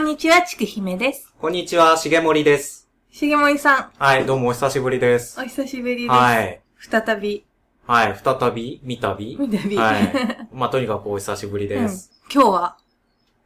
[0.00, 1.34] んにちは、ちくひめです。
[1.40, 2.88] こんにちは、しげもりです。
[3.10, 5.44] しげもりさはい、どうもお久しぶりですん、お。
[5.46, 6.10] 久しぶりです。
[6.10, 6.60] はい。
[6.78, 7.44] 再び、
[7.86, 9.76] はい、再び、見たびみたび。
[9.76, 10.48] はい。
[10.52, 12.12] まあ、とにかくお久しぶりうんです。
[12.32, 12.76] 今日は、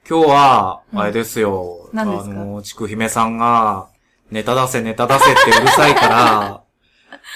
[0.09, 1.89] 今日は、うんあれですよ。
[1.93, 2.31] 何ですか？
[2.31, 3.89] あの、ちくひめさんが、
[4.31, 6.61] ネタ出せ、ネタ出せってうるさいから、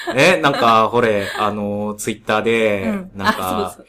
[0.15, 3.11] え、なんか、ほれ、あの、ツイッターで、うん。
[3.15, 3.87] なんあ、そうかそ、う。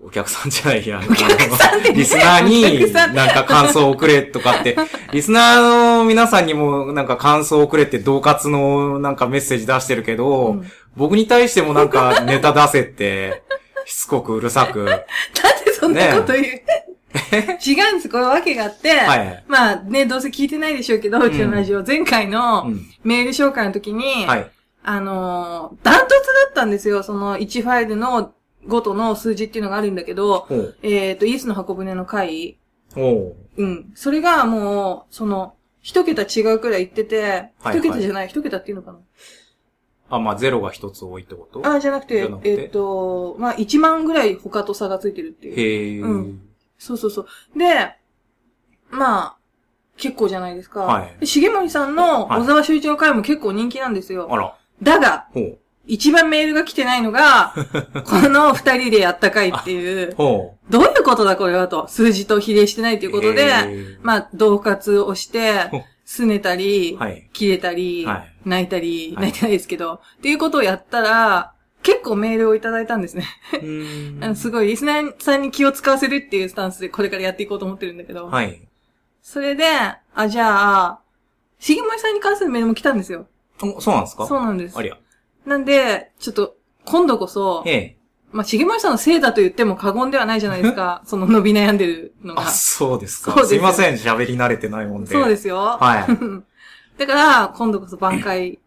[0.00, 4.76] お客さんじゃないや、 お客さんってねリスナーおになんか感想をくれとかって、
[5.12, 13.44] リスナーの皆さんにもなんか感想をくれって同活のなんかメッセージ出してるけど、うん僕に対してもなんかネタ出せって、
[13.86, 14.84] しつこくうるさく。
[14.84, 18.08] なんでそんなこと言う、違うんです。
[18.08, 19.44] これわけがあって、はい。
[19.46, 22.90] まあね、どうせ聞いてないでしょうけど、うちのラジオ、前回のうん。
[23.04, 24.50] メール紹介の時に、はい。
[24.82, 27.04] あのー、ダントツだったんですよ。
[27.04, 28.32] その1ファイルの
[28.66, 30.46] ごとの数字っていうのがあるんだけど。
[30.82, 32.58] えっ、と、イエスの箱舟の回、
[32.94, 33.92] ほうん。
[33.94, 39.02] それがもう、その、一桁違うくらい言ってて、はい一桁じゃない、一桁っていうのかなう。
[40.10, 41.66] あ、まあ、ゼロが一つ多いってこと？
[41.66, 42.62] あ、じゃなくて、じゃなくて？
[42.62, 45.60] えっと、まあ、1万ぐらい他と差がついてるっていう。
[45.60, 46.40] へえ、うん
[46.78, 47.58] そうそうそう。
[47.58, 47.96] で、
[48.90, 49.36] まあ、
[49.96, 50.80] 結構じゃないですか。
[50.82, 54.28] はいで重森さんのはい小沢修一の回も結構人気なんですよ。
[54.30, 54.56] あら。
[54.80, 55.58] だが、ほう。
[55.88, 57.54] 一番メールが来てないのが、
[58.06, 60.14] この二人でやった回っていう。
[60.16, 65.70] どういうことだこれはと、数字と比例してないということで、まあ、同活をして
[66.06, 67.28] 拗ねたり、はい。
[67.32, 73.24] 切れたり、はい泣いたり、はい泣いてないですけど、っていうことをやったら、結構メールをいただいたんですね。
[74.36, 78.26] すごい、リスナーさんに気を使わせるっていうスタンスでこれからやっていこうと思ってるんだけど。
[78.28, 78.60] はい。
[79.22, 79.64] それで、
[80.14, 80.98] あ、じゃあ、
[81.60, 83.26] 重森さんに関するメールも来たんですよ。
[83.62, 84.26] おそうなんですか？
[84.26, 84.82] そうなんですあ。
[84.82, 84.96] りゃ。
[85.48, 87.96] なんで、ちょっと、今度こそ、ええ。
[88.30, 91.02] まあ、重森さんのせいだと言っても過言ではないじゃないですか。
[91.08, 92.44] その伸び悩んでるのがあ、。
[92.50, 93.32] そうですか。
[93.32, 95.10] そうですすいません、喋り慣れてないもんで。。
[95.10, 95.78] そうですすよ。
[95.80, 96.06] はい。
[96.98, 98.58] だから、今度こそ挽回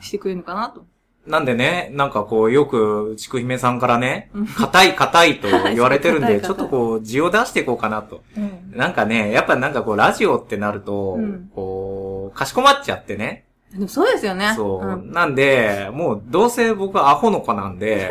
[0.00, 0.84] してくれるのかなと。
[1.26, 8.22] なんでね、なんかこう、よく、ちくひめさんからねうん、硬い硬いと言われてるんで、 ちょっとこう、字を出していこうかなと。
[8.36, 13.44] うんなんかね、やっぱなんかこう、ラジオってなるとうん、こう、かしこまっちゃってね。
[13.72, 14.52] でもそうですよね。
[14.54, 14.96] そう。
[14.96, 18.10] んなんで、もう、どうせ僕はアホの子なんで、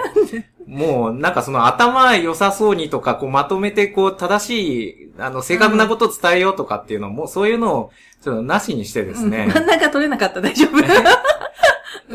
[0.66, 7.92] もう、なんかその頭良さそうにとか、こう、まとめて、こう、正しい、あの、正確なことを伝えようとかっていうのも、そういうのを、
[8.24, 9.46] ちょっとなしにしてですね。
[9.48, 10.78] うん真ん中取れなかった、大丈夫。
[10.78, 10.84] うん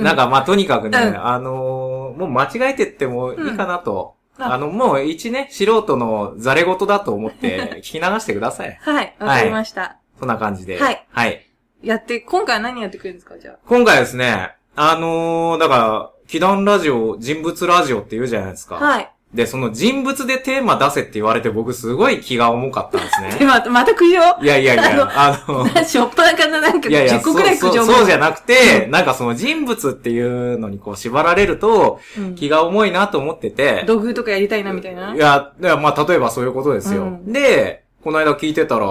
[0.03, 4.15] なんか、まあ、とにかくね、うんあのーもう間違えてってもいいかなと。
[4.39, 8.77] うんああの、もう一ね、素人のザレ事だと思って聞き流してください。
[8.85, 9.97] はい、わかりました。
[10.19, 10.79] そんな感じで。
[10.79, 11.07] はい。
[11.11, 11.46] はい。
[11.83, 13.59] やって、今回は何やってくれるんですか、じゃあ。
[13.67, 18.77] 今回はですね、あのーだから、祈願ラジオ、人物ラジオって言うじゃないですか。
[18.77, 19.11] はい。
[19.35, 23.47] で、その人物でテーマ出せって言われて僕すごい気が重かったんです で、ね。
[23.47, 35.15] また、また苦情いやいやいや、あの、しょっぱなからなんかいやいや、10個くらい苦情そうそうそうじゃななくて、なんかその人物っていうのにこう縛られるとうん気が重いなと思ってて、土偶とかやりたいな、みたいな。
[35.15, 37.03] いや、いやまあ、例えばそういうことですよ。
[37.03, 38.87] うんで、この間聞いてたら、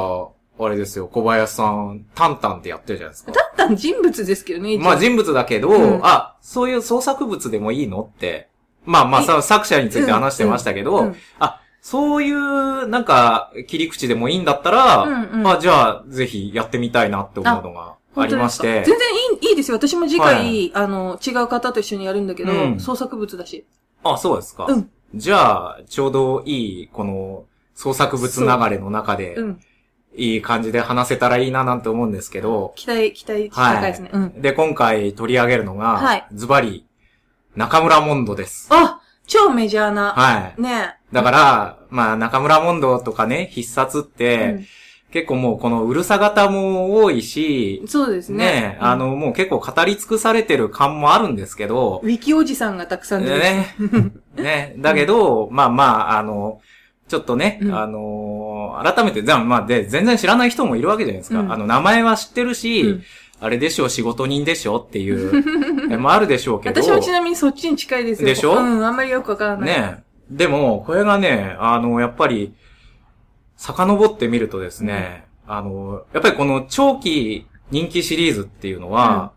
[0.57, 3.31] あれですよ、小林さん、タンタンってやってるじゃないですか。
[3.31, 8.49] だったら人物ですけどね、まあ人物だけど、うんあ、そういう創作物でもいいのって。
[8.85, 18.83] まあまあさ、作者について話してましたけど、うんうんあ、そういう、なんか、切り口でもいいんだったら、うんうんあ、じゃあ、ぜひやってみたいなって思うのがありまして。
[18.85, 19.77] 全然いい、いいですよ。
[19.77, 23.65] 私も次回、はいあの、違う方と一緒にやるんだけど、うん創作物だし。
[24.03, 24.67] あ、そうですか。
[24.69, 29.59] うんじゃあ、ちょうどいい、この、創作物流れの中で、うん。
[30.17, 34.09] いい感じで話せたらいいななんて思うんですけど、期待、期待高いですね。
[34.13, 34.41] うん。
[34.41, 36.85] で、今回取り上げるのが、はいズバリ、
[37.55, 38.67] 中村モンドです。
[38.71, 40.13] あ超メジャーな。
[40.13, 40.61] はい。
[40.61, 44.65] ねだから、まあ、中村モンドとかね、必殺っえ、て、
[45.11, 48.37] 結構もうこのうるさ型も多いしうん、そうですね。
[48.37, 53.41] ね、うんあ、の、もう結構語り尽くされてる感もあるんですけどウ、ィキおじさんがたくさん出てる。
[53.41, 53.75] ね、
[54.35, 56.59] ね、だけど、まあまあ、あの、
[57.07, 61.39] ちょっとね、うんあのー改めて、じゃあまあ、で、全然知らない人もいるわけじゃないですか。
[61.39, 63.03] うんあの、名前は知ってるし、うん
[63.41, 65.43] あれでしょう、仕事人でしょっていう、
[65.91, 66.81] えもあるでしょうけど。
[66.81, 68.27] 私もちなみにそっちに近いですよ。
[68.29, 68.53] でしょ？
[68.53, 69.69] うん、あんまりよくわからない。
[69.69, 72.53] ねでも、これがね、あの、やっぱり、
[73.57, 79.33] 遡ってみるとですね、あの、やっぱりこの長期人気シリーズっていうのは、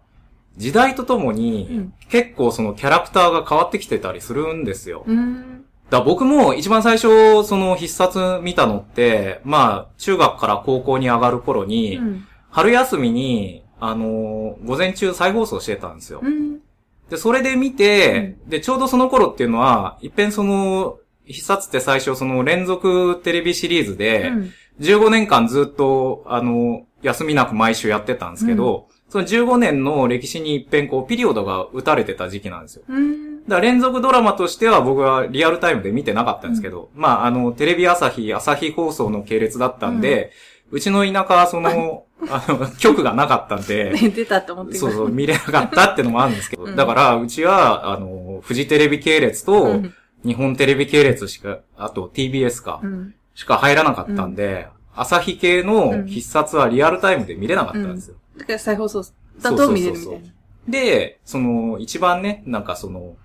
[0.56, 5.05] 時代とともうにん、結構そのキャラクターが変わってきてたりするんですよ。
[5.06, 5.64] うん。
[5.90, 12.26] だ僕も一番最初、その必殺見たのって、まあ、中学から高校に上がる頃に、うん。
[12.50, 16.20] 春休みに、あのー午前中再放送してたんですよ。
[16.23, 16.58] うん。
[17.08, 32.85] で、それで見て、で、ちょうどその頃っていうのは、一遍その、必殺って最初その連続テレビシリーズで、うん15年間ずっと、あの、休みなく毎週やってたんですけど、その15年の歴史に一遍こう、ピリオドが打たれてた時期なんですよ。
[33.49, 33.50] うん。
[33.50, 40.33] だ連続ドラマとしては僕はリアルタイムで見てなかったんですけど、まあ、あの、テレビ朝日、朝日放送の系列だったんで、
[40.71, 46.77] うちの田舎はその、 あの、局がなかったんで、ね出たと思ってそうそう、見れなかったってのもあるんですけど、うん。
[46.77, 49.95] だから、うちは、あの、フジテレビ系列と、うん。
[50.25, 53.15] 日本テレビ系列しか、あと TBS か、うん。
[53.35, 54.67] しか入らなかったんで、
[54.97, 58.17] 朝日系の必殺はリアルタイムで見れなかったんですよ。
[58.37, 59.05] だから再放送
[59.41, 60.29] だと見れるみたいな。
[60.67, 63.17] で、その、一番ね、なんかその、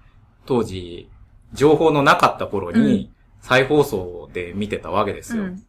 [0.45, 1.09] 当時、
[1.53, 3.11] 情報のなかった頃に、
[3.41, 5.43] 再放送で見てたわけですよ。
[5.43, 5.63] うん。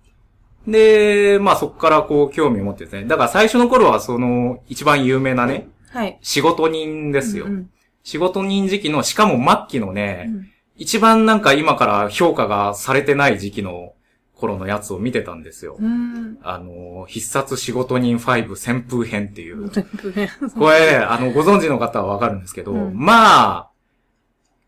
[0.71, 3.05] で、まあそこからこう興味を持ってですね。
[3.05, 6.19] だから最初の頃はその、一番有名なね、はい。
[6.23, 7.47] 仕事人ですよ。
[7.47, 7.71] うん
[8.07, 13.93] 仕事人時期の、しかも末期のね、うん一番なんか今から評価がされてない時期の
[14.35, 15.77] 頃のやつを見てたんですよ。
[15.79, 16.39] うん。
[16.43, 19.71] あの、必殺仕事人5旋風編っていう。
[19.71, 23.71] これ、あの、ご存知の方はわかるんですけど、うんまあ、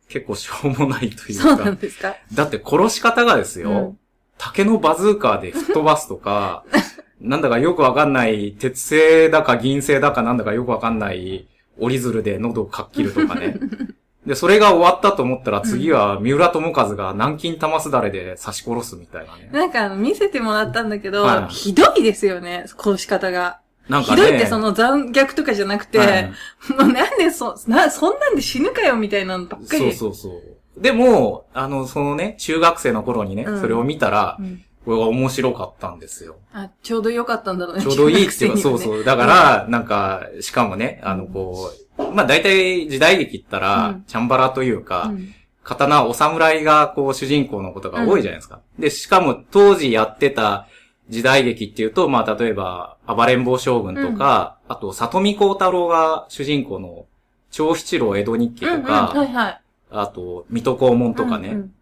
[0.08, 2.14] 結構しょうもないというそうなんか、ですか？
[2.32, 3.98] だって殺し方がですよ、うん
[4.38, 6.62] 竹のバズーカーで吹っ飛ばすとか、
[7.22, 11.46] なんだかよくわかんない、鉄製だか銀製だかなんだかよくわかんない
[11.78, 13.56] 折り鶴で喉をかっきるとかね。
[14.26, 19.48] で、それが終わったと思ったら次は三浦友和が南京玉すだれで刺し殺すみたいなね。
[19.50, 23.60] なんか見せてもらったんだけど、はいひどいですよね、殺し方が。
[23.88, 24.22] なんかね。
[24.22, 26.32] ひどいってその残虐とかじゃなくて、はい
[26.78, 29.92] もうなんでそ、な、そんなんで死ぬかよみたいなのばっかり。
[29.92, 30.36] そうそうそ
[30.78, 30.80] う。
[30.80, 36.36] でも、あの、そのね、中学生の頃にね、うんそれを見たら、うんこれが面白かったんですよ。
[36.52, 37.82] あ、ちょうどよかったんだろうね。
[37.82, 39.02] ちょうどいいっていうか、ねそうそう。
[39.02, 45.34] だから、なんか、しかもね、あの、こう、まあ大体時代劇ったら、うんチャンバラというか、うん
[45.66, 48.60] 刀、お侍がこう主人公のことが多いじゃないですか。
[48.78, 50.68] で、しかも当時やってた
[51.08, 57.06] 時代劇っていうと、まあ例えば、暴れん坊将軍とか、あと、里見光太郎が主人公の、
[57.50, 59.60] 長七郎江戸日記とうんうん、か、はいはい。
[59.90, 61.72] あと、水戸黄門とかね、うんうん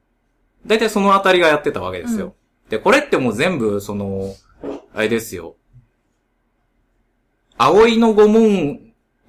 [0.66, 2.34] 大体そのあたりがやってたわけですよ。
[2.70, 4.34] で、これってもう全部、その、
[4.94, 5.56] あれですよ。
[7.58, 8.80] 葵の御門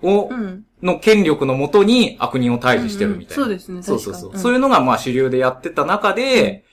[0.02, 0.66] を、うん。
[0.82, 3.44] の権力のもとに悪人を退治してるみたいな。
[3.44, 4.22] うんうんそうですね、そうそうそう。
[4.24, 6.64] 確かにそういうのがまあ主流でやってた中で、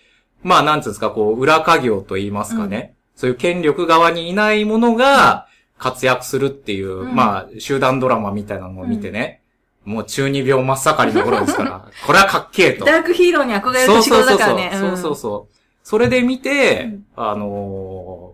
[0.42, 2.94] まあなんつうんですか、こう、裏家業と言いますかね。
[3.22, 5.46] そういう権力側にいないものが
[5.78, 9.42] 活躍するっていう、うんまあ集団ドラマみたいなのを見てね。
[9.84, 12.84] もう中二病真っ盛りの頃ですから、 これはかっけえと。
[12.84, 14.70] ダークヒーローに憧れる年そうそうそう頃だからね。
[14.72, 14.80] そう。
[14.80, 15.54] そうそうそう。
[15.84, 17.48] それで見て、うんあのー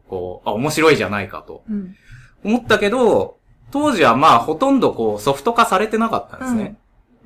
[0.09, 1.95] こう、あ、面白いじゃないかとうん。
[2.43, 3.37] 思ったけど、
[3.71, 6.79] 当時はまあほとんどこうソフト化されてなかったんですね。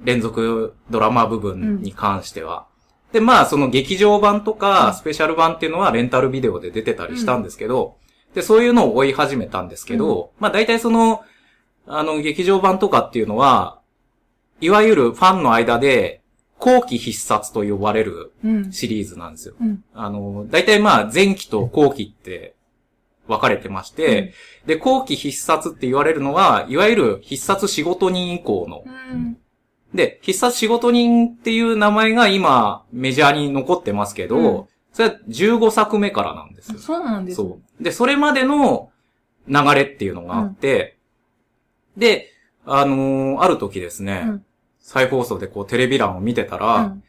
[0.02, 2.66] 連続ドラマ部分に関しては。
[3.12, 7.96] で、まあその劇場版とうんかスペシャル版っていうのはレンタルビデオで出てたりしたんですけど、
[8.34, 11.22] で、そういうのを追い始めたんですけど、まあ大体その、
[11.86, 13.80] あの劇場版とかっていうのは、
[14.60, 16.22] いわゆるファンの間で
[16.58, 18.72] 後期必殺と呼ばれるうん。
[18.72, 19.54] シリーズなんですよ。
[19.60, 19.84] うん。
[19.94, 22.54] あの、大体まあ前期と後期って
[23.26, 24.32] 分かれてまして、
[24.64, 28.84] で、後期必殺って言われるのは、いわゆる必殺仕事人以降の。
[29.92, 29.96] うん。
[29.96, 36.78] で、必殺仕事人っていう名前が今メジャーに残ってますけど、うんそれは15作目からなんですよ。
[36.78, 37.82] そうなんですねそう。
[37.82, 38.90] で、それまでの
[39.48, 40.98] 流れっていうのがあって、
[41.96, 42.28] で、
[42.66, 44.44] あのーある時ですね、うん
[44.84, 47.02] 再放送でこうテレビ欄を見てたら、うん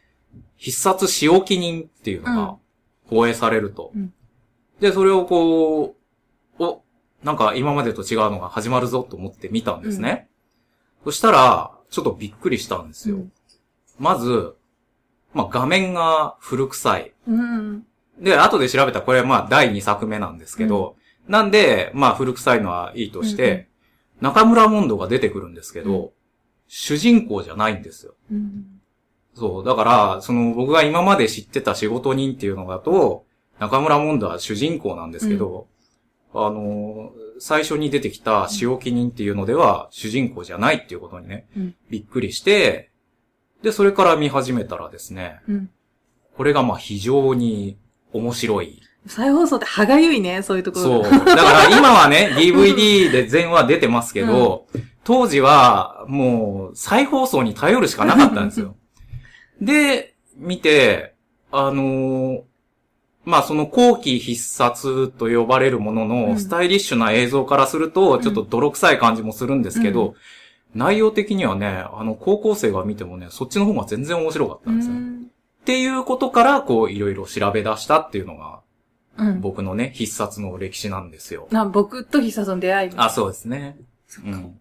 [0.56, 2.56] 必殺仕置き人っていうのうんが
[3.10, 3.90] 放映されると。
[3.94, 4.14] うん
[4.80, 5.94] で、それをこ
[6.58, 6.82] う、お、
[7.22, 10.28] なんか今までと違うのが始まるぞと思って見たんですね。
[11.04, 13.16] そしたら、ちょっとびっくりしたんですよ。
[13.16, 13.32] うん
[13.98, 14.56] まず、
[15.32, 17.12] まあ、画面が古臭い。
[17.28, 17.86] うん。
[18.20, 20.96] で、後で調べたらこれはまあ第2作目なんですけど、
[21.28, 23.68] なんで、まあ古臭いのはいいとして、
[24.20, 26.12] 中村モンドが出てくるんですけど、う
[26.68, 28.14] 主人公じゃないんですよ。
[28.30, 28.80] うん。
[29.34, 29.64] そう。
[29.64, 33.24] だから、その僕が今まで知ってた仕事人っていうのだと、
[33.58, 35.66] 中村モンドは主人公なんですけど、
[36.32, 42.90] あの、最初に出てきた仕置き人っていうのでは主人公じゃないっていうことにね、うんびっくりして、
[43.62, 45.70] で、それから見始めたらですね、うん。
[46.36, 47.78] これがまあ非常に
[48.12, 48.82] 面白い。
[49.06, 51.24] 再放送って歯がゆいね、そういうところそう。
[51.24, 54.66] だから今はね、 DVD で全話出てますけど、
[55.04, 58.76] 当時はもう再放送に頼るしかなかったんですよ。
[59.60, 61.14] で、見て、
[61.50, 62.42] あのー
[63.24, 70.14] まあその後期必殺と呼ばれるものうのんスタイリッシュな映像からすると、ちょっと泥臭い感じもするんですけど、う
[70.74, 74.94] 内容的にはね、あの高校生が見てもね、そっちの方が全然面白かったんですよ。
[74.94, 75.14] うん
[75.64, 78.60] っていうことから、こう、いろいろ調べ出したっていうのが、
[79.16, 79.40] うん。
[79.40, 81.48] 僕のね、必殺の歴史なんですよ。
[81.50, 82.90] な、僕と必殺の出会い。
[82.96, 83.78] あ、そうですね。
[84.26, 84.60] うん。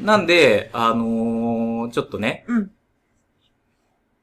[0.00, 2.70] なんで、あのーちょっとね、うん。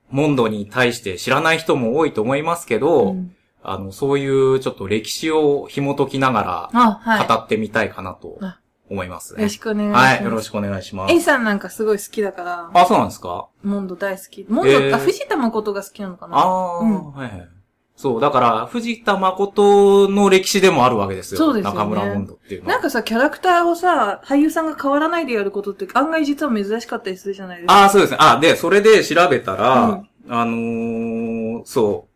[0.09, 7.27] モンドに対して知らない人も多いと思いますけど、うんあの、そういうちょっと歴史を紐解きながらい。
[7.27, 9.41] 語ってみたいかなとあ思いますね。
[9.41, 10.15] よろしくお願いします。
[10.15, 11.25] はい、よろしくお願いしまエイす。
[11.25, 13.47] さんなんかすごい好きだから、あ、そうなんですか？
[13.63, 14.45] モンド大好き。
[14.49, 16.37] モンド、えーあ、藤田誠が好きなのかな？
[16.37, 17.49] ああ、うんはいはい。
[17.95, 21.37] そう、だから、藤田誠の歴史でもあるわけですよ。
[21.37, 22.73] そうですよね中村モンドっていうのは。
[22.75, 27.73] なんかさ、キャラクターをさ、俳優さんが変わらないでやることって案外実は珍しかったりするじゃないですか。
[27.73, 28.17] ああ、そうですね。
[28.21, 32.08] あで、それで調べたら、うんあのーそう。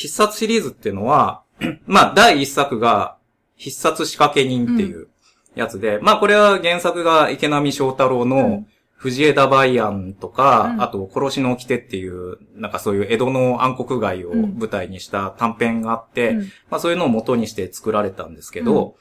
[0.00, 1.42] 必殺シリーズっていうのは、
[1.86, 3.18] まあ、第一作が、
[3.56, 5.08] 必殺仕掛け人っていう
[5.54, 8.66] やつで、まあ、これは原作が池波正太郎うのん。
[8.94, 10.82] 藤枝梅安とか、うん。
[10.82, 16.40] あと、殺しの掟っていう、なんかそういう江戸の暗黒街を舞台にした短編があって、うん。
[16.70, 18.96] まあそういうのを元にして作られたんですけど、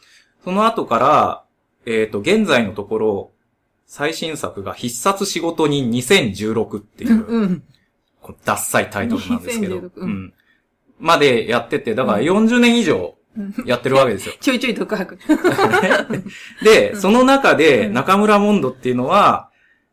[0.46, 1.44] その後から、
[1.86, 3.32] えっ、と、現在のところ、
[3.88, 7.64] 最新作が必殺仕事人2016っていう、うん。
[8.22, 10.10] こうダッサいタイトルなんですけど、2016うん。
[10.12, 10.34] ん。
[11.00, 14.34] までやってて、だから40年以上うんやってるわけですよ。
[14.42, 15.18] ちょいちょい独白。
[16.64, 19.50] で、うんその中でうん中村モンドっていうのは、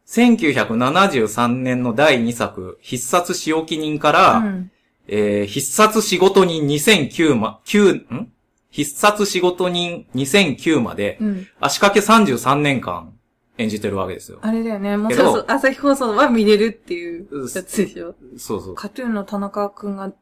[0.06, 4.70] 1973年の第2作、必殺仕置き人から、うん
[5.08, 8.28] えー必殺仕事人2009ま、9、ん？
[8.70, 11.46] 必殺仕事人2009まで、うん。
[11.60, 13.12] 足掛け33年間
[13.56, 14.38] 演じてるわけですよ。
[14.42, 14.96] あれだよね。
[14.96, 18.14] もうそうそう、朝日放送は見れるっていうやつでしょ。
[18.36, 18.74] そうそう。
[18.74, 20.12] カトゥーンの田中くんが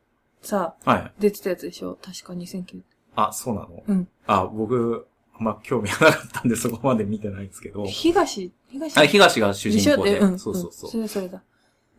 [0.45, 1.13] さ、はい。
[1.19, 1.99] 出てたやつでしょ？
[2.03, 2.81] 確か2009。
[3.17, 3.83] あ、そうなの？
[3.87, 4.09] うん。
[4.27, 5.07] あ、僕、
[5.39, 7.85] あんま興味がなかったんで そこまで見てないんですけど。
[7.87, 8.99] 東、東？
[9.01, 10.19] あ、東が主人公で。
[10.19, 10.39] うん。
[10.39, 10.91] そうそうそう。
[10.91, 11.43] んそれそれだ。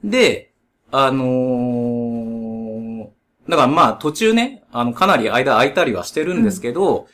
[0.04, 0.52] で、
[0.92, 3.08] あのー、
[3.50, 7.08] だからまあ途中ね、あの、かなり間空いたりはしてるんですけど、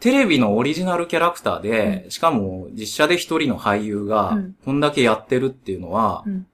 [0.00, 6.46] テレビのオリジナルキャラクターで、しかも実写で一人の俳優がうん、こんだけやってるっていうのは、うん。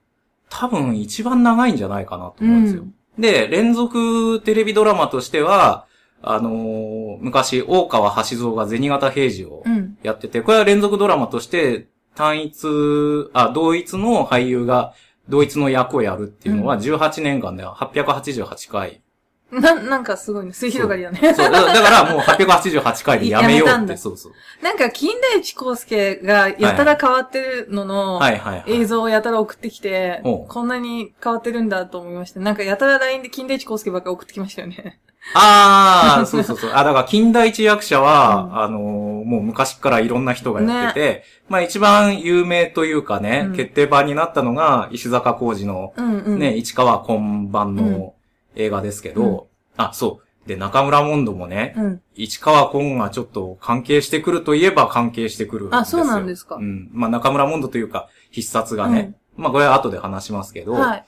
[0.48, 2.84] 多分一番長いんじゃないかなと思うんですよ。
[3.16, 5.86] うんで、連続テレビドラマとしては、
[6.22, 9.96] あのー昔、大川橋蔵が銭形平次をうん。
[10.02, 14.94] やってて、これは連続ドラマとして、単一、あ、同一の俳優が
[15.28, 19.02] 同一の役をやるっていうのは18年間で888回。
[19.50, 20.52] な、なんかすごいね。
[20.52, 21.20] 水広がりだね。
[21.34, 24.32] そう、だだからもう888回でやめようって、やめたんだそうそう。
[24.62, 28.72] なんか、金田一耕介がやたら変わってるのの、はいはいはい。
[28.80, 32.40] 映像をやたら送ってきてこんなに変わってるんだと思いました。
[32.40, 35.00] なんか、やたら LINE で金田一耕介ばっかり送ってきましたよね。
[35.34, 36.70] ああ、そうそうそう。
[36.74, 46.38] あ、だから近代一役者は、うんあのーもう昔からいろんな人がやってて、まあ一番有名というかね、うん決定版になったのが、石坂浩二のうんうん。
[46.38, 48.14] ね、市川今晩の
[48.56, 50.48] 映画ですけど、あ、そう。
[50.48, 52.02] で、中村モンドもね、うん。
[52.14, 55.80] 市川今がちょっと関係してくるといえば関係してくるんですよ。
[55.80, 56.88] あそうなんですかうん。
[56.92, 61.04] まあ中村モンドというか、必殺がね、まあこれは後で話しますけど、はい。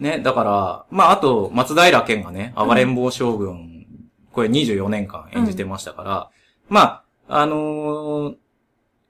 [0.00, 3.86] ね、だから、まああと、松平健がね、暴れん坊将軍、
[4.32, 6.30] これ24年間演じてましたから、
[6.68, 6.80] ま
[7.28, 8.34] あ、あのー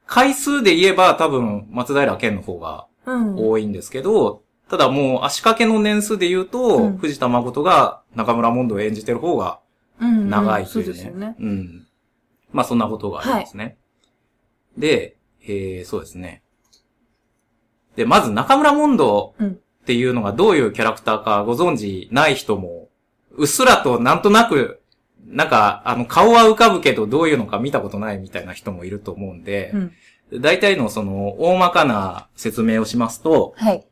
[0.06, 3.36] 回数で言えば多分松平健の方がうん。
[3.36, 4.43] 多いんですけど、
[4.74, 9.60] ただもう足掛けの年数で言うと、うん藤田誠が中村モンドを演じてる方が
[10.00, 10.84] うんうん長いというね。
[10.84, 11.36] そうですよね。
[11.38, 11.86] うん。
[12.50, 13.76] まあそんなことがありますね。
[14.76, 15.16] で、
[15.46, 16.42] えー、そうですね。
[17.94, 22.88] で、まず中村モンドうんっていうのがどういうキャラクターかご存知ない人も、
[23.36, 24.80] うっすらとなんとなく、
[25.26, 29.72] なんか、あの、顔は浮かぶけどどういうのか見たことないみたいな人もいると思うんで
[30.32, 30.40] う、ん。
[30.40, 33.86] 大体のその、大まかな説明をしますと、はい。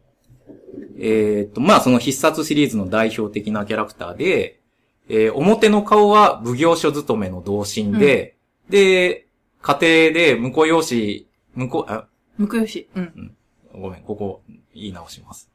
[0.99, 4.61] えーっと、まあ、その必殺シリーズの代表的なキャラクターで、
[5.09, 8.37] えー表の顔は奉行所勤めの同心で、
[8.69, 9.27] で、
[9.61, 9.79] 家庭
[10.13, 11.27] で婿養子、
[11.57, 12.07] 婿、あ、
[12.39, 12.89] 婿養子。
[12.95, 13.35] うん。
[13.75, 14.43] ごめん、ここ
[14.75, 15.51] 言い直します。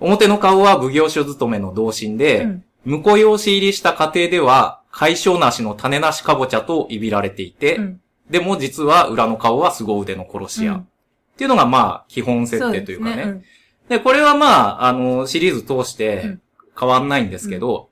[0.00, 8.00] 表の顔は奉行所勤めの同心で、うん婿養子入りした家庭では、解消なしの種なしかぼちゃといびられていて、うん。
[8.30, 10.74] でも実は裏の顔は凄腕の殺し屋。
[10.74, 10.88] うん
[11.36, 13.42] っていうのがまあ、基本設定というかね。
[13.88, 16.40] そでこれはまあ、あの、シリーズ通しうてん
[16.78, 17.88] 変わんないんですけど、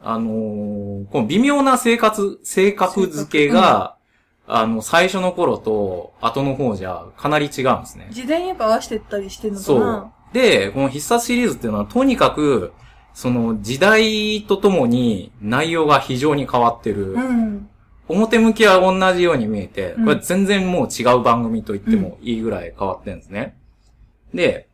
[0.00, 3.96] あのーこの微妙な生活、性格付けが、
[4.46, 8.14] あの、最初の頃と後の方じゃかなり違うんですねうん。。
[8.14, 10.12] 時代にやっぱ合わせてったりしてるのかそうな。。
[10.32, 12.72] で、この必殺シリーズっていうのはとにかく、
[13.14, 17.12] その時代とともに内容が非常に変わってる。
[17.14, 17.68] うん。
[18.08, 23.56] 表向きは同じように見えて、うんこれ全然もう違う番組と言ってもいいぐらい変わってるんですね。
[24.32, 24.65] で、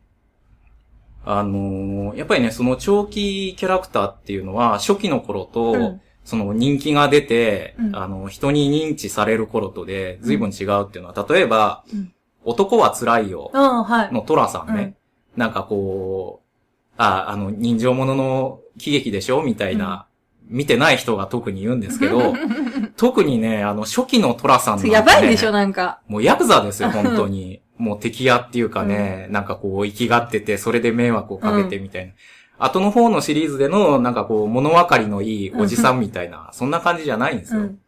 [1.25, 12.13] あのーやっぱりね、その長期キャラクターっていうのは初期の頃と、うんその人気が出て、うんあの、人に認知される頃とで随分違うっていうのは、例えば、うん
[12.45, 13.51] 男は辛いよ。
[13.53, 14.95] のトラさんね、
[15.35, 20.07] なんかこう、あ、あの、人情ものの喜劇でしょみたいな、
[20.47, 22.33] 見てない人が特に言うんですけど、
[22.97, 26.01] 特にね、あの、初期のトラさんなんて、ね、やばいでしょ、なんか。
[26.07, 27.61] もうヤクザですよ、本当に。
[27.77, 32.13] もう敵屋っていうかね、なんかこう、生きがってて、それで迷惑をかけてみたいな。
[32.59, 37.61] 後の方のシリーズでの、なんかこう、物分かりのいいおじさんみたいな、そんな感じじゃないんですよ。
[37.61, 37.79] うん。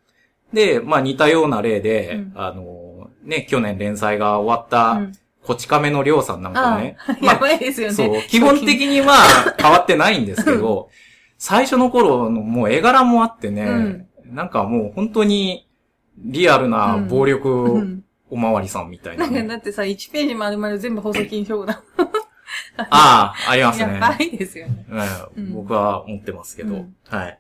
[0.54, 5.12] で、まあ似たような例で、うんあの、ね、去年連載が終わった、うん
[5.46, 7.94] こち亀のりょうさんなんかね、あまあやばいですよね。
[7.94, 9.16] そう、基本的には
[9.60, 10.90] 変わってないんですけど、
[11.38, 15.70] 最初の頃のもう絵柄もあってね、うんなんかもう本当に
[16.18, 18.04] リアルな暴う力ん。
[18.36, 21.82] おまわりさんみたいななんね、かだってさ、1ページ丸々全部放送禁止用だ。
[22.78, 23.94] ああ、ありますね。
[23.94, 24.86] やばいですよね。
[24.90, 25.54] うんうん。
[25.54, 26.96] 僕は思ってますけど、うん。
[27.08, 27.40] はい。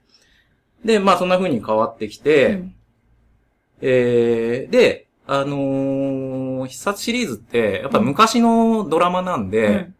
[0.85, 2.75] で、まあそんな風に変わってきて、うん。
[3.81, 9.95] えー、で、あのー必殺シリーズって、やっぱ昔のドラマなんで、うん。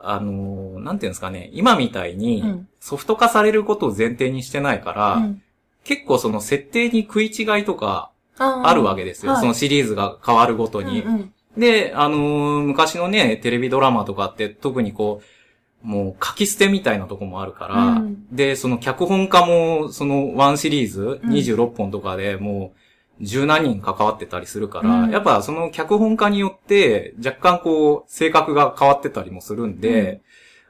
[0.00, 2.68] あのーなんていうんですかね、今みたいにうん。
[2.80, 5.42] ソフト化されることを前提にしてないから、うん。
[5.84, 9.32] 結構その設定に食い違いとかああるわけですよ。
[9.32, 9.40] はい。
[9.40, 11.02] そのシリーズが変わるごとに。
[11.02, 11.32] うんうん。
[11.56, 18.26] で、あのー昔のね、テレビドラマとかって特にこう、もう書き捨てみたいなとこもあるから、うん。
[18.34, 21.30] で、その脚本家も、そのワンシリーズうん。
[21.32, 22.72] 26本とかでも
[23.20, 25.10] う十何人関わってたりするから、うん。
[25.10, 30.20] やっぱその脚本家によって若干こう、性格が変わってたりもするんで、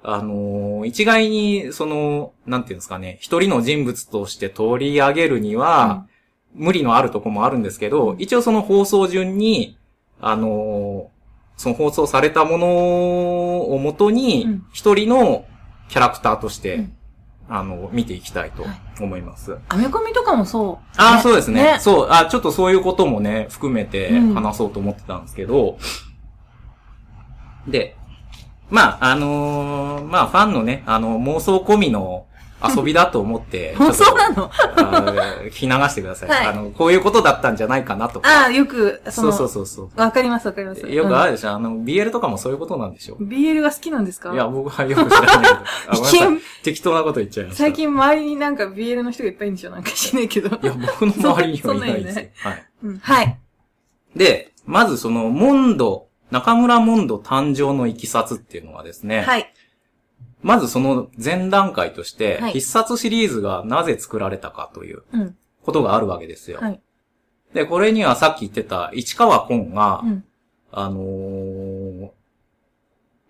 [0.02, 6.06] あのー一概に、その、なんていうんですかね、一人の人物として取り上げるには、
[6.56, 8.20] 無理のあるとこもあるんですけど、うん。
[8.20, 9.76] 一応その放送順に、
[10.20, 11.16] あのー
[11.58, 12.66] その放送されたもの
[13.73, 15.47] をもとうにん、一人の
[15.88, 16.92] キャラクターとして、うん。
[17.49, 18.66] あの、見ていきたいと
[19.00, 19.56] 思います。
[19.69, 21.00] アメコミとかもそう。
[21.00, 21.23] ああ、ね。
[21.23, 21.62] そうですね。
[21.62, 21.78] ね。
[21.80, 24.34] そう、あちょっとそういうこともね、含めてうん。
[24.34, 25.78] 話そうと思ってたんですけど、
[27.66, 27.97] で、
[28.69, 32.26] まあ、あのーまあ、ファンのね、あの、妄想込みの
[32.64, 36.28] 遊びだと思って、 ちょっとそうなの聞き流してください。
[36.30, 38.28] はいあの、こういうことだったんじゃないかなとか。
[38.28, 39.90] ああ、よく、そそうの、そうそうそう。
[40.00, 40.80] わかりますわかります。
[40.86, 43.16] よくあるでしょ、あの、BL とかもそういうことなんでしょ？
[43.21, 44.32] うん BL が好きなんですか？
[44.32, 45.54] いや、僕はよく知らないけど。
[45.88, 45.97] あ
[46.62, 47.62] 適当なこと言っちゃいました。
[47.64, 49.71] 最近周りになんか BL の人がいっぱいいるんでしょ？
[49.71, 50.49] なんかしないけど。
[50.49, 52.66] いや、僕の周りにはいないですはい。
[52.84, 53.38] うんはい。
[54.16, 59.52] で、まずその、モンド、中村モンド誕生のいきさつっていうのはですね、はい。
[60.42, 65.36] まずその前段階として、はい必殺シリーズがなぜ作られたかといううん。
[65.62, 66.58] ことがあるわけですよ。
[66.60, 66.80] はい。
[67.52, 70.25] で、これにはさっき言ってた市川崑が、うん。
[70.72, 72.10] あのー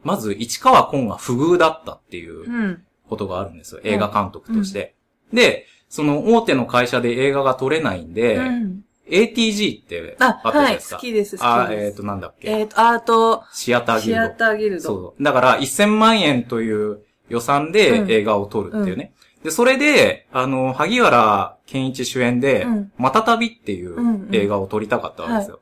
[0.02, 2.82] まず市川崑が不遇だったっていううん。
[3.08, 3.80] ことがあるんですよ。
[3.84, 4.94] 映画監督として。
[5.32, 8.84] で、その大手の会社で映画が撮れないんで、うん。
[9.08, 10.50] ATG ってああ、はい。
[10.50, 10.96] ったじゃないですか。
[10.96, 11.84] 好きです、好あ、きです。
[11.86, 14.34] えっ、と、なんだっけ、えっと、アート、シアターギシアルド。
[14.36, 14.82] ターギルド。
[14.82, 15.22] そう。
[15.22, 19.12] だから、1000万円という予算でうん映画を撮るっていうね。
[19.42, 25.60] で、それで、あの、萩原健一主演で、うんまた旅っていんうんう映画を撮りたかったわけですよ。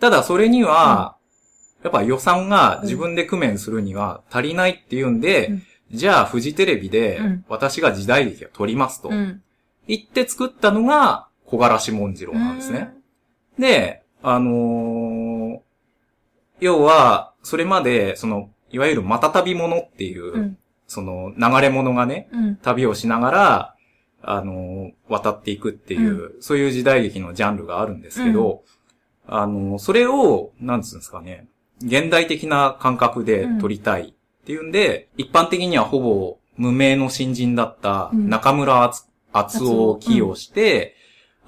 [0.00, 1.16] ただ、それには、
[1.82, 9.08] やっぱ予算が自分で工面するには足りないっていうんで、うんじゃあ、フジテレビでうん、私が時代劇を撮りますと。
[9.08, 9.42] うん。
[9.86, 12.94] 言って作ったのが、小柄志文次郎なんですね。
[13.58, 15.58] で、あのー
[16.60, 20.58] 要は、それまで、その、いわゆるまた旅者っていう、うん。
[20.88, 22.56] その、流れ物がね、うん。
[22.56, 23.74] 旅をしながら、
[24.22, 28.64] あのー渡っていくっていう、そういう時代劇のジャンルがあるんですけど、
[29.26, 31.46] あのーそれを、なんつうんですかね、
[31.80, 40.96] 現代的な感覚で撮りたいっていうんで、一般的にはほぼ無名の新人だったうん中村敦敦夫を起用して、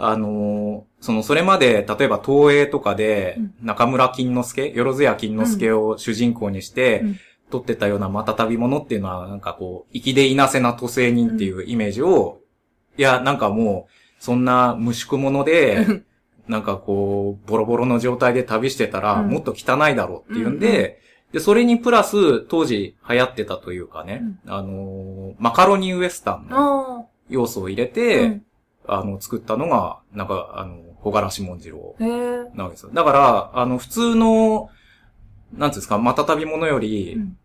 [0.03, 7.17] あのーその、それまで、例えば東映とかでうん、中村金之助、よろずや金之助を主人公にして、うん。
[7.51, 12.39] 撮ってたようなまた旅者っていうのは、なんかこう、生きでいなせな都政人っていうイメージを、
[12.97, 15.85] いや、なんかもう、そんな無宿者で、
[16.47, 19.31] なんかこう、ボロボロの状態で旅してたら、うん。
[19.31, 20.61] もっと汚いだろうっていうんうん。
[20.61, 21.01] で、
[21.33, 27.95] で、それにプラス、当時流行ってたというかね、あのーマカロニウエスタンのあ要素を入れあ。
[27.95, 28.43] て、うん
[28.87, 32.51] あの、作ったのが、なんか、あの、小柄志文次郎へえ。
[32.55, 32.91] なわけですよ。
[32.93, 34.71] だから、あの、普通の、
[35.57, 37.37] なんていうんですか、また旅者より、うん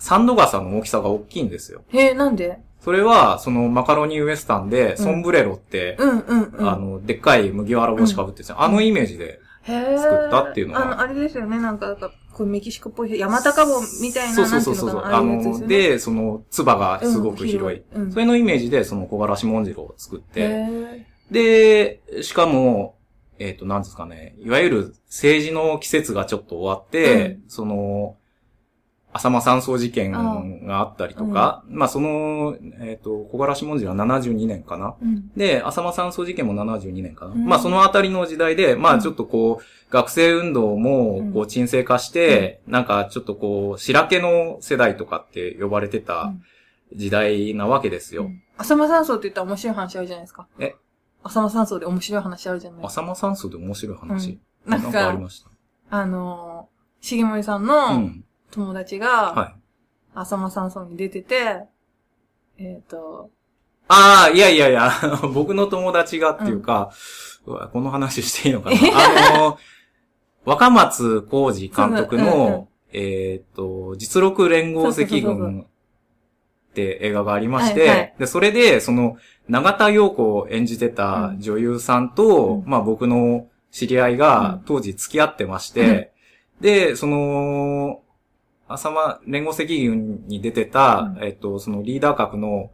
[0.00, 1.82] サンド傘の大きさが大きいんですよ。
[1.88, 2.60] へえ、なんで？
[2.78, 6.68] それは、そのマカロニウエスタンで、ソンブレロって、うんうんうん。
[6.70, 11.58] あの、でっかい麦わら帽子かぶってるんですよあのイメージで作ったっていうのはあの、あれですよね。
[11.58, 14.90] なんか、なんかこうメキシコっぽい、山高帽みたいな、そうそうそうそう。
[14.90, 14.98] いう。
[14.98, 17.82] ああの、でその、唾がすごく広い。
[17.92, 22.94] うん、それのイメージで、その小柄し文字を作って、へで、しかも、
[23.40, 28.16] えっ、と、なんですかね、いわゆる政治の季節がちょっと終わって、その、
[29.12, 34.96] 浅間山荘事件があったりとか、まあその、えっ、と、小柄し文字は72年かな？
[35.02, 35.30] ーうん。
[35.36, 37.32] で、浅間山荘事件も72年かな？
[37.32, 46.34] うんまあそのあたりの時代で、まうんあちょっとこう、学生運動もこうう沈静化して、なんかちょっとこう、白毛の世代とかって呼ばれてた
[46.94, 48.24] 時代なわけですよ。
[48.24, 50.48] うん浅間山荘って言ったら面白い話あるじゃないですか。
[50.58, 50.74] え？
[51.22, 53.02] 浅間山荘で面白い話あるじゃないですか。
[53.02, 54.40] 浅間山荘で面白い話？
[54.66, 55.50] なんなんかありか、ました？
[55.96, 58.24] あのー、重森さんうのん。
[58.50, 59.60] 友達が、はい。
[60.14, 61.64] 浅間山荘に出てて、
[62.58, 63.30] えっ、と、
[63.88, 64.92] ああ、いやいやいや、
[65.32, 66.90] 僕の友達がっていうか、
[67.46, 68.76] うわこの話していいのかな？
[69.34, 69.58] あの、
[70.44, 78.14] 若松浩二監督そうんうんの、えっと、実録連合赤軍って映画がありまして、はいはい。
[78.18, 79.16] で、それで、その、
[79.48, 82.70] 長田陽子を演じてた女優さんと、うん。
[82.70, 84.62] まあ僕の知り合いがうん。
[84.66, 86.12] 当時付き合ってまして、
[86.60, 88.02] で、その、
[88.68, 91.24] 浅間連合赤軍に出てた、うん。
[91.24, 92.70] えっと、そのリーダー格の、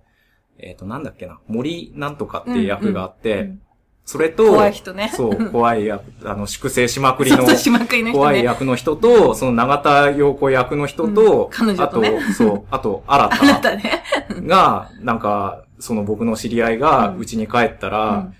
[0.58, 3.60] えっと、なんだっけな、森なんとかっていう役があって、うん。
[4.04, 5.10] それと、怖い人ね。
[5.14, 7.38] そう、 怖い役、あの、粛清しまくりの。
[8.12, 11.50] 怖い役の人と、その長田陽子役の人と、うん。
[11.50, 12.08] 彼女とね。
[12.08, 13.54] あと、そう、あと、新あな。
[13.54, 14.02] たたね。
[14.46, 17.18] が、なんか、その僕の知り合いが、うん。
[17.18, 18.34] うちに帰ったら、うん。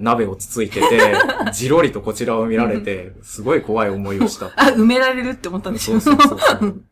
[0.00, 1.14] 鍋をつついてて、
[1.52, 4.46] じろりとこちらを見られて、すごい怖い思いをした。
[4.56, 6.00] あ、埋められるって思ったんでしょ。
[6.00, 6.82] そうそうそう。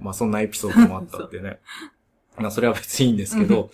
[0.00, 1.58] まあそんなエピソードもあったってね。
[2.38, 3.70] まあそれは別にいいんですけど、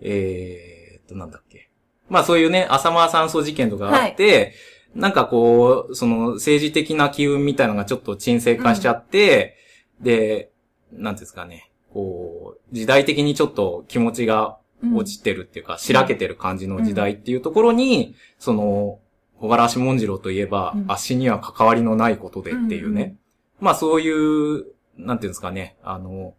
[0.00, 1.70] えーっと、なんだっけ。
[2.08, 4.54] まあそういうね、浅間山荘事件とかあって、
[4.94, 9.56] なんかこう、その政治的な機運みたいなのがちょっと沈静化しちゃって、
[10.00, 10.50] で、
[10.92, 14.58] なんていうんですかね、こう、時代的にちょっと気持ちが
[14.94, 18.98] 落ちてるっていうか、しらけてる感じの時代っていうところに、その、
[19.40, 20.84] 小柄足文次郎といえば、うん。
[20.88, 23.02] 足には関わりのないことでっていうね。
[23.02, 23.18] うんうん。
[23.60, 24.66] まあそういう、
[24.98, 26.34] なんていうんですかね、あの、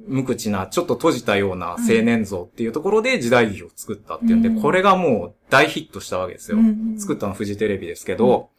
[0.00, 4.60] 無口な、ちょっと閉じたような青年像っていうところで時代劇を作ったっていうんで、うん。
[4.60, 6.58] これがもう大ヒットしたわけですよ。
[6.58, 8.50] うん作ったのはフジテレビですけど、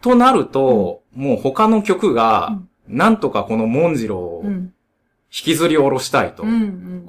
[0.00, 4.72] となると、もう他の曲が、なんとかこのモンジローを引うん。
[5.30, 6.44] きずり下ろしたいと。
[6.44, 6.54] うんう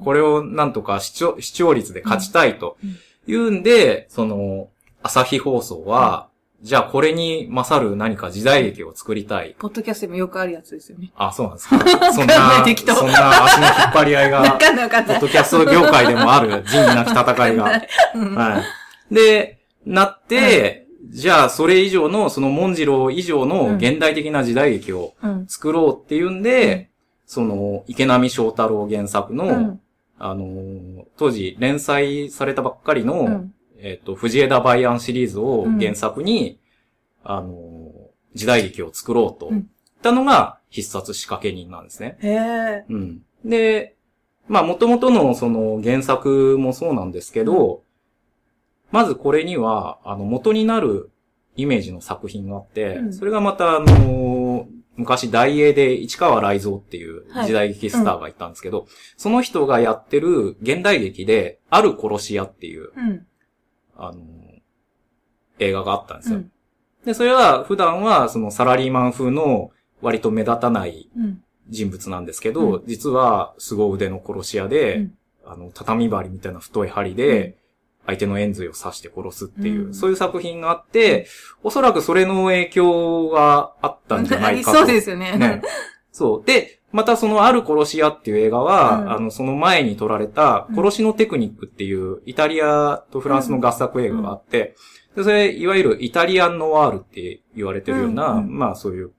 [0.04, 2.90] これをなんとか視聴視聴率で勝ちたいとうん。
[2.90, 2.96] うん。
[3.30, 4.68] いうんで、その、
[5.02, 6.27] 朝日放送は、
[6.60, 9.54] じゃあこれに勝る何か時代劇を作りたい。
[9.58, 11.12] ポッドキャストでもよくあるやつですよね。
[11.16, 11.78] あ、そうなんですか。
[12.12, 12.64] そんな
[12.96, 15.02] そんな足の引っ張り合いわが、かんなか。
[15.04, 17.82] ポッドキャスト業界でもある仁義なき戦いが。
[18.14, 18.62] うんは
[19.10, 19.14] い。
[19.14, 25.46] で、なって、じゃあそれ以上の、そのモンジロー以上の現代的な時代劇をうん。
[25.46, 26.90] 作ろうっていうんで、
[27.24, 29.80] その、池波正太郎原作の、うん。
[30.18, 33.54] あのー当時連載されたばっかりの、うん。
[33.78, 36.60] えっ、と、藤枝梅安シリーズを原作に、
[37.24, 39.68] あのー時代劇を作ろうと、うん
[40.00, 42.18] 言ったのが必殺仕掛け人なんですね。
[42.20, 42.84] へえ。
[42.88, 43.22] うん。
[43.44, 43.96] で、
[44.46, 47.82] まあ、元々のその原作もそうなんですけど、
[48.92, 51.10] まずこれには、あの、元になる
[51.56, 58.86] イメージの作品があって、うんそれがまた、あのー昔大英で市川雷蔵っていう時代劇スターがいたんですけど、
[59.16, 63.26] その人がやってる現代劇で、ある殺し屋っていう、うん。
[63.98, 64.58] あのー
[65.60, 66.38] 映画があったんですよ。
[66.38, 66.52] うん。
[67.04, 71.42] で、それは普段はそのサラリーマン風の割と目立たないうん。
[71.68, 77.56] 人物なんですけど、実は凄腕の殺し屋で、うんあの、畳針みたいな太い針で、
[78.06, 81.26] 相手の円髄を刺して殺すっていう、うんそういう作品があって、
[81.62, 84.78] おそらくそれの影響があったんじゃないかと。
[84.80, 85.36] そうですよね。
[85.36, 85.62] ね。
[86.12, 86.46] そう。
[86.46, 89.12] で、またそのある殺し屋っていう映画は、うん。
[89.12, 94.74] あの、その前に撮られた、殺しのテクニックっていう、イタリアとフランスの合作映画があって、
[95.14, 99.10] で、それ、いわゆるイタリアンノワールって言われてるような、うんうんまあそういう、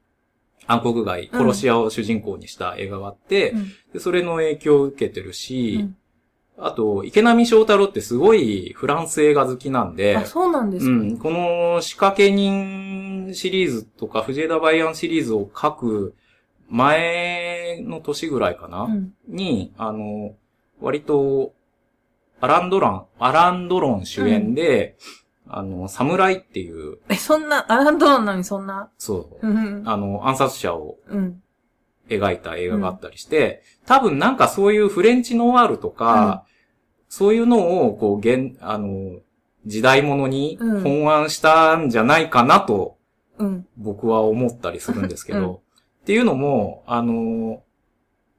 [0.65, 3.67] 暗黒街、殺し屋を主人公にした映画があって、うん。
[3.93, 5.95] でそれの影響を受けてるし、うん。
[6.62, 10.91] あと、池波正太郎ってすごいフランス映画好きなんで、あ、そうなんですか？
[10.91, 16.15] うん、この仕掛け人シリーズとか、藤枝バイアンシリーズを書く
[16.67, 19.13] 前の年ぐらいかな、うん。
[19.27, 20.36] に、あの、
[20.82, 21.53] 割と、
[22.41, 24.97] アランドラン、アランドロン主演で、
[25.47, 28.89] あの、侍っていう、え、そんな、アランドロンなのにそんな？
[28.97, 29.84] そう、うん。
[29.86, 31.41] あの、暗殺者をうん。
[32.08, 36.45] 描いた映画があったりして、多分なんかそういうフレンチノワールとか、
[37.08, 39.19] そういうのを、こう、現、あの、
[39.65, 42.97] 時代物にうん本案したんじゃないかなと
[43.38, 43.67] うん。
[43.77, 45.58] 僕は思ったりするんですけど、うん
[46.01, 47.63] っていうのも、あの、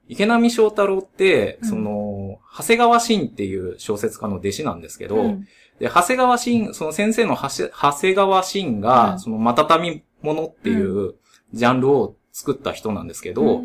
[0.09, 1.69] 池波正太郎って、うん。
[1.69, 5.47] その、長谷川慎っていう小説家の弟子なんですけど、うん。
[5.79, 9.21] で、長谷川慎、その先生の長谷川慎が、うん。
[9.21, 11.15] その、またたみ物っていう
[11.53, 13.63] ジャンルを作った人なんですけど、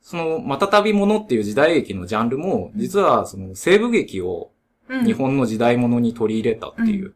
[0.00, 4.50] その、またたび物っていう時代劇のジャンルも、実は、その、西部劇を
[4.88, 5.04] うん。
[5.04, 7.14] 日本の時代物に取り入れたっていう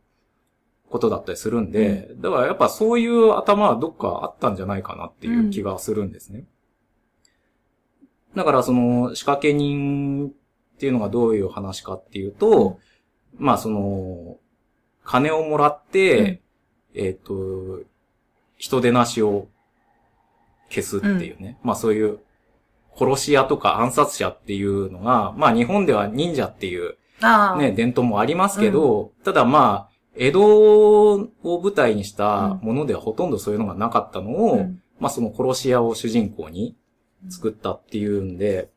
[0.97, 6.45] ことだったりするんで、だからやっぱそういう頭はどっかあったんじゃないかなっていう気がするんですね。
[8.35, 12.79] だからその仕掛け人っていうのがどういう話かっていうと、
[13.37, 14.39] まあその、
[15.05, 16.41] 金をもらって、
[16.95, 17.83] えっ、と、
[18.57, 19.49] 人手なしを
[20.71, 21.59] 消すっていうね。
[21.63, 22.21] まあそういう
[22.99, 26.97] 殺し屋とか暗殺者っていうのが、まあ日本では忍者っていう。
[27.59, 31.31] ね、伝統もありますけど、ただまあ、江戸を
[31.63, 36.75] 舞台にしたものではほとんどそういうのがなかったのを、うんまあその殺し屋を主人公に
[37.29, 38.71] 作ったっていうんで、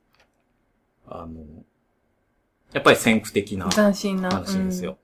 [1.08, 1.42] あの、
[2.74, 4.30] やっぱり先駆的な斬新な。
[4.30, 4.98] 話ですよ。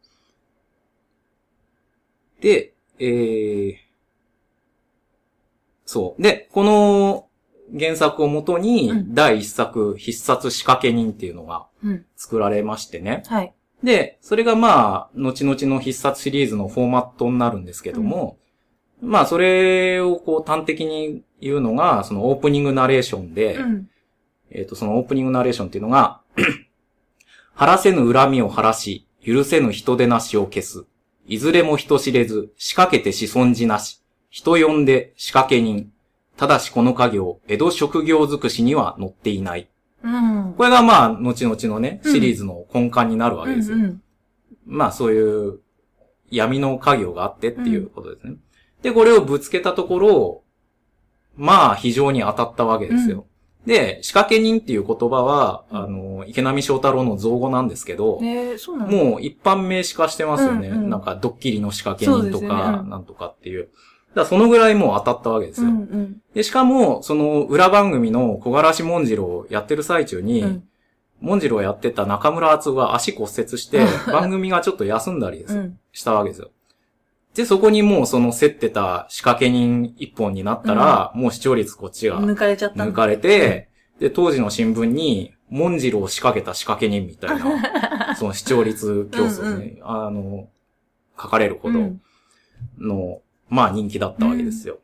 [2.42, 3.76] で、えー、
[5.86, 6.22] そう。
[6.22, 7.28] で、この
[7.78, 11.90] 原作をもとにう、ん第一作、必殺仕掛け人っていうのがうん。
[11.92, 12.06] うん。
[12.16, 13.24] 作られましてね。
[13.28, 13.54] はい。
[13.86, 18.38] で、それがまあ、後々の必殺シリーズのフォーマットになるんですけども、
[19.02, 23.90] まあ、それをこう端的に言うのが、そのオープニングナレーションで、うん。
[24.50, 26.22] えっ、と、そのオープニングナレーションっていうのが、
[27.54, 30.86] 晴らせぬ恨みを晴らし、許せぬ人でなしを消す。
[31.28, 34.02] いずれも人知れず、仕掛けて子孫児なし。
[34.30, 35.92] 人呼んで仕掛け人。
[36.38, 39.70] ただしこの家業、江戸職業尽くしには載っていない。
[40.06, 40.54] うん。
[40.56, 43.78] これがまあ、後々のね、うんシリーズの根幹になるわけですよ。
[43.78, 44.02] うんうん
[44.68, 45.60] まあそういう
[46.32, 48.38] 闇の家業があってっていうことですね。
[48.82, 50.44] で、これをぶつけたところ、
[51.36, 53.28] まあ非常に当たったわけですよ。
[53.66, 60.70] で、仕掛け人っていう言葉は、うんあの、池波正太郎の造語なんですけど、えー、そうなのもう一般名詞化してますよね。
[60.70, 63.70] うんうんなんかドッキリの仕掛け人とか、なんとかっていう。
[64.16, 65.72] だそのぐらいもう当たったわけですうよ。
[65.72, 66.22] んうん。
[66.34, 70.64] で、しかも、その裏番組の小柄し文次郎をやってる最中に、うん
[71.22, 75.80] 文次郎やってた中村敦夫が足骨折して、 番組がちょっと休んだりですうん。
[75.94, 76.50] したわけですよ。
[77.34, 90.50] で、そこにもうその競ってた仕掛け人一本になったら、もう視聴率こっちが抜かれちゃった抜かれて、で、当時の新聞に、文次郎を仕掛けた仕掛け人みたいな、 その視聴率競争ね、あの、
[91.20, 92.02] 書かれるほどうん
[92.80, 94.80] の、まあ人気だったわけですよ。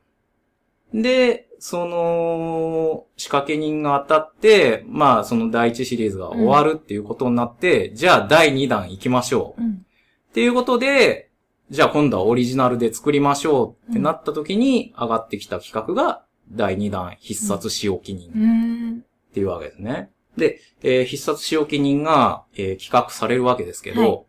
[0.93, 9.62] で、その、仕掛け人が当たって、まあその第一シリーズが終わるっていうことになって、じゃあ第2弾行きましょう。
[9.62, 9.71] うん。
[9.71, 11.30] っていうことで、
[11.69, 19.06] じゃあ今度はオリジナルで作りましょうってなった時に上がってきた企画が第2弾必殺仕置き人うーん。
[19.30, 20.12] っていうわけですね。
[20.36, 24.26] で、えー必殺仕置き人が、えー企画されるわけですけど、はい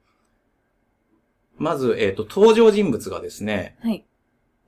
[1.58, 4.04] まず、えっ、と、登場人物がですね、はい。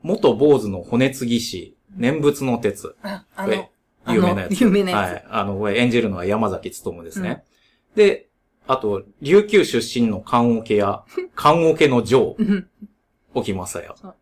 [0.05, 2.95] 元坊主の骨継ぎ師、念仏の鉄。
[3.03, 3.71] あ、あの、
[4.09, 4.61] 有名なやつ。
[4.61, 5.11] 有名なやつ。
[5.12, 5.25] はい。
[5.31, 7.43] あの、演じるのは山崎努ですね。
[7.97, 8.29] で、
[8.67, 11.03] あと、琉球出身の棺桶や、
[11.35, 12.69] 棺桶の女王、うん
[13.37, 14.14] 沖正也。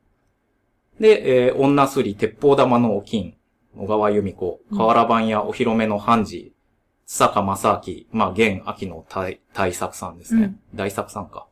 [0.98, 3.36] で、えー女すり鉄砲玉のお金、
[3.76, 6.54] 小川由美子、うん河原版やお披露目の判事、
[7.06, 10.56] 津坂正明、まあ、現秋の大大作さんですね。
[10.74, 11.46] 大作さんか。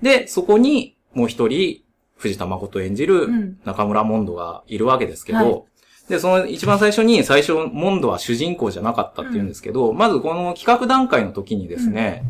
[0.00, 1.82] で、そこに、もう一人、
[2.22, 3.58] 藤田誠演じるうん。
[3.64, 5.62] 中村モンドがいるわけですけど、はい。
[6.08, 12.24] で、その一番最初に、最初、モンドは主人公じゃなかったって言うんですけど、まずこの企画段階の時にですね、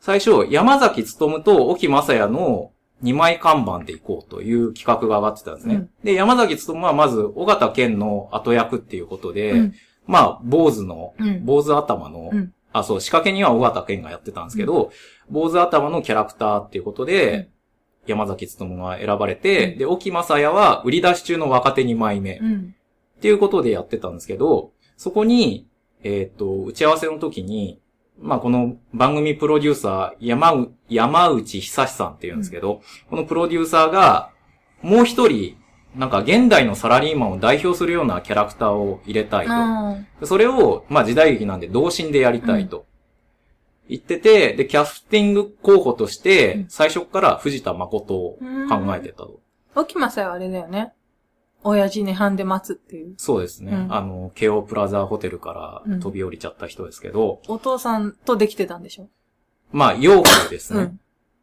[0.00, 2.72] 最初、山崎努と沖正也の
[3.02, 5.74] 2枚看板で行こうという企画が上がってたんですね。
[5.74, 5.90] うん。
[6.02, 9.74] で、山崎努はまず、尾形健の後役っていうことで、うん。
[10.06, 11.44] まあ、坊主の、うん。
[11.44, 12.52] 坊主頭の、うん。
[12.72, 14.90] あ、そう、仕掛けには尾形健がやってたんですけど、
[15.30, 17.48] 坊主頭のキャラクターっていうことで、
[18.06, 22.38] 山崎努が選ばれて、うんで、沖正也は売り出し中の若手2枚目。
[22.38, 22.74] うん。
[23.18, 25.68] っていうことでやってたんですけど、そこに、
[26.02, 27.80] えっ、と、打ち合わせの時に、
[28.20, 34.30] まあ、この番組プロデューサー、山う、山内久志さんって言うんですけど、このプロデューサーが、
[34.82, 35.56] もう一人、
[35.96, 39.52] なんか現代のサラリーマンを代表するようなキャラクターを入れたいと。
[39.52, 42.86] あそれを、まあ、時代劇なんで同心でやりたいと。
[43.92, 49.40] 言ってて、で、キャスティング候補としてうん、最初から藤田誠を考えてたと。
[49.74, 49.80] あ。
[49.80, 50.92] 沖正はあれだよね。
[51.64, 53.14] 親父にハンで待つっていう。
[53.18, 53.72] そうですね。
[53.72, 59.08] うんあの、京王プラザホテルから飛び降りちゃった人ですけど、お父さんとできてたんでしょ？
[59.70, 60.98] まあ、洋風ですね。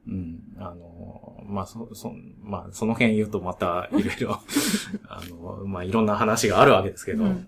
[0.07, 0.13] うん。
[0.57, 0.63] うん。
[0.63, 2.12] あの、まあ、そ、そ、
[2.43, 4.39] まあ、その辺言うとまた、いろいろ、
[5.07, 7.47] あの、まあ、いろんな話があるわけですけど、うん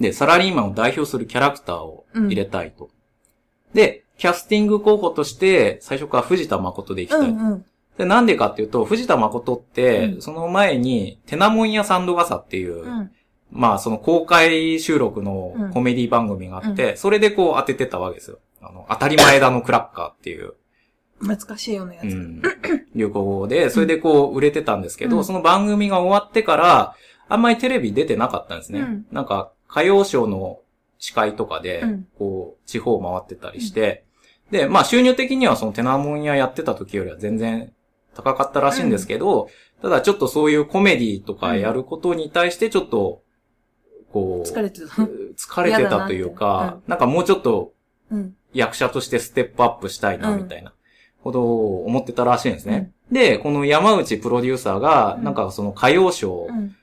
[0.00, 2.88] で、サラリーマンを代表するキャラクターを入れたいと。
[3.74, 7.30] で、キャスティング候補として、最初から藤田誠で行きたい。
[7.30, 7.64] うんうん。
[7.98, 13.10] で、なんでかっていうと、藤田誠って、うんその前に、テナモンやサンドガサっていう、うん。
[13.50, 18.38] まあ、その公開収録のうんコメディ番組があって、それでこう当ててたわけですよ。
[18.62, 20.54] あの、当たり前だのクラッカーっていう、
[21.20, 22.04] 懐かしいようなやつ。
[22.04, 22.42] うん、
[22.94, 26.94] 流行語で、それでこう売れてたんですけど、うんその番組が終わってから、
[27.28, 28.80] あんまりテレビ出てなかったんですね。
[28.80, 30.58] うんなんか、歌謡ショーの
[31.02, 34.04] 司会とかでうん、こう、地方回ってたりして、
[34.52, 37.72] で、まあ収入的にはそのテナモン屋やってた時よりは全然
[38.14, 39.48] 高かったらしいんですけど、
[39.82, 43.22] ただちょっとそういうコメディとかやることに対してちょっと、
[44.12, 44.86] こう、疲れてた。
[45.34, 47.72] 疲れてたという嫌だなかっ、なんかもうちょっと
[48.12, 48.36] うん。
[48.54, 50.72] 役者としてステップアップしたいな、うんみたいな
[51.24, 52.92] ことを思ってたらしいんですね。
[53.10, 56.76] で、この山内プロデューサーが、うんなんかその歌謡ショーうん。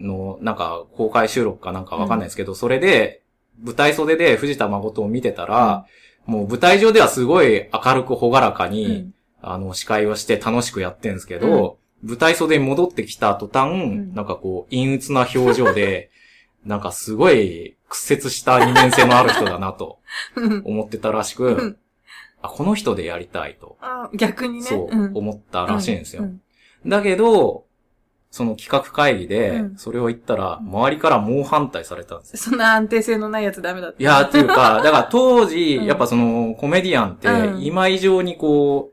[0.00, 3.21] の、なんか公開収録かなんかわかんないですけど、それで、
[3.60, 5.86] 舞台袖で藤田誠を見てたら、
[6.26, 9.14] もう舞台上ではすごい明るくほがらかに、うん。
[9.42, 16.10] あの、司会をして楽しくやってんですけど、舞台袖に戻ってきた途端、んなんかこう、陰鬱な表情で、
[16.64, 19.98] なんかすごい屈折した二面性のある人だなと
[20.36, 20.62] うん。
[20.64, 21.76] 思ってたらしく、うん
[22.40, 24.62] あ、この人でやりたいと、あ逆にね。
[24.62, 26.22] そう、ん思ったらしいんですよ。
[26.22, 26.40] うん
[26.84, 27.66] だけど、
[28.32, 32.38] その企画会議でう、んそれを言ったら、周りから猛反対されたんですよ。
[32.38, 34.02] そんな安定性のないやつダメだって。
[34.02, 38.92] いや、っていうか、だから当時、うんやっぱその、コメディアンってう、ん今以上にこう、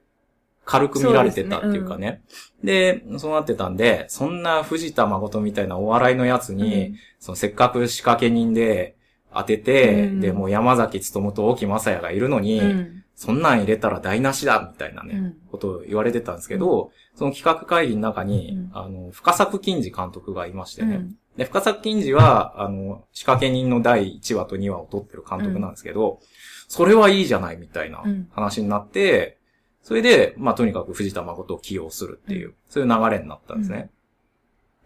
[0.66, 2.22] 軽く見られてたっていうかね。
[2.64, 8.98] でそうなってたんで、そんな藤田誠みたいなお笑いのやつに、そのせっかく仕掛け人で
[9.34, 13.04] 当てて、うんで、もう山崎努と大木正也がいるのに、うん。
[13.16, 18.72] そんなん入れたら台無しだみたいなね、うんことを言われてたんですけど、その企画会議の中に、うん。
[18.74, 20.96] あの、深作金次監督がいましてね。
[20.96, 21.18] うん。
[21.36, 26.22] で、深作金次は、あの、仕掛け人の第1話と2話を撮ってる監督なんですけど、
[26.70, 28.30] それはいいじゃないみたいなうん。
[28.32, 29.38] 話になって、
[29.84, 33.90] それで、まあ、とにかく藤田誠を起用するっていう、うそういう流れになったんですね。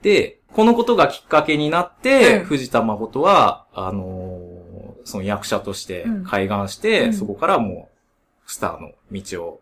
[0.01, 2.45] で、このことがきっかけになって、うん。
[2.45, 4.53] 藤田誠は、あのー
[5.05, 7.13] その役者として開眼して、うん。
[7.13, 7.89] そこからも
[8.47, 9.61] う、スターの道を、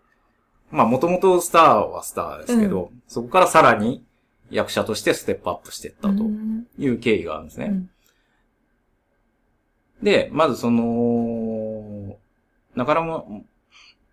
[0.71, 4.03] まあ、もともとスターはスターですけど、そこからさらに
[4.49, 6.67] 役者としてステップアップしていったとうん。
[6.77, 7.65] いう経緯があるんですね。
[7.67, 7.89] うん。
[10.03, 12.15] で、まずその、
[12.75, 13.25] なかなか、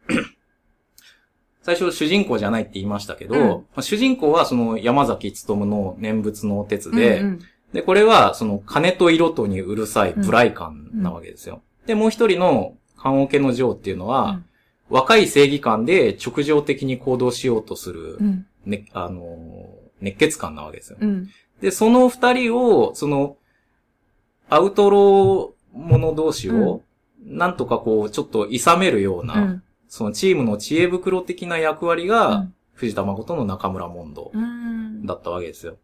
[1.62, 3.48] 最初主人公じゃないって言いましたけど、うん。
[3.48, 7.40] まあ主人公はその山崎努の念仏のお手つで、うん
[7.72, 11.60] で、これはその金と色とにうるさいブライカンなわけですよ。
[11.86, 14.44] で、もう一人の棺桶の女王っていうのは、うん
[14.90, 18.46] 若い正義感で直情的に行動しようとする、うん。
[18.64, 19.68] ね、あの、
[20.00, 20.98] 熱血感なわけですよ。
[21.00, 21.28] うん。
[21.60, 23.36] で、その二人を、その、
[24.48, 26.82] アウトロー者同士を、
[27.24, 29.62] なんとかこう、ちょっと諌めるような、うん。
[29.88, 35.04] そのチームの知恵袋的な役割うが、ん藤田誠の中村モンドうん。
[35.04, 35.78] だったわけですよ。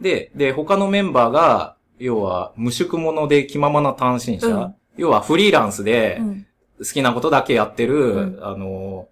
[0.00, 6.45] で、で、他のメンバーが、要は、無宿者で気ままな単身者、うん要はフリーランスでう、ん。
[6.78, 9.08] 好きなことだけやってる、うんあの、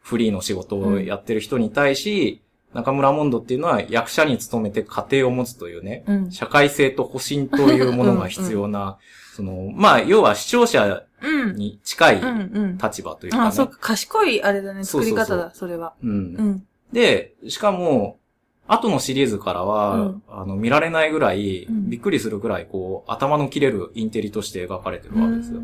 [0.00, 2.42] フリーの仕事をやってる人に対し、
[2.74, 6.32] 中村モンドっていうのは役者に勤めて家庭を持つというね、うん。
[6.32, 8.98] 社会性と保身というものが必要な、
[9.36, 11.56] その、まあ、要は視聴者うん。
[11.56, 12.26] に近いうん。
[12.26, 12.32] う
[12.74, 12.78] ん。
[12.78, 13.44] 立場というかね。
[13.44, 15.94] あ、そうか、賢いあれだね、作り方だ、それは。
[16.02, 16.66] うんうん。
[16.92, 18.18] で、しかも、
[18.66, 25.60] 後のシリーズからは、うんあの、見られないぐらい、うんびっくりするぐらい、こう、頭の切れるインテリとして描かれてるわけですよ。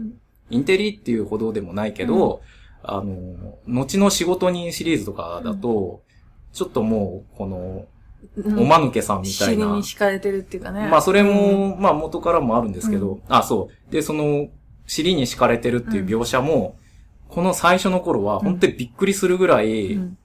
[0.50, 2.40] インテリっていうほどでもないけど、
[2.82, 6.02] あの、後の仕事人シリーズとかだと、
[6.52, 7.86] ちょっともう、この、
[8.36, 8.58] うん。
[8.60, 9.64] おまぬけさんみたいな。
[9.64, 10.88] 尻に敷かれてるっていうかね。
[10.88, 13.92] まあ、それうも、まあ、元からもあるんですけど、うあ、そう。
[13.92, 14.48] で、その、
[14.86, 16.76] 尻に敷かれてるっていう描写も、
[17.28, 20.18] この最初の頃は、本当にびっくりするぐらい、うん。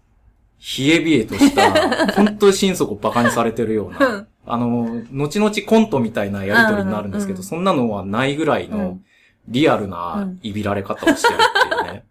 [0.78, 4.28] 冷え冷えとした、 本当に心底馬鹿にされてるよううな、ん。
[4.46, 7.44] あの、後々コントみたいなやりとりになるんですけど、うん。
[7.44, 9.04] そんなのはないぐらいうのん、
[9.48, 12.06] リアルないびられ方をしてるっていうね。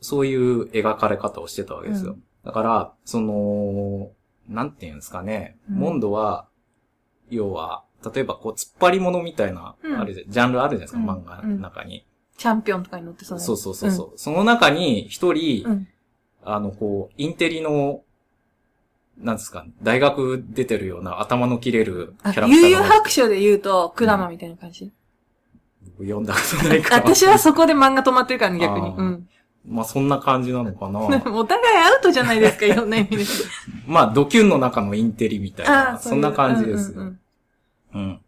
[0.00, 2.12] そういう描かれ方をしてたわけですよ。
[2.12, 4.12] うんだから、その、
[4.48, 6.46] なんていうんですかね、うんモンドは、
[7.28, 7.82] 要は、
[8.14, 12.06] 例えばこう、突っ張り物みたいな、うんあれで、ジャンルあるじゃないですか、うん漫画の中に。
[12.38, 14.12] チャンピオンとかに乗ってそうそうそうそうそう。
[14.14, 15.88] その中に一人、うん。
[16.44, 18.04] あの、こう、インテリの、
[19.18, 24.92] なんですか、大学出てるような頭の切れるキあ、ャラクターが悠々白書で言うと、クラマみたいな感じ。
[25.98, 26.96] 読んだことないから。
[26.96, 28.94] 私はそこで漫画止まってるからね、逆に。
[28.96, 29.28] うん。
[29.68, 31.00] まあそんな感じなのかな。
[31.32, 33.24] お互いアウトじゃないですか、いろんな意味で。
[33.86, 37.00] まあドキュンの中のインテリみたいな、そんな感じですよ。
[37.00, 37.20] うんうん
[37.94, 38.20] うん。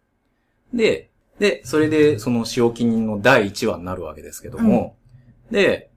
[0.72, 4.96] で、で、それで、その、仕置き人の第1話になるわけですけども、
[5.50, 5.90] で、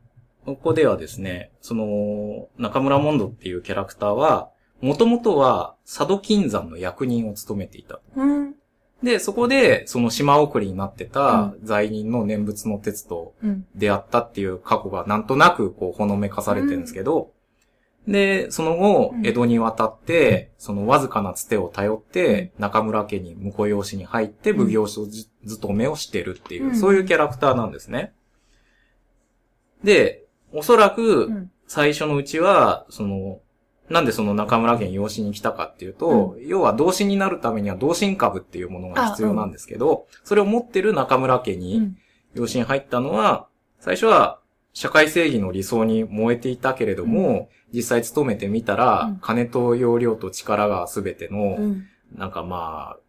[0.45, 4.49] ここではですね、その、中村モンドっていうキャラクターは、
[4.81, 7.99] もともとは、佐渡金山の役人を務めていた。
[8.15, 8.55] うん。
[9.01, 9.07] うん。
[9.07, 13.65] で、そこで、その島送りになってた罪人の念仏の鉄とうん。
[13.75, 17.31] 出会ったっていう過去がなんとなくこう、ほのめかされてるんですけど、
[18.07, 28.13] で、その後う、ん江戸に渡って、そのわずかなつてを頼って、中村家に婿養子に入って奉行所じ勤めをしてるっていう、うんそういうキャラクターなんですね。
[29.83, 31.51] で、おそらうく、ん。
[31.67, 33.39] 最初のうちは、その、
[33.91, 41.97] なんでその中村家に養子に来たかっていうと、要は同心になるためには同心株っていうものが必要なんですけど、それを持ってる中村家うにん。
[42.33, 43.47] 養子に入ったのは、
[43.79, 44.39] 最初は
[44.73, 49.19] 社会正義の理想に燃えていたけれども、実際勤めてみたら、うん。
[49.19, 51.85] 金と容量と力が全ての、うん。
[52.15, 52.99] なんかまあ、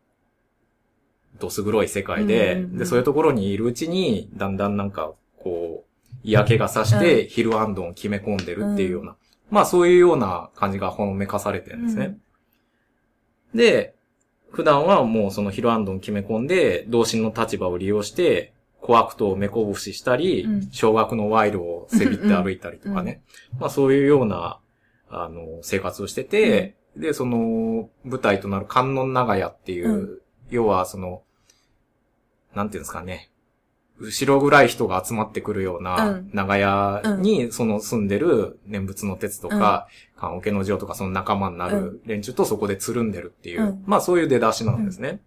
[1.39, 2.78] どす黒い世界で、うんうんうん。
[2.78, 9.16] で、そういうところにいるうちに、だんだんなんか、こう、嫌気がさして、ヒルアンドンを決め込んでるっていうような、
[9.53, 12.16] まあそういうような感じがほのめかされてるんですね。
[13.55, 13.94] で、
[14.50, 23.22] 普段はもうそのヒルアンドンを決め込んで、同心の立場を利用して、小悪党を目こぶししたり、うん少額の賄賂をせびって歩いたりとかね。
[23.61, 24.59] まあそういうような、
[25.11, 31.22] あの、生活をしてて、で、その、舞台となる観音長屋っていう、うん要はその、
[32.55, 33.32] なんていうんですかね。
[33.99, 36.30] 後ろぐらい人が集まってくるよううなん。
[36.32, 39.86] 長屋に、その住んでる念仏の鉄とか、
[40.16, 43.82] 棺桶の城とかその仲間になる連中とそこでつるんでるっていう、うん。
[43.86, 45.20] まあそういう出だしなんですね。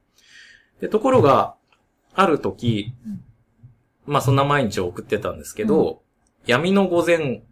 [0.82, 1.55] で、ところが、
[2.13, 2.93] ある時、
[4.05, 6.01] まあそんな毎日を送ってたんですけど、
[6.45, 7.43] 闇の御前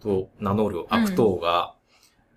[0.00, 1.74] と名乗る悪党が、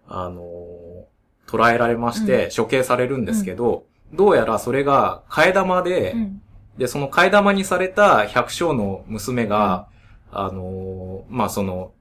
[0.07, 1.09] あのー
[1.49, 6.41] 捕らえられまして、処刑されるんですけど、どうやらそれが替え玉で、うん。
[6.79, 9.89] で、その替え玉にされた百姓の娘が、
[10.31, 11.93] あのーまあ、その、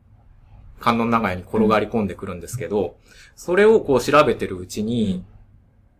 [0.80, 2.96] 観音長屋に転がり込んでくるんですけど、
[3.36, 5.24] それをこう調べてるうちに、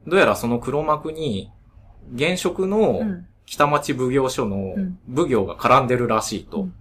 [0.06, 1.50] どうやらその黒幕に、
[2.14, 2.66] 現職
[2.98, 3.28] うのん。
[3.46, 6.72] 北町奉行所のうん奉行が絡んでるらしいうとん、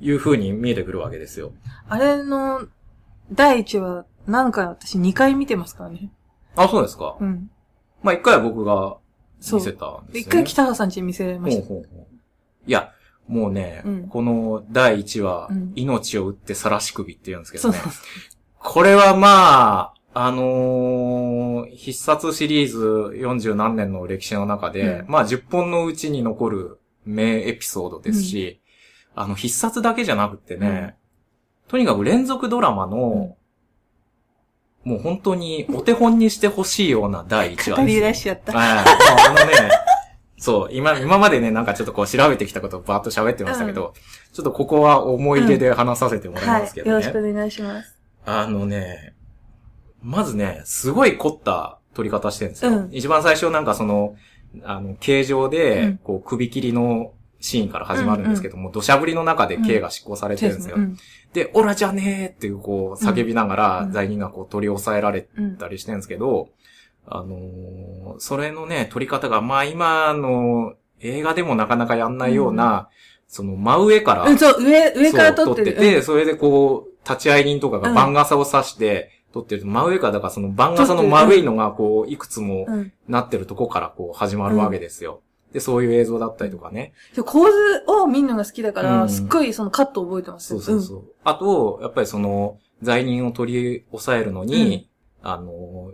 [0.00, 1.52] いう風に見えてくるわけですよ。
[1.88, 2.68] あれの、
[3.32, 6.10] 第一話、何回私？2回見てますからね。
[6.56, 7.16] あ、そうですか。
[7.20, 7.50] うん。
[8.02, 8.96] まあ、一回は僕が
[9.40, 10.20] 見せたんですよ、ね。
[10.20, 11.66] 一回北川さん家に見せました。
[11.66, 12.06] ほうほうほう。
[12.66, 12.92] いや、
[13.28, 14.08] もうね、うん。
[14.08, 15.72] この第1話、うん。
[15.76, 17.78] 命を打って晒し首って言うんですけどね。
[17.78, 17.92] そう。
[17.92, 18.02] そう
[18.58, 22.78] これはまあ、あのー必殺シリーズ
[23.16, 25.04] 40何年の歴史の中で、うん。
[25.08, 28.60] まあ10本のうちに残る名エピソードですし、
[29.14, 30.96] あの必殺だけじゃなくてね、
[31.68, 33.36] とにかく連続ドラマの、
[34.84, 38.00] もう本当にお手本にしてほしいような第1話語りです。
[38.00, 38.52] 出しちゃった。
[38.56, 38.84] あ
[39.28, 39.70] のね、
[40.38, 43.92] そう、今、今までね、なんかちょっとこう調べてきたことをバーッと喋ってましたけど、
[44.32, 46.60] ちょっとここは思い出で話させてもらいはい。
[46.62, 46.92] ますけどね。
[46.92, 47.98] よろしくお願いします。
[48.24, 49.14] あのね、
[50.02, 52.70] まずね、すごい凝った撮り方してるんですよ。
[52.70, 54.16] うん一番最初なんかその、
[54.64, 60.76] あの、形状うでん、こう、首切りのシーンから始まるんですけども、土砂降りの中で刑が執行されてるんですよ。
[60.76, 60.96] うん。
[61.32, 65.56] で、オラじゃねーっていう、こう、叫びながら、うん罪人がこう、取り押さえられうん。
[65.56, 66.48] たりしてるんですけど、
[67.06, 72.88] あのーそれのね、撮り方が、まあ今の映画でもなかなかやんないような、
[73.28, 82.66] その真上から、うん、そう、上、上から撮っててそれでこう、立ち会い人とかが番傘を刺して、撮ってると、真上から、だからその番傘の丸いのがこう、いくつも。
[83.06, 85.22] なってるとこからこう、始まるわけですよ。
[85.52, 86.92] で、そういう映像だったりとかね。
[87.24, 90.60] 構図を見るのが好きだから、うんすっごいそのカット覚えてますよ。
[90.60, 91.09] そうそうそう。
[91.24, 94.88] あと、やっぱりその、罪人を取り押さえるのに、
[95.22, 95.92] あの、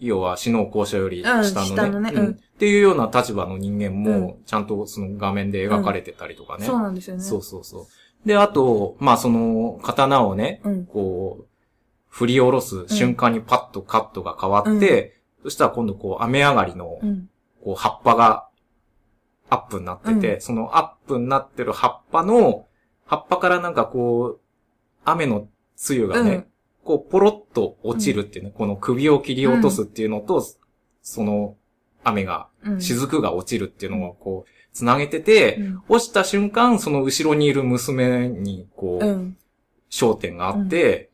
[0.00, 6.60] 要は死の交渉より下のね,、うん下のねうんっていうような立場の人間うも、ちゃんとその画面で描かれてたりとかうん。
[6.60, 6.66] ね。
[6.66, 7.22] そうなんですよね。
[7.22, 7.88] そうそうそ
[8.24, 8.28] う。
[8.28, 10.86] で、あと、まあその、刀をね、うん。
[10.86, 11.46] こう、
[12.08, 17.28] 振り下ろす瞬間にパッとカットが変わって、そしたら今度こう、雨上がりのう、ん。
[17.62, 18.48] こう、葉っぱが
[19.50, 22.66] アップになってて、うそのアップになってる葉っぱの、
[23.08, 24.40] 葉っぱからなんかこう、
[25.04, 26.46] 雨の露がね、うん
[26.88, 30.42] こう、ポロッと落ちるっていうね、この首を切り落とすっていうのと、
[31.02, 31.54] その
[32.02, 32.80] 雨が、うん。
[32.80, 35.82] 雫が落ちるっていうのをこう、つなげてて、うん。
[35.90, 39.36] 落ちた瞬間、その後ろにいる娘に、こう、うん。
[39.90, 41.10] 焦点があって、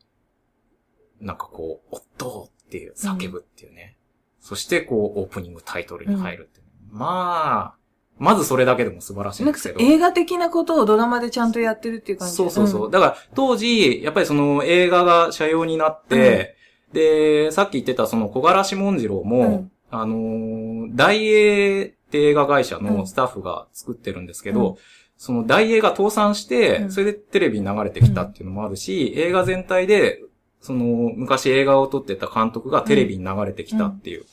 [1.19, 3.97] なんかこう、おっとーっていう叫ぶっていうね。
[4.39, 7.84] そしてこう、オープニングタイトルに入るっていう、まあ、
[8.17, 9.79] まずそれだけでも素晴らしいんですけど。
[9.79, 12.87] 映画的なことをドラマでちゃんとやってるっていう感じそうそうそう。
[12.87, 12.91] ん。
[12.91, 16.55] だから、当時、やっぱりその映画が社用になって、
[16.93, 19.71] で、さっき言ってたその小柄志文次郎も、うん。
[19.91, 24.75] あのー大英って映画会社のスタッフが作ってるんですけど、うん。
[25.17, 26.91] その大英が倒産して、うん。
[26.91, 30.21] それでテレビに流れてきたっていうのもあるし、映画全体で、
[30.61, 34.25] その、昔映画を撮ってた監督がテレビに流れてきたっていう、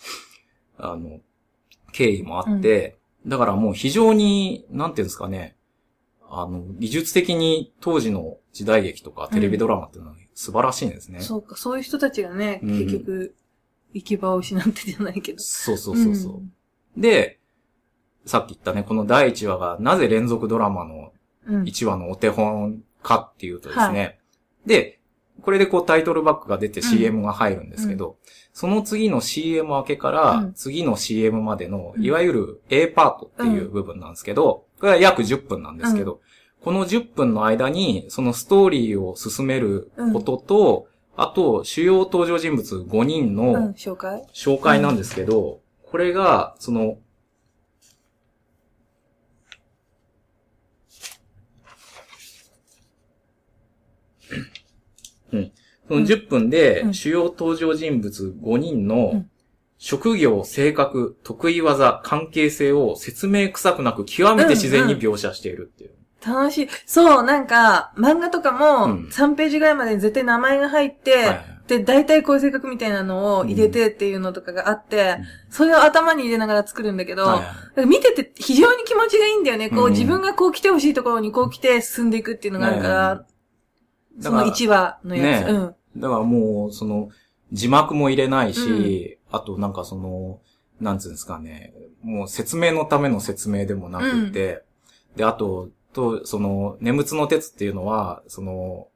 [0.79, 1.21] あの、
[1.93, 5.57] 経緯もあって、だからもう非常に、なんていうんですかね、
[6.29, 11.21] あの、技術的に当時の時代劇とかテレビドラマっていうのは素晴らしいんですね。
[11.21, 13.35] そうか、そういう人たちがね、うん結局、
[13.93, 15.39] 行き場を失ってじゃないけど。
[15.39, 16.43] そうそうそうそ
[16.97, 17.01] う。
[17.01, 17.39] で、
[18.25, 21.13] さっき言ったね、この第1話がなぜ連続ドラマの
[21.47, 21.55] うん。
[21.57, 21.63] うん。
[21.65, 24.21] 1話のお手本かっていうとですね、
[24.65, 25.01] で、
[25.43, 28.17] これでこうタイトルバックが出て CM が入るんですけど、
[28.53, 30.53] その次の CM 明けからうん。
[30.53, 32.05] 次の CM までの、うん。
[32.05, 36.21] いわゆる A パートっていう部分なんですけど、これは約10分なんですけど、
[36.63, 40.87] この10分の間に、そのストーリーを進めることと、
[41.17, 44.25] あと、主要登場人物5人うん、の紹介。
[44.33, 46.99] 紹介なんですけど、これが、その、
[55.33, 55.53] うん。
[55.89, 56.95] その10分でう、ん。
[56.95, 59.31] 主要登場人物5人うのん、
[59.79, 65.91] 職業、性格、得意技、関係性を説明臭くなく極めて自然に描写しているっていう。
[66.25, 66.69] 楽しい。
[66.87, 68.51] そう、なんか、漫画とか
[68.85, 71.63] うもん、3ページぐらいまでに絶対名前が入って、はいはい。
[71.67, 75.19] で、大体こういう性格みたいなのを入れてっていうのとかがあって、
[75.51, 77.43] それを頭に入れながら作るんだけど、は
[77.77, 79.71] い見てて非常に気持ちがいいんだよね。
[79.71, 79.93] こう、うん。
[79.93, 83.27] 自分がこう来てほしいところにこう来て進んでいくっていうのがあるから、だ
[84.21, 85.47] そのから1話のやつ。
[85.47, 86.01] ねうん。
[86.01, 87.11] だからもう、その、
[87.53, 90.41] 字幕も入れないし、あとなんかその、
[90.81, 94.63] なんつうんですかね、もう説明のための説明でもなくて、
[95.17, 98.89] で、あと、と、その、念仏の鉄っていうのは、その、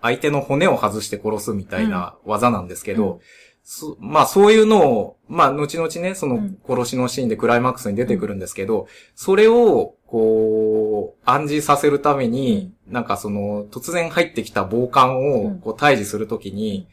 [0.00, 3.20] 相手の骨を外して殺すみたいな技なんですけど、うん
[3.68, 6.56] そまあそういうのを、まあ後々ね、そうのん。
[6.64, 8.86] 殺しのシーンでクライマックスに出てくるんですけど、
[9.16, 15.60] それを、こう、暗示させるために、なんかその、突然入ってきた暴漢を、うん。
[15.60, 16.86] こう退治するときに、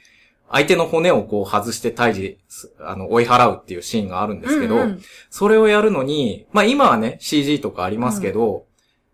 [0.49, 8.65] 相手の骨をこう外して退治す、あの、追い払うっていうシーンがあるんですけど、うんうんそれをやるのに、まあ今はね、CG とかありますけど、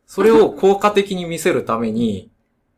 [0.05, 2.29] それを効果的に見せるために、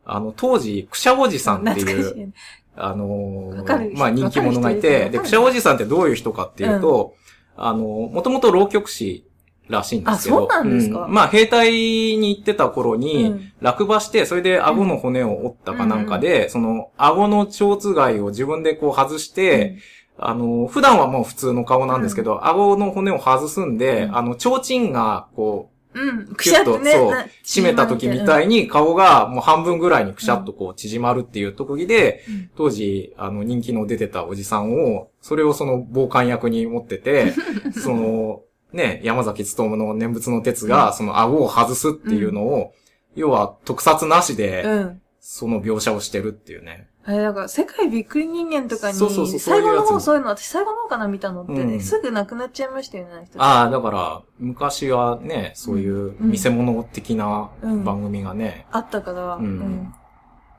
[0.05, 2.33] あの、当時、クシャおじさんっていう。
[2.83, 7.13] あのーまあ人気者がいて、で、わかるクシャおじさんってどういう人かっていうと、
[7.55, 9.25] あの、もともと浪曲師
[9.69, 11.05] らしいんですけど、あそうなんですか。
[11.05, 11.13] うん。
[11.13, 13.53] まあ兵隊に行ってた頃うに、ん。
[13.61, 19.77] 落馬して、それで顎の骨を折ったかなんかで、その、顎の蝶貝を自分でこう外して、
[20.17, 24.15] あの、普段はもう普通の顔なんですけど、顎の骨を外すんで、うん。
[24.15, 26.27] あの、提灯が、こう、うん。
[26.35, 26.91] くしゃってね。
[26.91, 37.33] そうな、締めた時みたいに顔がもう半分ぐらいにくしゃっとこう縮まるっていう特技で、うん当時、あの、人気の出てたおじさんを、それをその傍観役に持ってて、
[37.81, 38.41] その、
[38.73, 42.73] ね、山崎努の念仏の鉄が、その顎を外すっていうのを、
[43.15, 45.01] 要は特撮なしで、うん。
[45.23, 46.89] その描写をしてるっていうね。
[47.05, 51.79] あれ、だから、世界びっくり人間とかに、そうそうそう最後の方そういうの、私最後の方かな見たのってね、うん。
[51.79, 57.83] すぐなくなっちゃいましたよね、あの人ああ、だから、昔はね、そういう見せ物的なうん。
[57.83, 59.93] 番組がね、あったから、うん。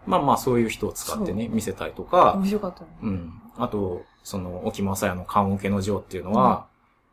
[0.07, 2.87] まあまあそういう人を使ってね、見せたりとか、面白かったね。
[3.03, 3.33] うん。
[3.57, 6.67] あと、その、沖正也の棺桶の城っていうのは、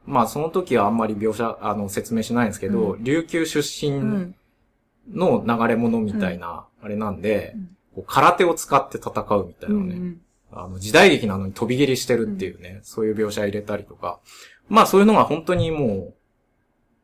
[0.05, 4.35] まあその時はあんまり描写、あの、説明しないんですけど、う琉球出う身ん。
[5.11, 10.21] の流れ物みたいな、あれなんで、うんこう空手を使って戦うみたいなね、うん
[10.51, 14.19] あの、時代劇なのに飛び蹴りしてるっていうね、そういう描写入れたりとか、
[14.67, 16.13] まあそういうのが本当にもう、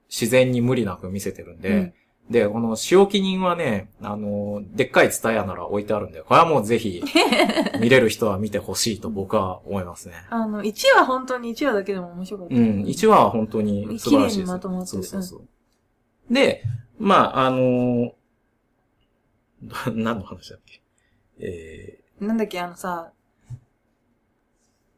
[0.10, 1.94] 自然に無理なく見せてるんで、うん
[2.30, 7.04] で、この仕置き人はね、あの、でっかいツタヤなら置いてあるんで、これはもうぜひ、
[7.80, 10.16] 見れる人は見てほしいと僕は思いますね。
[10.32, 12.56] あの、1話本当に1話だけでも面白かった。
[12.56, 14.40] うん、1話は本当に素晴らしいです。
[14.40, 15.46] 綺麗にまとまってるそうそうそ
[16.32, 16.34] う。
[16.34, 16.64] で、
[16.98, 18.14] まあ、あの
[19.94, 20.82] 何の話だっけ？
[21.40, 23.12] えなんだっけ、あのさ、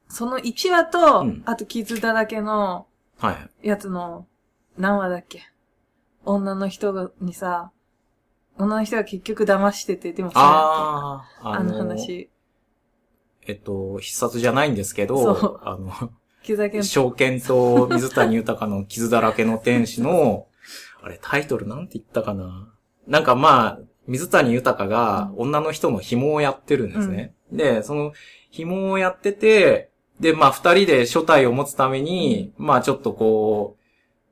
[0.07, 1.43] その1話と、うん。
[1.45, 3.67] あと傷だらけのー、はい。
[3.67, 4.27] やつの、
[4.77, 5.41] 何話だっけ？
[6.25, 7.71] 女の人がにさ、
[8.57, 12.29] 女の人が結局騙してて、でもさ、ああ、あの話、
[13.43, 15.19] えっと、必殺じゃないんですけそう。
[15.35, 15.91] ど、あの、
[16.43, 20.47] けの、証券と水谷豊の傷だらけの天使の、
[21.01, 22.73] あれ、タイトルなんて言ったかな？
[23.07, 27.33] なんかまあ、水谷豊が女の人の紐をやってるんですね。
[27.51, 28.13] で、その
[28.49, 29.89] 紐をやってて、
[30.19, 33.77] で、まあ二人で初体を持つために、まあちょっとこ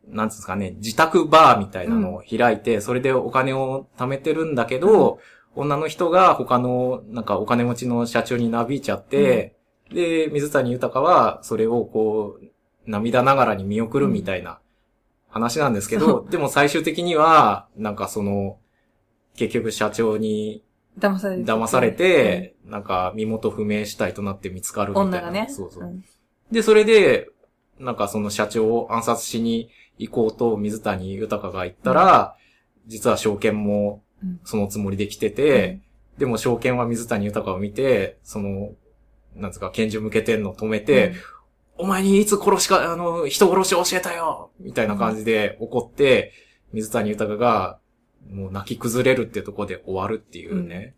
[0.10, 5.20] う、なんつうんですかね、自宅バーみたいなのを開いて、それでお金を貯めてるんだけど、
[5.56, 9.56] 女の人が他の、なんかお金持ちの社長になびいちゃって、
[9.94, 12.46] で、水谷豊は、それをこう、
[12.86, 14.60] 涙ながらに見送るみたいな
[15.30, 18.58] 話なんですけそど、でも最終的には、なんかその、
[19.36, 20.64] 結局社長に
[20.98, 21.44] 騙されて。
[21.44, 25.10] 騙されて、なんか身元不明死体となって見つかるみたいな。
[25.10, 25.48] 女がね。
[25.50, 25.84] そうそう。
[25.84, 26.04] ん
[26.52, 27.30] で、それで、
[27.80, 32.36] なんかその社長を暗殺しに行こうと水谷豊が言ったら、
[32.88, 35.82] 実は証券もうんそのつもりで来てて、
[36.18, 38.72] でも証券は水谷豊を見て、その、
[39.36, 41.14] なんつうか、拳銃向けてんのを止めて、
[41.78, 46.32] お前にいつ殺しか、あの、人殺しを教えたよみたいな感じで怒って、
[46.72, 47.80] 水谷豊が、
[48.32, 50.96] もう泣き崩れるってとこで終わるっていうね。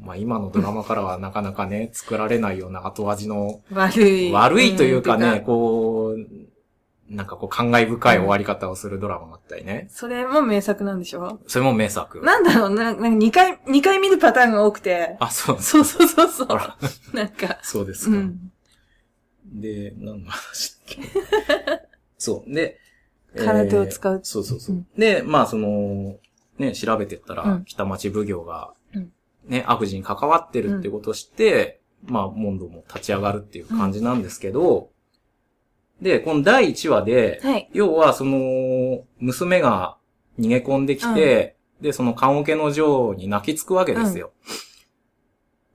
[0.00, 4.32] まあ今のドラマからはなかなかね、作られないような後味のうん悪い。
[4.32, 9.86] 悪いというかね、んこう、なんかこう感慨深い終わり方をするドラマがあったりね。
[9.90, 11.38] それも名作なんでしょ？
[11.46, 12.20] それも名作。
[12.22, 12.70] なんだろう？
[12.70, 15.16] な、なんか二回、二回見るパターンが多くて。
[15.20, 15.60] あ、そう。
[15.62, 16.48] そうそうそうそう
[17.14, 18.16] なんか、そうですか。
[18.16, 18.50] うん。
[19.46, 21.02] で、何の話だっけ？
[22.18, 22.52] そう。
[22.52, 22.78] で、
[23.36, 24.76] 空手を使うえーそうそうそう。
[24.76, 26.16] うんで、まあその、
[26.58, 27.64] ね、調べてったら、うん。
[27.64, 29.12] 北町奉行がうん、
[29.46, 34.90] ね、悪事に関わってるってことを知って、まあ、モンドも立ち上がるっていう感じなんですけど、
[36.00, 37.70] で、この第1話で、はい。
[37.72, 39.96] 要は、その、娘が
[40.38, 44.32] 逃げ込んできて、で、その、棺桶の女に泣きつくわけですよ。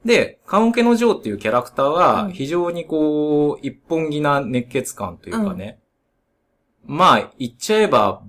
[0.05, 2.31] で、棺桶の女っていうキャラクターうは、ん。
[2.31, 5.79] 非常にこう、一本気な熱血感というかね。
[6.85, 8.23] まあ、言っちゃえば、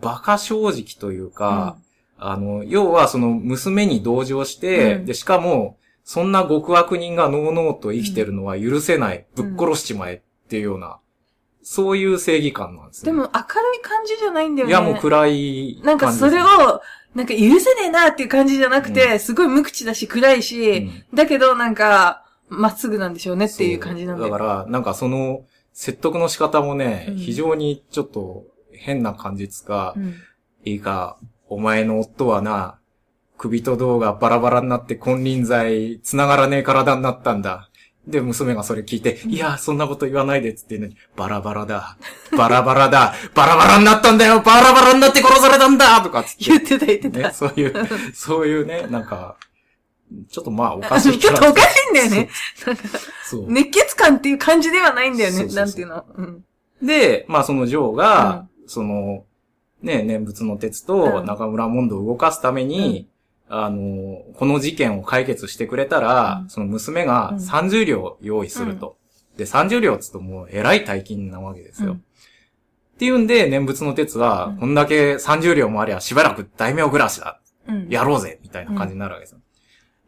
[0.00, 1.76] 馬鹿正直というか、
[2.24, 5.06] あの、要はその娘に同情して、うん。
[5.06, 9.56] で、しかも、そんな極悪人がのうのうと生きてるのは許せない、うん。
[9.56, 10.98] ぶっ殺しちまえっていうような、
[11.62, 13.10] そういう正義感なんですね。
[13.10, 13.32] でも明る
[13.76, 14.70] い感じじゃないんだよね。
[14.70, 16.46] いや、もう暗いなんかそれを、
[17.14, 21.04] なんか許せねえなっていう感じじゃなくて、すごい無口だし暗いし、うん。
[21.14, 24.32] だけどなんか、まっすぐなんでしょうねっていう感じなんだよ。
[24.32, 27.16] だから、なんかその、説得の仕方もね、うん。
[27.16, 28.44] 非常にちょっと
[28.82, 30.14] 変な感じつか、うん
[30.64, 31.18] いいか、
[31.48, 32.78] お前の夫はな、
[33.36, 37.68] 首と胴がバラバラになって金輪際繋がらねえ体になったんだ。
[38.06, 41.96] で、娘がそれ聞いて、いや、そんなこと言わないでっつってね、バラバラだ。
[42.36, 43.14] バラバラだ。
[43.34, 46.36] バラバラになったんだよバラバラになって殺されたんだとかっつっ。
[46.40, 47.18] 言っててた言ってた。
[47.28, 47.74] ね、そういう、
[48.14, 49.36] そういうね、なんか、
[50.30, 52.28] ちょっとまあおかあしいちょっとおかしいんだよね。
[52.66, 52.82] なんか、
[53.24, 53.46] そう。
[53.48, 55.36] 熱血感っていう感じではないんだよね。
[55.38, 56.04] そうそうそうなんていうの。
[56.14, 56.44] うん。
[56.86, 59.24] で、まあそのジョーが、その、
[59.82, 63.08] ね、念仏の鉄とうん中村モンドを動かすために、
[63.48, 68.96] あの、この事件を解決してくれたら、うんその娘がうん30両用意すると。
[69.36, 71.92] で、30両っつうともう偉い大金なわけですよ。
[71.92, 72.04] うん
[72.92, 77.40] っていうんで、念仏の鉄は、うんこんだけ30両もありゃしばらく大名暮らしだ。
[77.66, 77.88] うん。
[77.88, 79.40] やろうぜみたいな感じになるわけですよ。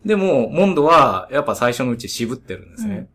[0.05, 3.09] でも、モンドは、やっぱ最初のうち渋ってるんですね。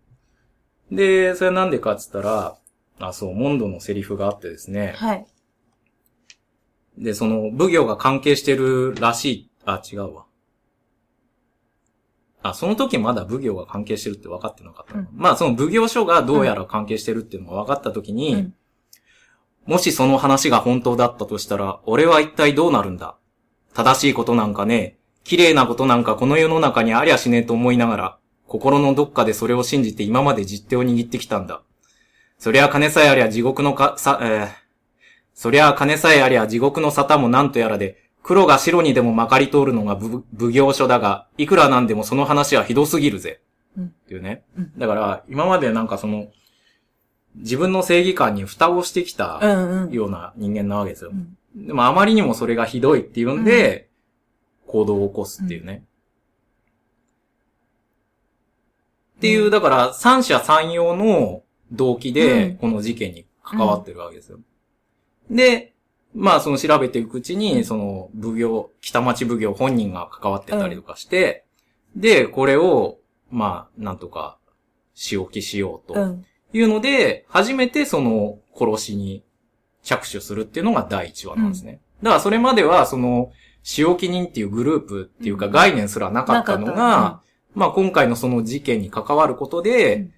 [0.92, 2.58] で、それはなんでかっつったら、
[3.00, 4.96] あ、そう、モンドのセリフがあってですね。
[4.98, 5.26] はい。
[7.00, 10.26] で、その、奉行が関係してるらしい、あ、違うわ。
[12.42, 15.08] あ、その時まだ奉行が関係してるって分かってなかったの、うん。
[15.14, 18.54] まあ、その奉行所がどうやら関係してるっていうのが分かった時に、うん。
[19.66, 23.18] もしその話が本当だったとしたら、俺は一体どうなるんだ？
[23.74, 24.76] 正しいことなんかね？
[24.76, 31.62] え、綺麗なことなんかこの世の中にありゃしねえと思いながら、心のどっかでそれを信じて今まで実手を握ってきたんだ。
[32.40, 34.69] そりゃ金さえありゃ地獄のか、さ、えー
[35.40, 43.40] そりゃ金さえありゃ地獄の沙汰もなんとやらで、黒が白にでもまかり通るのがぶ奉行所だが、いくらなんでもその話はひどすぎるぜ。
[43.78, 44.44] うんっていうね。
[44.58, 46.28] うんだから、今までなんかその、
[47.36, 49.94] 自分の正義感に蓋をしてきたうんうん。
[49.94, 51.14] ような人間なわけですよう。
[51.14, 53.88] んでもあまりにもそれがひどいっていうんで、
[54.68, 55.86] 行動を起こすっていうね。
[59.20, 64.40] っていうう、んだから三者三様の動機うでん、この事件に関わってるわけですよ。
[65.30, 65.74] で、
[66.14, 71.46] まあその調べていくうちに、その奉行、北町奉行本人が関わってたりとかして、
[71.96, 72.98] で、これを、
[73.32, 74.38] まあ、なんとか、
[74.94, 76.00] 仕置きしようと。
[76.00, 76.26] うん。
[76.52, 79.24] いうので、初めてその殺しに
[79.84, 81.80] 着手するっていうのが第1話なんですね。
[82.02, 87.22] だからそれまではその、仕置き人っていうグループっていうかうん概念すらなかったのが、
[87.54, 90.14] まあ今回のその事件に関わることで、うん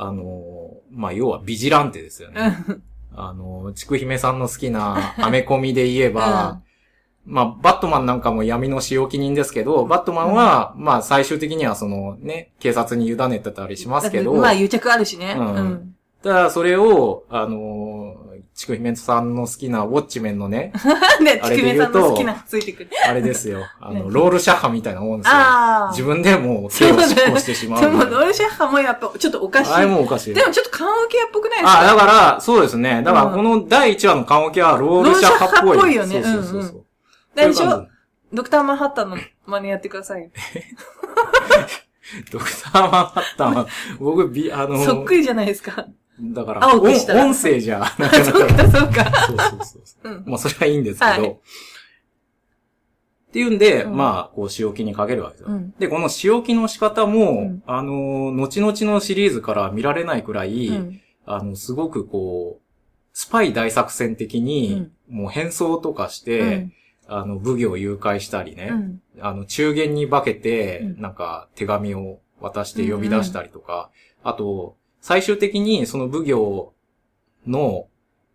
[0.00, 2.56] あの、まあ要はビジランテですよね。
[3.18, 6.60] うんあの、ちくひめさんの好きな アメコミで言えば、
[7.24, 15.36] まあ、バットマンなんかも闇の仕置き人ですけど、バットマンは、まあ最終的にはそのね、警察に委ねてたりしますけど、まあ癒着あるしね。
[15.38, 15.94] ううんん。
[16.22, 18.27] ただ、それを、あのー
[18.58, 22.90] ちくひめさんの好きなウォッチメンのね、なんで、あちくめれで言うとさんの好きなついてくる。
[23.06, 23.64] あれですよ。
[23.80, 25.36] あの、何ロールシャッハみたいなもんですよ。
[25.90, 27.80] 自分でもう手を執行してしまう。
[27.80, 29.72] でも、ロールシャッハもやっぱ、ちょっとおかしい。
[29.72, 30.34] あれもおかしい。
[30.34, 31.80] でもちょっと缶オケっぽくないですか？
[31.82, 33.00] あ、だから、そうですね。
[33.04, 35.76] だから、この第1話の缶オケはロールシャッハっぽい。
[35.76, 36.84] ロールシャッハっぽいよねそうそうそうそう。
[37.36, 37.88] でしょそういう感
[38.32, 40.30] ドクターマンハッタンの真似やってください
[42.32, 43.66] ドクターマンハッタンは、
[44.00, 45.86] 僕、び、あの、そっくりじゃないですか。
[46.20, 48.54] だから、音音声じゃ、 なかなそうか。
[48.54, 49.04] か、そうか。
[49.26, 50.24] そうそうそう。
[50.26, 51.10] まあ、それはいいんですけど。
[51.10, 51.38] はい
[53.28, 55.48] っていうんで、うんまあ、こう、仕置きにかけるわけですよ。
[55.50, 55.74] うん。
[55.78, 61.00] で、この仕置きの仕方も、うんあの、後々のシリーズから見られないくらい、うん。
[61.26, 62.62] あの、すごくこう、
[63.12, 66.68] スパイ大作戦的に、もう変装とかして、
[67.06, 69.02] あの、武行を誘拐したりね、うん。
[69.20, 73.90] あの、中元に化けて、うんなんか、手紙を渡して呼び出したりとか、
[74.22, 76.72] あと、最終的にその武行
[77.46, 77.86] の、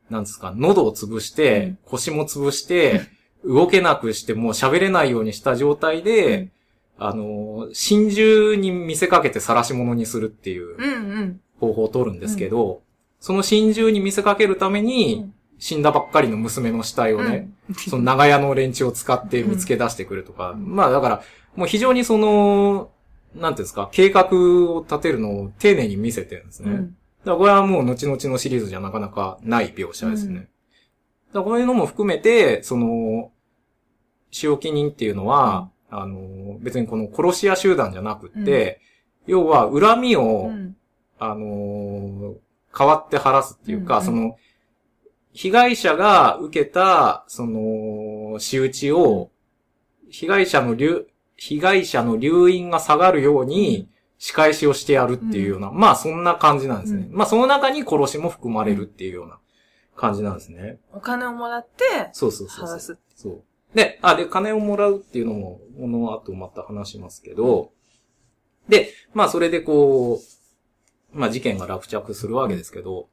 [0.09, 1.78] なんですか、喉を潰して、うん。
[1.86, 3.01] 腰も潰して、
[3.45, 6.51] 動けなくしてもう喋れないようにした状態で、うん。
[6.97, 11.39] あの、真珠に見せかけて晒し物にするっていう。
[11.59, 12.82] 方法を取るんですけど、
[13.20, 17.49] その真珠に見せかけるために、死んだばっかりの娘の死体をね、
[17.89, 20.76] その長屋の連中を使って見つけ出してくるとか、うん。
[20.76, 21.24] まあだから、
[21.55, 22.91] もう非常にその、
[23.36, 24.28] なんていうんですか、計画
[24.72, 26.72] を立てるのを丁寧に見せてるんですね。
[26.72, 26.88] うん。
[26.88, 26.92] だ
[27.26, 30.36] からこれはもう後々のシリーズじゃなかなかない描写ですね。
[30.36, 30.48] うん
[31.34, 33.32] だからこういうのも含めて、その、
[34.30, 38.80] 使用記人っていうのは、あの、別にこの殺し屋集団じゃなくって、
[39.26, 40.78] 要は恨みを、うん。
[41.20, 42.36] あの
[42.78, 44.38] 変わって晴らすっていうか、うんうんその、
[45.32, 49.32] 被害者が受けた、その、仕打ちを、
[50.10, 57.10] 被害者の流、被害者の留飲が下がるように、仕返しをしてやるっていうような、まあそんな感じなんですね。
[57.12, 59.40] うまあその中に殺しも含まれるっていうような
[59.98, 60.80] 感じなんですね。
[60.94, 62.68] お金をもらって、そうそうそうそう。
[62.68, 62.98] 話す。
[63.16, 63.76] そう。
[63.76, 67.72] で、あ、で、金をもらうっていうのも、この後また話しますけど、
[68.70, 70.22] で、まあそれでこ
[71.14, 73.10] う、まあ事件が落着するわけですけど、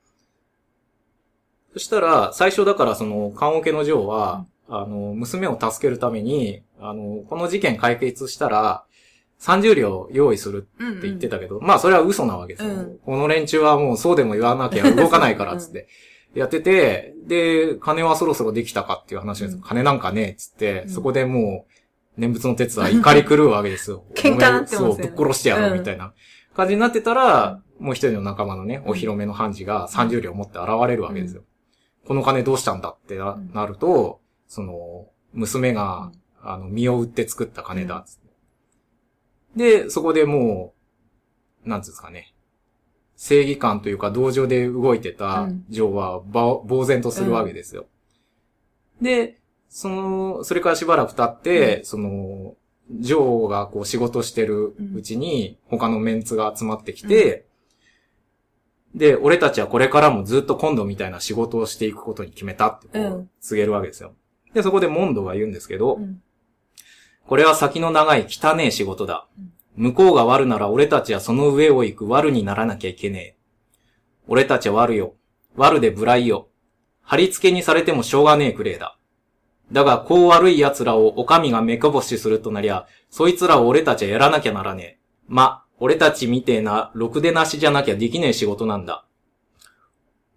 [1.73, 8.85] そしたら、最初だからその、棺桶の嬢は、あの、娘を助けるために、あの、この事件解決したら、
[9.41, 10.99] 30両用意するうん。
[10.99, 12.71] って言ってたけど、まあそれは嘘なわけですよ。
[12.71, 15.89] うんこの連中はもうそうでも言わなきゃ動かないからっつって。
[16.35, 19.57] やってて、で、金はそろそろできたかっていう話です。
[19.57, 24.05] うん金なんかねえっつって、うんそこでもう、念仏の鉄は怒り 狂うわけですよ。
[24.15, 26.13] 喧嘩ってますよねそう、ぶっ殺してやろうみたいな
[26.55, 31.43] 感じになってたら、もう一人の仲間のね、お披露目の判事が30両持って現れるわけですよ。
[32.07, 36.13] この金どうしたんだってなると、その、娘が、
[36.43, 38.19] あの、身を売って作った金だっつっ
[39.57, 39.83] て。
[39.83, 40.75] で、そこでも
[41.67, 42.35] う、なんつうんですかね。
[43.17, 47.87] 正義感というか、同情で動いてたうんジョーは、ば呆然とするわけですよ。
[49.03, 52.57] で、その、それからしばらく経って、その、
[52.91, 57.47] ジョーがこう仕事してるうちに、他のメンツが集まってきて、
[58.95, 64.15] で、俺たちはこれからもずっと今度みたいな仕事をしていくことに決めたってこう、うん告げるわけですよ。
[64.55, 66.23] で、そこでモンドが言うんですけど、うん。
[67.31, 69.85] これは先の長い汚ねえ仕事だうん。
[69.85, 73.37] 向こうが悪なら俺たちはその上を行く悪にならなきゃいけねえ。
[74.27, 75.15] 俺たちは悪よ。
[75.57, 76.49] 悪で無頼よ。
[77.03, 78.99] 貼り付けにされてもしょうがねえくれえだ。
[79.71, 84.99] だが、こう悪い奴らをお上が目こぼしするとなりゃ、そいつらを俺たちはやらなきゃならねえ。
[85.29, 89.05] ま、俺たちみてえな、ろくでなしじゃなきゃできねえ仕事なんだ。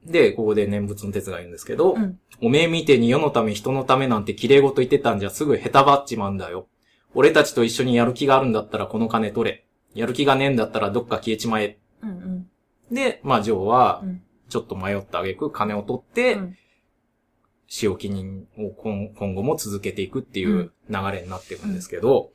[0.06, 2.20] で、ここで念仏の哲が言うんですけど、うん。
[2.40, 6.68] おめえみてえに世のため人のためなんて綺麗事言ってたんじゃすぐ下手ばっちまうんだよ。
[7.16, 9.66] 俺たちと一緒にやる気があるんだったらこの金取れ。
[9.94, 11.78] やる気がねえんだったらどっか消えちまえ。
[12.02, 12.10] うん。
[12.10, 12.14] う
[12.92, 12.96] ん。
[12.96, 14.24] で、まあ、ジョーはう、ん。
[14.50, 16.58] ちょっと迷った挙句金を取って、うん
[17.74, 22.30] 使用記人を今今後も続けていくっていう流れになっていくんですけど、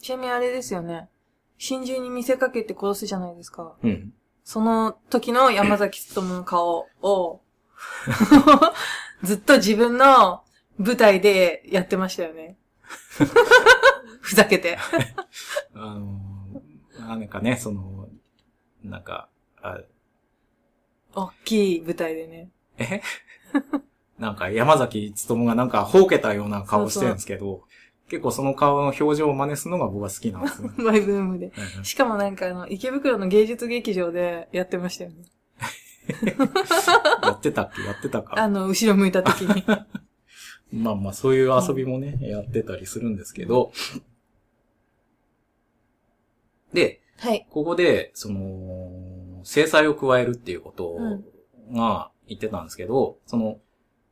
[0.00, 1.08] ちなみにあれですよね。
[1.58, 3.76] 真珠に見せかけて殺すじゃないですか。
[3.84, 4.12] うん。
[4.42, 7.40] その時の山崎努の顔を、
[9.22, 10.42] ずっと自分の
[10.78, 12.56] 舞台でやってましたよね。
[14.20, 14.78] ふざけて。
[15.74, 18.08] あのー、なんかね、その、
[18.82, 19.28] なんか、
[19.60, 19.80] あ
[21.14, 22.50] 大きい舞台でね。
[22.78, 23.00] え？
[24.18, 27.64] なんか山崎努がなんかほうけたような顔してるんですけど、
[28.08, 30.70] 結構その顔の表情を真似するのが僕は好きなんですね。
[30.78, 31.52] マイブームで。
[31.82, 35.16] しかもなんかあの、池袋の芸術劇場でやってましたよね。
[37.22, 37.82] やってたっけ？
[37.82, 38.38] やってたか？
[38.38, 39.64] あの、後ろ向いた時に。
[40.72, 43.72] まあまあ、そういう遊びもね、やってたりするんですけど、
[46.72, 47.46] で、はい。
[47.50, 51.24] ここで、その、制裁を加えるっていうことうん。
[51.74, 53.58] が言ってたんですけど、その、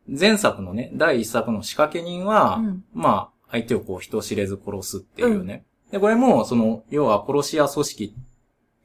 [0.06, 2.84] 前作のね、第一作の仕掛け人は、うん。
[2.92, 5.64] まあ、相手をこう人知れず殺すっていうね。
[5.90, 8.14] で、これも、その、要は殺し屋組織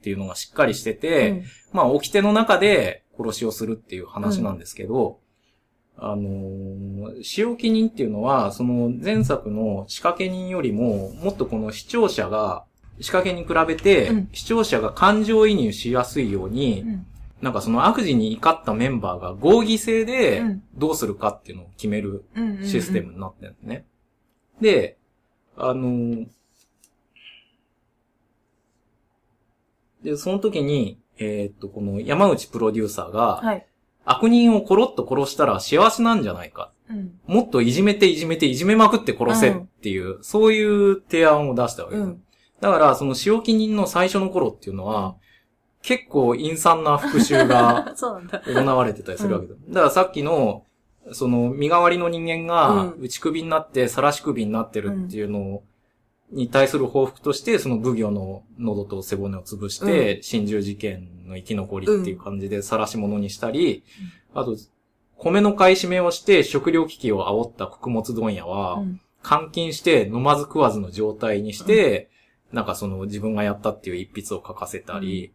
[0.02, 1.44] ていうのがしっかりしてて、うん。
[1.72, 5.20] まあ、掟の中で殺しをするっていう話なんですけど、
[5.98, 12.64] あのー、仕置き人っていうのは、その前作の仕掛け人よりも、もっとこの視聴者が、
[13.00, 17.06] 仕掛けに比べてうん、視聴者が感情移入しやすいように、うん
[17.42, 22.24] なんかその悪事に怒ったメンバーが合議制でうんどうするかっていうのを決める
[22.64, 23.84] システムになってるんですね。
[24.60, 24.96] で、
[25.54, 26.26] あのー
[30.02, 33.66] で、その時に、えーっと、この山内プロデューサーが、はい。
[34.06, 36.70] 悪人をコロッと殺したら幸せなんじゃないか。
[36.88, 37.18] うん。
[37.26, 42.06] もっといじめていじめていじめまくって殺せっていう、そういう提案を出したわけです。
[42.06, 42.22] うん。
[42.60, 45.16] だから、その仕置き人の最初の頃っていうのは、
[45.82, 47.94] 結構陰惨な復讐が。
[48.46, 49.54] 行われてたりするわけだ。
[49.68, 50.64] だからさっきの、
[51.12, 55.62] その身代わりの人間がうん内首になって晒し首になってるっていうのを、
[56.30, 63.84] に対する報復として、その奉行の喉と背骨を潰して、心中事件の生き残りっていう感じで晒し物にしたり、
[64.34, 64.56] あと、
[65.16, 69.00] 米の買い占めをして食料危機を煽った穀物問屋は、うん。
[69.28, 72.10] 監禁して飲まず食わずの状態にして、
[72.52, 75.32] なんかその自分がやったっていう一筆を書かせたり、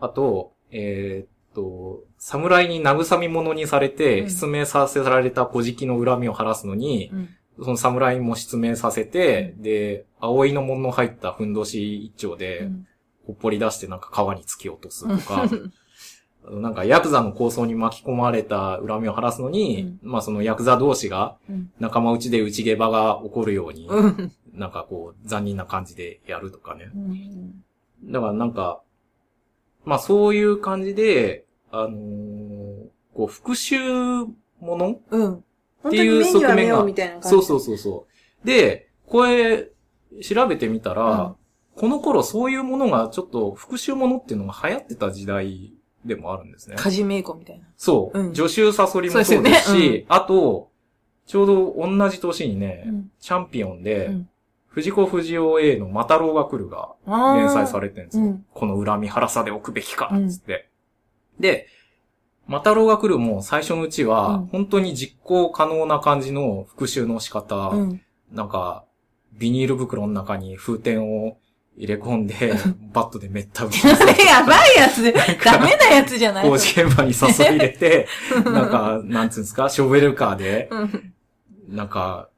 [0.00, 4.30] あと、えーっと、侍に慰み者にされて、うん。
[4.30, 7.28] 失明させられた小敷の恨みを晴らすのに、うん。
[7.62, 12.86] その侍も失明させて、で、葵の門の入ったふんどし一丁うで、ん
[13.26, 15.48] ほっぽり出してなんか川に突き落とすとか、
[16.50, 21.70] なんかヤクザの構想に巻き込まれた恨みを晴らすのに、まあそのヤクザ同士がうん。
[21.78, 24.32] 仲間内で内毛場が起こるように、うん。
[24.54, 26.90] なんかこう残忍な感じでやるとかね。
[26.94, 27.64] うん。
[28.04, 28.80] だからなんか、
[29.84, 34.26] まあそういう感じで、あのーこう復讐
[34.60, 35.44] ものうん。
[35.86, 37.22] っていう側面が。
[37.22, 38.06] そうそうそうそ
[38.44, 38.46] う。
[38.46, 39.68] で、これ、
[40.22, 41.34] 調べてみたら、うん
[41.76, 45.72] この頃そういうものがちょっと復讐ものっていうのが流行ってた時代
[46.04, 46.76] でもあるんですね。
[46.76, 47.64] カジメイコみたいな。
[47.78, 48.18] そう。
[48.20, 50.70] うん助手サソリもそうですし、すよねあと、
[51.26, 54.28] ちょうど同じ年にね、うんチャンピオンで、うん
[54.66, 58.24] 藤子不二雄 A のマタロウが来るが連載されてるんですよ。
[58.24, 58.46] うん。
[58.52, 60.68] この恨み腹さでおくべきか、うんつって。
[61.40, 61.66] で、
[62.50, 64.46] マタロウが来るも最初のうちは、うん。
[64.46, 68.02] 本当に実行可能な感じの復讐の仕方、うん。
[68.32, 68.84] なんか、
[69.34, 71.38] ビニール袋の中に風天を
[71.76, 72.34] 入れ込んで、
[72.92, 73.92] バットでめった打ちそれ
[74.24, 75.00] やばいやつ。
[75.00, 75.12] で、
[75.44, 78.08] ダメなやつじゃない工事現場に誘い入れて、
[78.44, 81.14] なんか、なんつうんですか、ショベルカーで、うん。
[81.68, 82.30] なんか、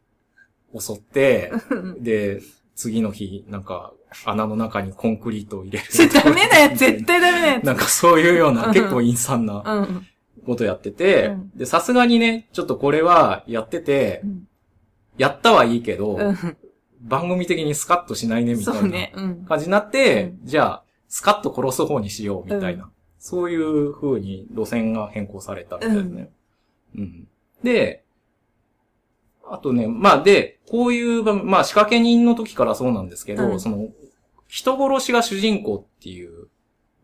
[0.78, 1.50] 襲って、
[1.98, 2.42] で、
[2.74, 3.94] 次の日、なんか、
[4.24, 5.84] 穴の中にコンクリートを入れる。
[5.90, 7.64] そ れダメなやつ、 絶対ダメなやつ。
[7.64, 10.06] なんかそういうような、うん結構陰惨なうん。
[10.44, 14.48] ことやってて、うんで、さすがにね、ちょっとこれはやってて、うん
[15.18, 16.56] やったはいいけど、うん。
[17.02, 19.46] 番組的にスカッとしないね、みたいうな。
[19.46, 22.84] 感じになって、うじゃあ、スカッと殺す方にしよう、みたいな。
[22.84, 26.30] うそういう風に路線が変更されたみたいですね。
[26.96, 27.28] うん。
[27.62, 28.04] で、
[29.44, 33.88] あとね、まあで、こういう番、まあ仕掛け人の時からそうなんですけど、うんその、
[34.52, 36.48] 人殺しが主人公っていう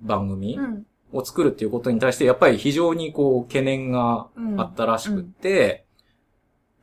[0.02, 0.86] 番組うん。
[1.14, 4.28] を作るっていうことに対して、やっぱり非常にこう、懸念が
[4.58, 5.86] あったらしくって、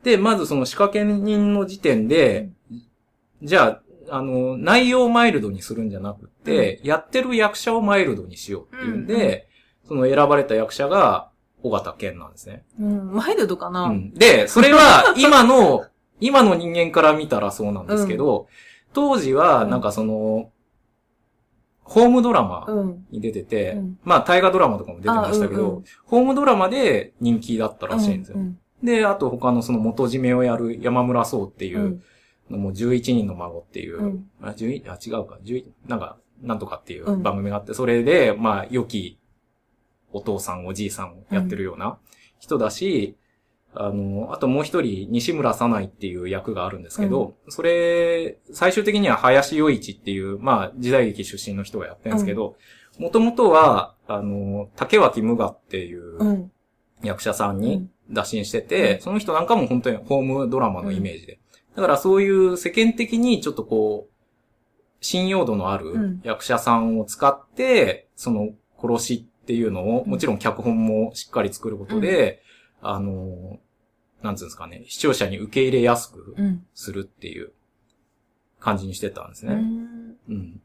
[0.02, 2.50] で、まずその仕掛け人の時点で、
[3.44, 9.48] じゃあ、あの、内容をマイルドにするんじゃなくって、やってる役者をマイルドにしようっていうんで、
[9.86, 11.30] その選ばれた役者が、
[11.62, 12.64] 尾形健なんですね。
[12.80, 13.12] うん。
[13.12, 13.84] マイルドかな？
[13.84, 14.12] うん。
[14.12, 15.84] で、それは 今の、
[16.18, 18.48] 今の人間から見たらそうなんですけど、
[18.92, 20.50] 当時は、なんかその、
[21.88, 23.06] ホームドラマうん。
[23.10, 28.38] に出てて、うんまあ大河ドラマとかも出てましたけど、あうんうんホームドラマで人気だったらしいんですよ。
[28.38, 32.02] うんで、あと他のその元締めをやる山村壮っていう、うん。
[32.50, 39.18] のも11人の孫っていう、うんあ、11、あ、違うか、11、なんか、なんとかっていううん番組があって、それで、まあ、良き
[40.12, 41.98] お父さん、おじいさんをやってるような
[42.38, 43.16] 人だし、
[43.78, 52.56] あの、あともう一人、西村さないっていう役があるんですけど、それ、最終的には林洋一っていう、まあ、時代劇出身の人がやってるんですけど、
[52.98, 56.52] もともとは、あの、竹脇無我っていううん。
[57.02, 57.90] 役者さんにうん。
[58.10, 59.00] 打診してて、うん。
[59.02, 61.38] その人なんかも本当にホームドラマのイメージで。
[61.74, 64.12] だからそういう世間的にちょっとこう、
[65.00, 66.20] 信用度のあうるん。
[66.24, 68.50] 役者さんを使って、その
[68.80, 70.10] 殺しっていうのを、うん。
[70.10, 72.42] もちろん脚本もしっかり作ることで、
[72.80, 73.58] あの、
[74.22, 76.66] なんつうんですかね、視聴者に受け入れやすくうん。
[76.74, 77.52] するっていう
[78.58, 79.56] 感じにしてたんですうね。
[79.56, 80.16] ん。
[80.28, 80.60] うん。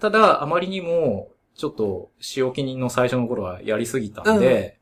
[0.00, 4.78] ただ、あまりにも、ちょっと、仕置き人の最初の頃はやりすぎたんで、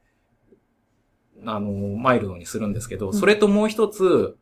[1.46, 4.36] あの、マイルドにするんですけど、んそれともう一つ、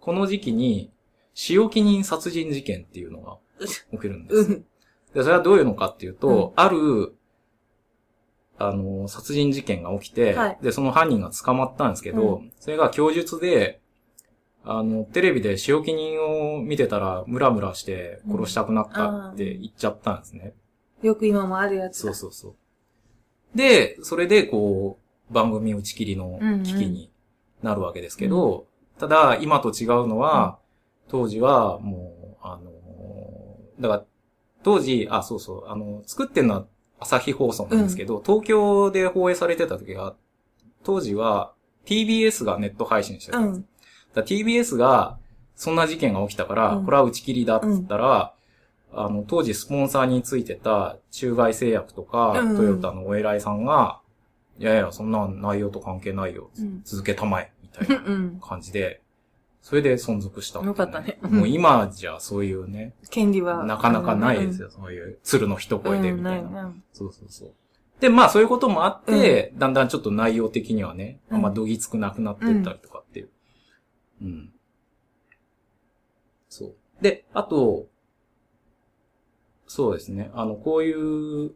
[0.00, 0.90] この時期に、
[1.34, 3.38] 仕置き人殺人事件っていうのが
[3.92, 4.40] 起きるんです。
[4.40, 4.64] うん。
[5.14, 7.14] で、それはどういうのかっていうと、ある、
[8.58, 13.80] あの、殺人事件が起きて、はいで、その犯人が捕まったんですけど、うそれが供述で、
[14.64, 20.54] あの、テレビで仕置き人を見てたら、ムラムラして殺したくなったって言っちゃったんですね。
[21.02, 22.12] よく今もあるやつだ。
[22.12, 22.56] そうそうそ
[23.54, 23.56] う。
[23.56, 24.98] で、それで、こ
[25.30, 27.10] う、番組打ち切りの危機に
[27.62, 28.66] なるわけですけど、
[28.98, 30.58] ただ、今と違うのは、
[31.08, 32.78] 当時は、もう、あのー
[33.80, 34.04] だから、
[34.62, 36.66] 当時、あ、そうそう、あの、作ってるのは
[37.00, 40.14] 朝日放送なんですけど、東京で放映されてた時は、
[40.84, 41.52] 当時は
[41.86, 43.64] TBS がネット配信してたんです。
[44.16, 44.22] うん。
[44.24, 45.18] TBS が、
[45.54, 48.32] そんな事件が起きたから、うんこれは打ち切りだっつったら、
[48.92, 54.00] あの、当時スポンサーについてた中外製薬とか、うんトヨタのお偉いさんが、
[54.58, 56.50] いやいや、そんな内容と関係ないよ。
[56.58, 58.40] うん続けたまえ、みたいなうん。
[58.40, 59.02] 感じで、
[59.62, 63.64] それで存続したていうよかったねもう今じゃそういうね、権利は。
[63.64, 64.70] なかなかないですよ。
[64.70, 65.82] そういう鶴の一うん。
[65.82, 66.36] 声でうん、みたな。
[66.36, 66.72] ないいな。
[66.92, 67.52] そうそうそう。
[68.00, 73.28] で、まあそういうこともあって、だんだんちょっと内容的にはね、うんあんまどぎつくなくなっていったりとかっていう。
[74.22, 74.52] うん。
[76.48, 76.74] そう。
[77.02, 77.86] で、あと、
[79.66, 80.30] そうですね。
[80.34, 80.92] あの、こうい
[81.46, 81.52] う、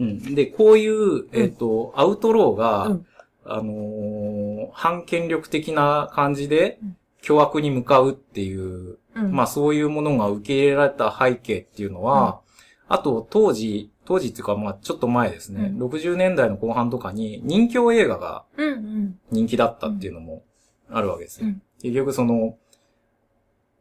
[0.00, 0.34] うん。
[0.34, 3.06] で、こういう、えっ、と、アウトローが、うん。
[3.48, 9.32] あのー反権力的な感じでうん、凶悪に向かうっていう、うん。
[9.32, 12.40] まあそういうものが受け入れられた背景っていうのは、
[12.88, 15.88] あと当時、当時っていうかまあちょっと前ですね、うん。
[15.88, 19.18] 60年代の後半とかに人気映画がうん、うん。
[19.30, 20.42] 人気だったっていうのも
[20.90, 21.46] あるわけですよ。
[21.46, 21.62] うん。
[21.80, 22.56] 結局その、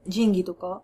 [0.07, 0.84] 仁義とか？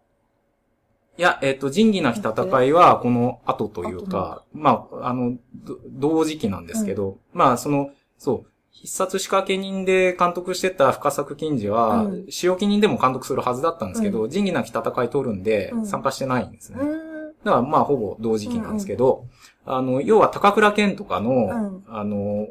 [1.18, 12.26] いや、えっ、と、仁義なき戦いは、この後というか、まあ、あの、ど同時期なんですけど、まあ、その、そう、必殺仕掛け人で監督してた深作金次は、うん。
[12.30, 15.86] 使用記人でも監督するはずだったんですけど、仁義なき戦い取るんでう、ん。
[15.86, 16.80] 参加してないんですね。
[16.82, 17.34] うん。
[17.44, 19.26] だから、まあ、ほぼ同時期なんですけど、
[19.66, 21.84] あの、要は高倉健とかの、うん。
[21.88, 22.48] あの、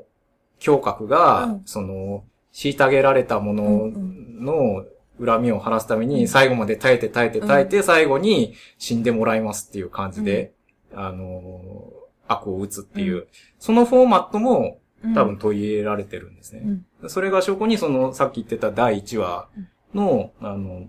[0.65, 1.63] 胸郭が、うん。
[1.65, 4.45] その、虐げられたものうん。
[4.45, 4.85] の
[5.25, 10.53] 恨みを晴らすために、最後まで耐えて耐えて耐えて、最後に死んでもらいますっていう感じで、
[10.95, 11.93] あの、
[12.27, 15.15] 悪を打つっていう、うそのフォーマットもうん。
[15.15, 16.63] 多分取り入れられてるんですね。
[17.03, 17.09] うん。
[17.09, 19.49] それが証拠に、その、さっき言ってた第1話
[19.95, 20.89] の、あの、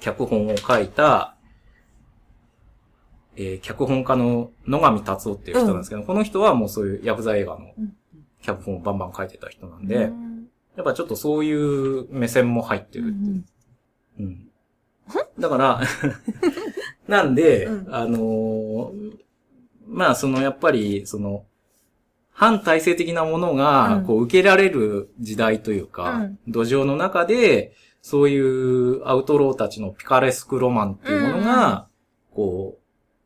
[0.00, 1.36] 脚本を書いた、
[3.36, 7.94] えー脚本家の野上達夫っていう人なんですけど、この人はもうそういうヤクザ映画のうん。
[8.40, 10.48] 脚本をバンバン書いてた人なんうで、ん。
[10.76, 13.08] やっぱちょっとそういう目線も入ってる。
[13.08, 13.10] う。
[13.10, 13.44] んう
[14.22, 14.48] ん。
[15.38, 15.80] だから、
[17.08, 17.94] なんで、うん。
[17.94, 19.24] あのー
[19.86, 21.44] まあそのやっぱり、その、
[22.30, 24.06] 反体制的なものが、うん。
[24.06, 26.38] こう受けられる時代というか、うん。
[26.48, 31.86] 土壌の中で、そういうアウトローたちのピカレスクロマンっていうものが、
[32.34, 32.78] こ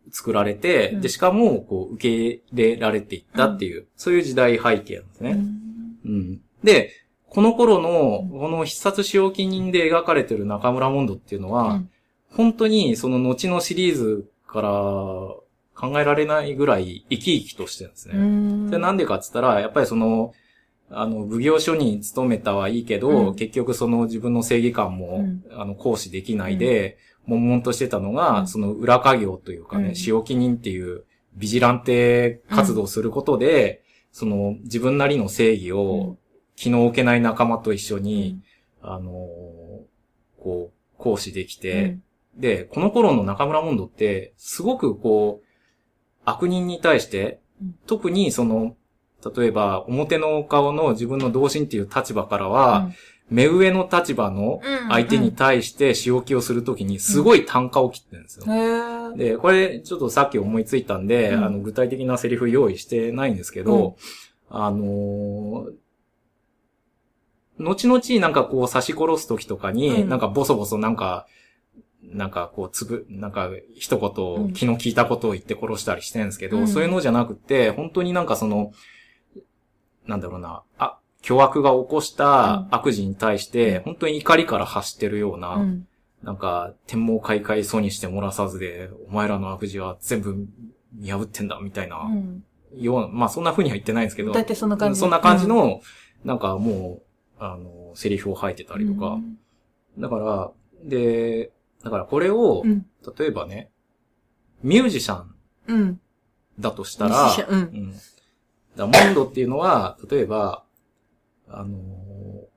[0.09, 1.01] う、作られて、うん。
[1.01, 5.31] で、しかも、こう、受け入れられていったっていう、そういう時代背景なんですね。
[5.33, 6.13] うん。
[6.13, 6.41] うん。
[6.63, 6.91] で、
[7.31, 11.91] この頃の、この必殺使用記人で描かれてる中村モンドっていうのは、うん。
[12.31, 18.15] 本当にその後のシリーズから考えられないぐらい生き生きとしてるんですね。
[18.17, 18.71] うん。
[18.71, 20.33] でなんでかっつったら、やっぱりその、
[20.91, 23.35] あの、奉行所に勤めたはいいけど、うん。
[23.35, 25.45] 結局その自分の正義感も、うん。
[25.53, 28.47] あの、行使できないで、悶々としてたのが、うん。
[28.49, 29.95] その裏稼業というかね、うん。
[29.95, 31.05] 使用記人っていう
[31.37, 36.19] ビジランテ活動をすることで、その自分なりの正義うをん
[36.59, 38.43] 気の置けない仲間と一緒うに、ん。
[38.83, 42.03] あのーこう、行使できうて、ん。
[42.37, 45.47] で、この頃の中村モンドって、すごくこう、
[46.25, 48.77] 悪人に対してうん、特にその、
[49.37, 52.91] 例えば、表の顔の自分の同心っていう立場からは、
[53.31, 54.89] 目上の立場のうん。
[54.91, 58.47] 相手に対して仕置きをするときに、すごい単価を切ってるんですよ。
[58.53, 59.31] へえ。
[59.33, 61.45] で、これ、ちょっとさっき思いついたんで、うん。
[61.45, 63.97] あの、具体的なセリフ用意してないんですけど、
[64.51, 65.73] あのー
[67.59, 71.27] 後々なんかこう刺し殺す時とかに、うんなんかボソボソなんか、
[72.03, 78.73] なんかこうつぶ、なんか一うん言気の利いたことを言って殺したりしてるんですけど、うんそういうのじゃなくて、本当になんかその、
[80.07, 85.87] なんだろうな、あ、巨悪が起こした悪事に対して、本当に怒りから発してるような、うん。
[86.23, 90.47] なんか、天網開会そうにして漏らさずで、お前らの悪事は全部
[90.93, 92.45] 見破ってんだ、みたいな、うん。
[92.77, 95.01] ような、まあそんな風には言ってないんですけど、だってそんな感じ。
[95.01, 95.81] そんな感じの、
[96.25, 97.08] なんかもう、
[97.39, 99.15] あのセリフを吐いてたりとか。
[99.15, 99.39] うん
[99.99, 100.51] だから、
[100.85, 101.51] で、
[101.83, 102.87] だからこれを、うん。
[103.19, 103.71] 例えばね、
[104.63, 105.35] ミュージシャン
[105.67, 106.01] うん。
[106.59, 107.95] だとしたらうんうん。
[108.77, 110.63] だモンドっていうのは、例えば、
[111.49, 112.09] あのー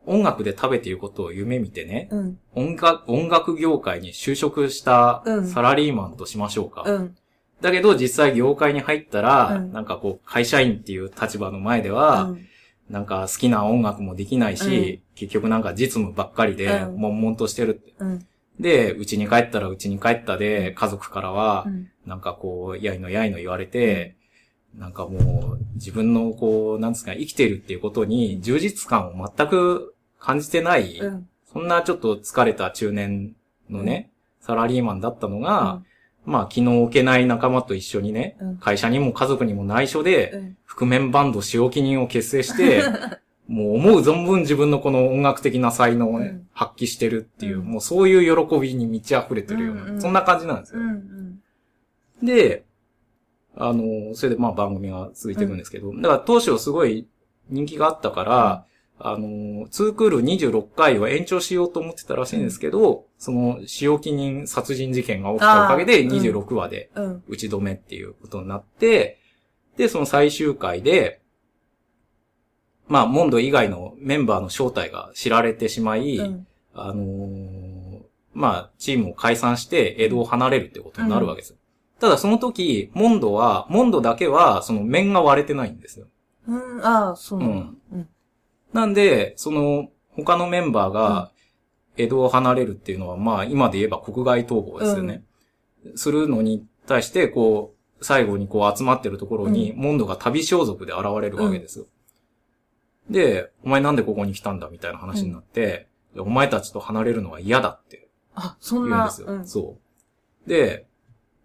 [0.08, 2.40] 音楽で食べていることを夢見てね、うん。
[2.54, 6.84] 音楽、音楽業界に就職したうんサラリーマンとしましょうか。
[6.86, 7.16] うん。
[7.62, 12.48] だけど実際業界に入ったら、うんなんかこう、会社員っていう立場の前では、うん
[12.92, 17.94] なんか好きな音楽もできないし、結局なんか実務ばっかりで、うん悶々としてるって。
[18.00, 18.28] うん。
[18.60, 21.90] で、家に帰ったら家に帰ったで、家族からはう、ん。
[22.06, 24.18] なんかこう、やいのやいの言われて、
[24.78, 31.28] なんかもう、自分のこう、なんですか、生きてるっていうことに充実感を全く感じてない、うん。
[31.52, 33.36] そんなちょっと疲れた中年
[33.70, 34.12] のね、
[34.42, 35.82] サラリーマンだったのが、
[36.26, 40.58] まあ、気の置けない仲間と一緒にね、うん会社にも家族にも内緒で、うん。
[40.76, 42.84] 覆面バンド使用記人を結成して、
[43.48, 50.80] もう思う存分自分のこの音楽的な才能をね、うん発揮してるっていう、うんもうそういう喜びに満ち溢れてるような、うんうんそんな感じなんですよ。
[50.80, 50.88] うん。
[52.22, 52.26] うん。
[52.26, 52.66] で、
[53.56, 57.08] あの、それでまあ番組が続いていくんですけど、だから当初すごい
[57.50, 58.66] 人気があったから、
[59.00, 67.24] あの、2クール26回を延長しようと思ってたらしいんですけど、その使用記人殺人事件が起きたおかげであーうん26話でうん。
[67.28, 69.18] 打ち止めっていうことになって、
[69.82, 71.22] で、その最終回で、
[72.88, 76.48] まあ、モンド以外のメンバーの正体が知られてしまい、うん。
[76.76, 78.02] あのー
[78.34, 81.58] まあ、チームを解散して江戸を離れるってことになるわけですよ。
[82.00, 86.06] ただその時、モンドは、モンドだけは、その面が割れてないんですよ。
[86.48, 86.86] うん。
[86.86, 87.66] ああ、そうなんだ。
[87.94, 88.10] うん。
[88.74, 91.32] なんで、その、他のメンバーが、
[91.98, 95.24] 江戸を離れるっていうのは、まあ、今で言えば国外逃亡ですよね。
[95.96, 101.86] するのに対して、こう、最後にこう集まってるところに、モンドが旅装束で現れるわけですよ。
[103.10, 105.88] で、お前なんでここに来たんだみたいな話になって、
[106.18, 108.98] お前たちと離れるのは嫌だってあ、そんな。
[108.98, 109.28] 言うんですよ。
[109.28, 109.48] うん。
[109.48, 109.78] そ
[110.46, 110.50] う。
[110.50, 110.88] で、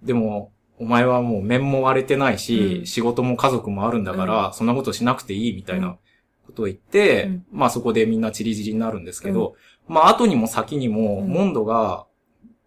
[0.03, 5.97] でも、お前はもう面も割れてないし、うん仕事も家族もあるんだから、そんなことしなくていいみたいな
[6.47, 9.55] ことを言って、うんまあそこでみんなチリチリになるんですけど、
[9.89, 12.07] まあ後にも先にも、うんモンドが、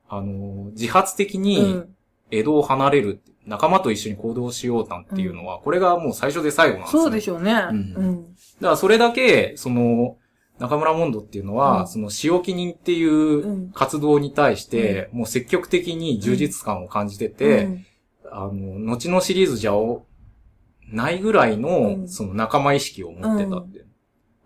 [0.10, 1.96] あの、自発的うにん。
[2.32, 7.02] 江戸を離れる、仲間と一緒に行動しようなんていうのは、これがもう最初で最後なんですよ。
[7.04, 7.54] そうでしょうね。
[7.54, 7.56] ん。
[7.56, 8.24] うん。
[8.26, 8.32] だ
[8.62, 10.18] からそれだけ、その、
[10.60, 11.88] 中村モンドっていうのは、うん。
[11.88, 17.86] その使用記人っていう活動に対して、もう積極的に充実感を感じてて、うん。
[18.32, 20.06] あの、後のシリーズじゃお、
[20.92, 22.10] ないぐらいの、うん。
[22.10, 23.86] その仲間意識を持ってたって。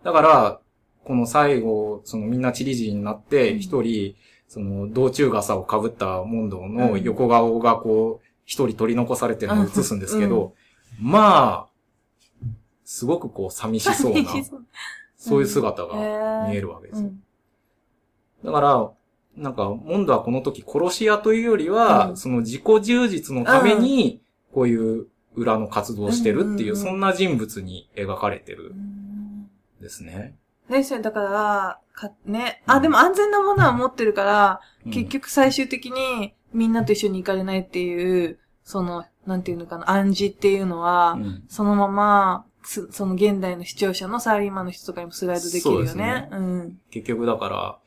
[0.04, 0.60] だから、
[1.04, 3.58] この最後、そのみんなチリジリになって、うん。
[3.58, 4.14] 一人、
[4.46, 7.02] その道中傘を被ったモンドのうん。
[7.02, 10.54] 横顔がこう、一人取り残されてるのを映すんですけど、
[11.00, 11.74] まあ、
[12.84, 14.30] すごくこう寂しそうな、
[15.16, 15.40] そう。
[15.40, 17.08] いう姿が見えるわけですよ。
[17.08, 17.22] うん。
[18.44, 18.90] だから、
[19.36, 22.16] なんか、モンドはこの時殺し屋というよりは、うん。
[22.16, 24.20] その自己充実のために、
[24.52, 26.90] こういう裏の活動をしてるっていう、うんうんうん。
[26.90, 29.48] そんな人物に描かれてるうんん
[29.80, 30.36] ですね。
[30.68, 32.62] ですよ、だから、か、ね。
[32.66, 46.28] あ、うんでも安全なものは持ってるから、うん結局最終的にみんなと一緒に行かれないっていう、その、なんていうのかな、暗示っていうのは、うんそのまま、すその現代の視聴者のサラリーマンの人とかにもスライドできるよそうですねね。
[46.32, 46.78] うん。
[46.90, 47.78] 結局だから、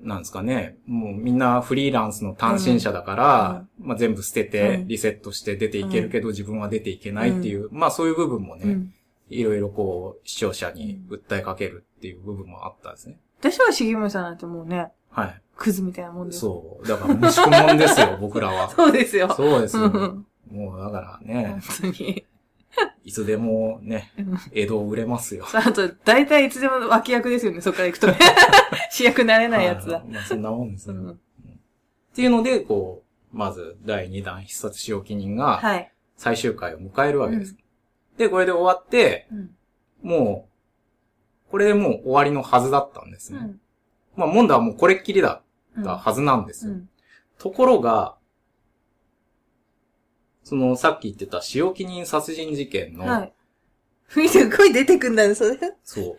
[0.00, 8.94] なんですかね、もうみんなフリーランスの単身者だから、まあ全部捨ててうんリセットして出ていけるけど、自分は出ていけないっていう、まあそういう部分もね、うん。
[9.28, 13.16] いろいろこう視聴者に訴えかけるっていう部分もあったんですね。
[13.38, 15.40] 私は重森さんなんてもうね、はい。
[15.56, 16.40] クズみたいなもんです。
[16.40, 16.88] そう。
[16.88, 18.68] だから、息子もんですよ、 僕らは。
[18.70, 19.32] そうですよ。
[19.32, 19.84] そうですよ。
[19.84, 22.26] うんもうだからね本、当に。
[23.04, 25.46] いつでもねうん、江戸売れますよ。
[25.54, 28.18] あと、大体いつでも脇役ですよね、そこから行くとね。
[28.90, 30.04] 主役になれないやつだは。
[30.04, 30.96] まあそんなもんですよ。
[30.96, 33.02] うんっていうので、こ
[33.32, 35.90] う、まず第2弾必殺使用記人がはい。
[36.18, 37.56] 最終回を迎えるわけです。
[38.18, 39.50] で、これで終わって、うん。
[40.02, 40.51] もう、
[41.52, 43.38] これでもう終わりのはずだったんですね。
[43.38, 43.60] うん。
[44.16, 45.42] まあ、モンドはもうこれっきりだ
[45.76, 46.72] うんったはずなんですよ。
[46.72, 46.88] うん。
[47.38, 48.16] ところが、
[50.44, 53.32] その、さっき言ってた使用記人殺人事件の、はい。
[54.16, 55.58] 見て、声出てくんだよ、それ。
[55.84, 56.16] そう。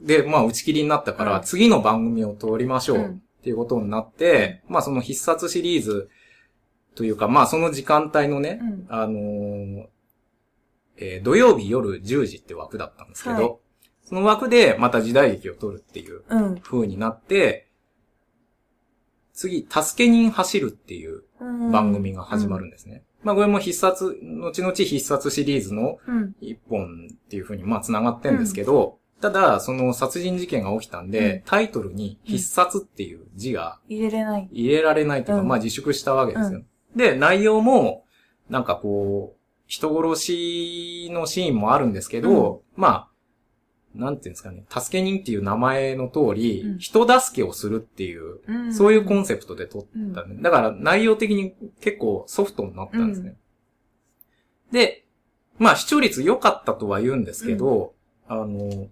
[0.00, 2.98] で、まあ、打ち切りになったから、うん次の番組を撮りましょう。
[2.98, 6.08] うんっていうことになって、まあ、その必殺シリーズ
[6.94, 8.86] というか、まあ、その時間帯のね、うん。
[8.88, 9.86] あのー
[10.96, 13.63] えー土曜日夜10時って枠だったんですけど、はい
[14.04, 16.58] その枠でまた時代劇を撮るっていううん。
[16.60, 17.68] 風になって、
[19.32, 23.02] 次、助け人走るっていううん番組が始まるんですね。
[23.22, 26.34] まあ、これも必殺、後々必殺シリーズのうん。
[26.40, 34.48] 一本っていう風に、まあ、繋がってんですけど、ただ、その殺人事件が起きたんで、タイトルに必殺っていう字が入れれない。
[34.52, 36.62] 入れられないというか、うんまあ自粛したわけですよ。
[36.94, 38.04] で、内容も、
[38.50, 43.08] なんかこう、人殺しのシーンもあるんですけど、まあ、
[43.94, 46.78] なんていうんですかね、助け人っていう名前の通り、うん。
[46.78, 48.74] 人助けをするっていう、うん。
[48.74, 49.82] そういうコンセプトで撮っ
[50.14, 53.36] たんで、だから内容的に結構ソフトになったんですね。
[54.72, 55.04] で、
[55.58, 57.94] まあ視聴率良かったとは言うんですけど、
[58.26, 58.88] あの、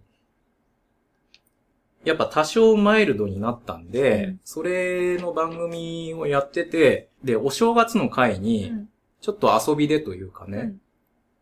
[2.05, 4.41] やっぱ多少マイルドになったんで、うん。
[4.45, 8.89] それの番組をやってて、で、お正月の回うに、ん。
[9.21, 10.75] ちょっと遊びでというかね、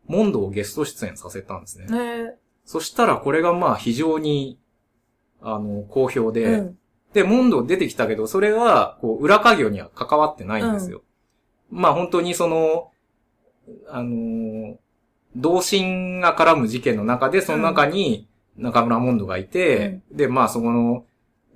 [0.05, 1.85] モンドをゲスト出演させたんですね。
[1.87, 2.35] ね
[2.65, 4.59] そしたらこれがまあ非常に、
[5.41, 6.33] あの、好評え。
[6.33, 6.77] で、うん。
[7.13, 11.01] で、モンド出てきたけど、それは、こう、裏稼業には関わってないんですよ。
[11.69, 12.91] まあ本当にその、
[13.87, 14.75] あのー
[15.35, 18.27] 同心が絡む事件の中で、その中に
[18.57, 21.05] 中村モンドがいて、で、まあそこの、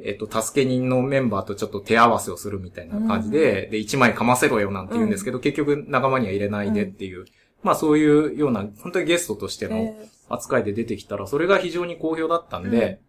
[0.02, 7.26] えっと、助け人のメンバーとちょっと手合わせをするみたいな感じで、で、一枚かませろよなんて言うんですけど、結局仲間には入れないでっていう、
[7.64, 13.00] まあそういうような、本当にゲストとしてのえ扱いで出てきたら、それが非常に好評だったんで、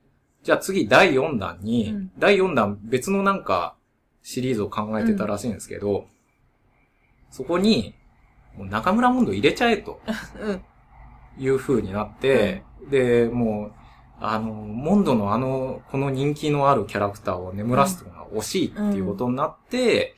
[0.42, 2.10] じゃあ次第4弾に、うん。
[2.18, 3.74] 第4弾別のなんか
[4.22, 6.06] シリーズを考えてたらしいんですけど、
[7.30, 7.94] そこに、
[8.58, 10.00] 中村モンド入れちゃえと
[10.40, 10.62] うん。
[11.38, 13.72] いう風になって、で、もう、
[14.20, 20.14] あの、モンドのあの、この人気のあるキャラクターを眠らすのが惜しいっていうことになって、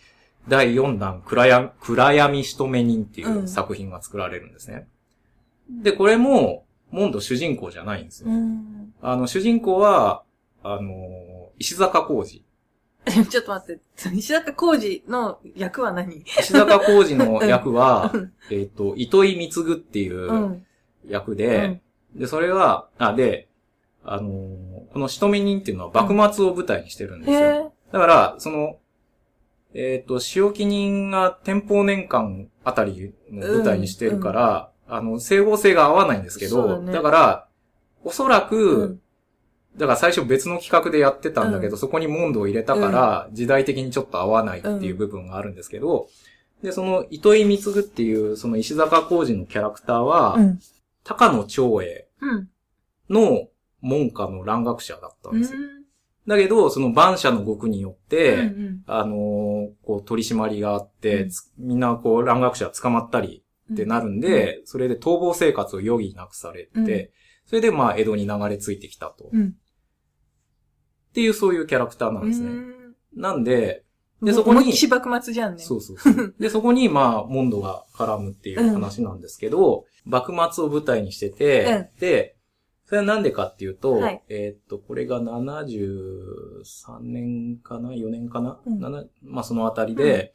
[0.47, 3.49] 第4弾暗闇、暗闇仕留め人っていううん。
[3.49, 4.87] 作品が作られるんですね。
[5.69, 8.31] で、これも、モンド主人公じゃないんですよ。
[8.31, 8.95] うん。
[9.03, 10.23] あの、主人公は、
[10.63, 12.45] あの、石坂浩二。
[13.29, 13.81] ちょっと待って。
[14.11, 16.19] 西坂浩二の役は何？
[16.19, 20.67] 石坂浩二の役は うん、えっと、糸井貢っていううん
[21.07, 21.81] 役で、
[22.15, 23.49] で、それは、あ、で、
[24.05, 27.39] あのーこの仕留め人っていうのは幕末を舞台にしてるんですよ。
[27.39, 27.65] へえ。
[27.93, 28.79] だから、その、
[29.75, 37.01] えっ、と、仕置き人が天保年間あたりの舞台にしてるから、あの、整合性が合わないんですけど、だね。
[37.01, 37.49] から、
[38.05, 39.01] おそらく、うん。
[39.77, 41.79] だから最初別の企画でやってたんだけど、うん。
[41.79, 46.09] そこにモンドを入れたから、時代的にちょっと合わないっていう部分があるんですけど、
[46.63, 50.59] で、その糸井貢っていう、その石坂浩二のキャラクターは、うん。
[51.05, 52.49] 高野長英うん。
[53.09, 53.49] の
[53.81, 55.61] 門下の蘭学者だったんですよ。
[55.61, 55.69] うん。
[56.27, 61.31] だけど、その万社の極によって、うんあのーこう、取り締まりがあって、うん。
[61.31, 67.09] つみんなこう、蘭学者捕まったりってなるんで、それで逃亡生活を余儀なくされて、うん
[67.49, 69.31] それでまあ、江戸に流れ着いてきたと。
[69.33, 69.47] うん。
[69.49, 72.51] っていうそういうキャラクターなんですね。
[72.51, 72.79] うん
[73.15, 73.85] なんで、
[74.23, 75.63] でで、そこにし幕末じゃんね。
[75.63, 76.35] そうそうそう。
[76.39, 82.37] で、そこにまあ、モンドが絡むっていう話なんですけど、幕末を舞台にしてて、で、
[82.85, 88.81] それはなんでかっていうと、はいえーっと、これが73年かな ?4 年かな、うん
[89.23, 90.33] まあそのあたりで、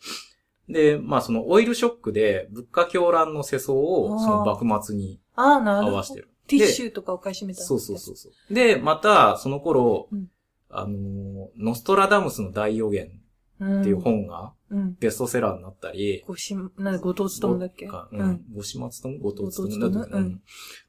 [0.70, 5.20] で、まあそのオイルショックで物価狂乱の世相をその幕末に。
[5.36, 6.30] 合わせてる。
[6.48, 7.62] ティッシュとかを買い占めた。
[7.62, 8.54] そうそうそうそう。
[8.54, 10.28] で、またその頃、うん
[10.70, 13.12] あのー、ノストラダムスの大予言
[13.60, 13.82] うん。
[13.82, 14.54] っていう本がうん。
[15.00, 17.88] ベストセラーになったり、ごし、なんで、後藤勤だっけ？
[17.88, 18.30] かううん。
[18.32, 18.42] ん。
[18.56, 20.42] 五島勤後藤勤後藤だと、勤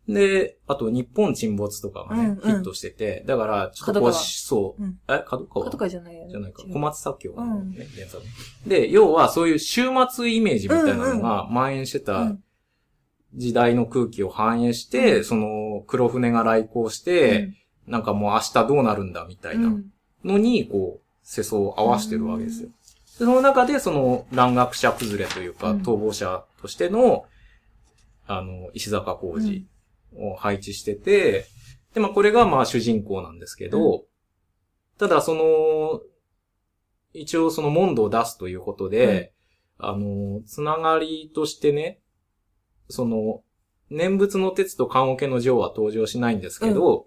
[0.08, 0.12] う。
[0.12, 0.14] ん。
[0.14, 4.98] で、あと日本沈没とかがね、ヒットしてて、だから、ちょっとこそう、うん。
[5.08, 5.70] え、角川？
[5.70, 6.26] とかじゃない。
[6.30, 6.62] じゃないか。
[6.64, 7.70] 小松左京のうん。
[7.70, 8.22] ね、原作。
[8.66, 12.42] で、要はそういう終末イメージみたいなのが蔓延してうたん。
[13.34, 15.24] 時代の空気を反映して、うん。
[15.24, 17.52] その黒船が来航して、
[17.86, 19.86] なんかもう明日どうなるんだみたいなうん。
[20.24, 22.68] のに、こう、世相を合わせてるわけですよ。
[23.18, 25.82] でその中で、その、蘭学者崩れというか、うん。
[25.82, 27.26] 逃亡者としての、
[28.26, 29.66] あの、石坂浩二
[30.16, 31.46] を配置してて、
[31.94, 34.04] で、まあ、これが、まあ、主人公なんですけど、
[34.98, 36.00] ただ、その、
[37.12, 39.32] 一応、その、モンドを出すということで、
[39.78, 42.00] あの、つながりとしてね、
[42.88, 43.42] その、
[43.90, 47.06] 念仏の鉄と棺桶の城は登場しないんですけど、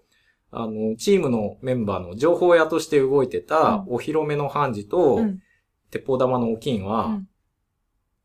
[0.50, 5.40] あの、チームのメンバーの情報屋として動いてた、お披露目の判事と、うん
[5.90, 7.28] 鉄砲玉のお金は、うん。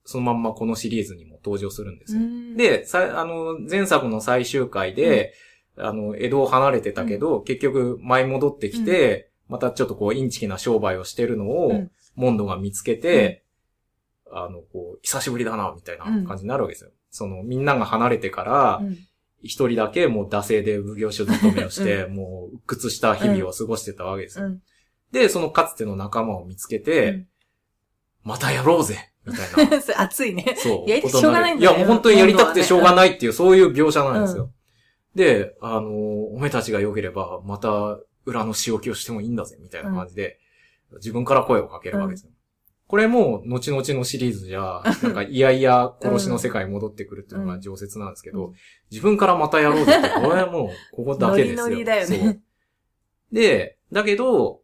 [0.05, 2.21] そのまんまこのシリーズにも登場するんですよ。
[2.21, 5.33] うん、で、さあの、前作の最終回で、
[5.77, 11.91] あの、江戸を離れてたけど、結局舞い戻ってきて、またちょっとこう、インチキな商売をしてるのを、うん。
[12.15, 13.43] モンドが見つけて、
[14.31, 16.91] あの、こう、久しぶりだな、みたいな感じになるわけですよ。
[17.09, 18.97] その、みんなが離れてからう、ん。
[19.41, 24.45] 一人だけもう惰性で奉行所勤めをして、もう、鬱屈した日々を過ごしてたわけですよ。
[24.45, 24.61] うん。
[25.11, 27.27] で、そのかつての仲間を見つけて、うん
[28.23, 29.13] またやろうぜ。
[29.25, 29.77] みたいな。
[30.01, 30.55] 熱いね。
[30.57, 30.89] そう。
[30.89, 31.71] やりたくてしょうがないんだよ。
[31.71, 34.51] いや、もう本当にやりたくてしょうがないっていう、そういう描写なんですよ。
[35.15, 35.89] で、あの、
[36.27, 40.39] おめたちが良ければ、また裏の仕置きをしてもいいんだぜ、みたいな感じで、
[40.95, 42.31] 自分から声をかけるわけですよ。
[42.87, 48.53] これも、後々のシリーズじゃ、 なんか、いやいや、殺しの世界に戻ってくるっていうのが常設なんですけど、うん。
[48.91, 51.63] 自分からまたやろうぜって、これはもう、ここだけですよ。
[51.63, 52.41] ノリノリだよね。
[53.31, 54.61] で、だけど、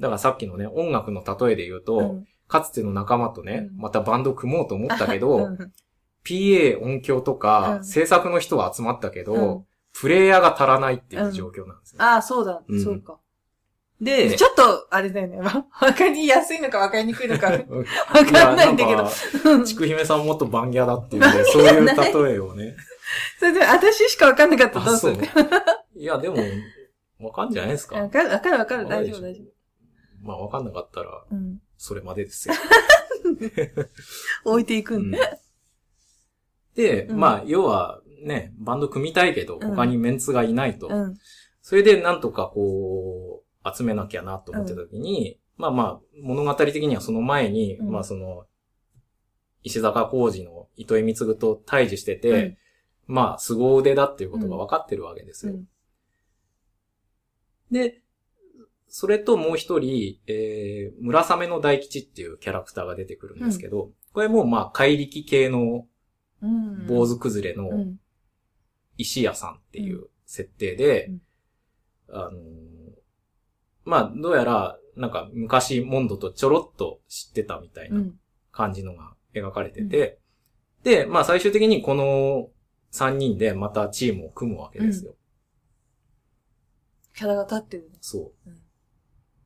[0.00, 5.72] だからさっきのね、音楽の例えで言うと、うんかつての仲間とね、うんまたバンド組もうと思ったけど、うん
[6.24, 9.64] PA 音響とか、うん制作の人は集まったけど、うん
[9.94, 12.02] プレイヤーが足らないっていう状況なんですよ。
[12.02, 13.18] ああ、そうだ、うんそうか。
[14.00, 15.38] で、ちょっと、あれだよね。
[15.38, 17.84] わわかりやすいのかわかりにくいのか、わ うん
[18.26, 22.74] かんないんだけどちくひめさんもっとバンギャだっていうね、そういう例えをね。
[23.38, 25.16] それで、私しかわかんなかったらどううする？
[25.94, 26.36] いや、でも、
[27.20, 27.96] わかんじゃないですか。
[27.96, 28.88] わかるわかるわかる。
[28.88, 29.42] 大丈夫大丈
[30.22, 31.36] まあ、わかんなかったら、夫。
[31.36, 31.58] うん。
[31.82, 32.54] それまでですよ。
[34.44, 35.18] 置いていくうんんで。
[36.76, 40.86] で、うんまあ、要は、ね、バンド組みたいけど、うん他にメンツがいないと。
[40.86, 41.18] うん。
[41.60, 48.46] それで、なんとかこう、集めなきゃなと思ってた時に、まあまあ、物語的にはその前に、うんまあその、
[49.64, 52.58] 石坂浩二の糸井貢と対峙してて、
[53.08, 55.54] まあ、凄腕だっていうことが分かってるわけですよ。
[55.54, 55.68] うん。
[57.72, 58.01] で、
[58.94, 65.86] それともう一人、えー、村雨の大吉っていうキャラクターが出てくるんですけど、これもまあ怪力系の
[66.42, 66.86] うん。
[66.86, 67.96] 坊主崩れのうん。
[68.98, 71.20] 石屋さんっていう設定で、うん
[72.10, 72.32] あのー
[73.86, 78.12] まあ、どうやら、なんか昔モンドとちょろっと知ってたみたいうなん
[78.50, 80.18] 感じのが描かれてて、
[80.82, 82.50] で、まあ最終的にこの
[82.92, 85.14] 3人でまたチームを組むわけですよ。
[87.16, 87.96] キャラが立ってるね。
[88.02, 88.50] そう。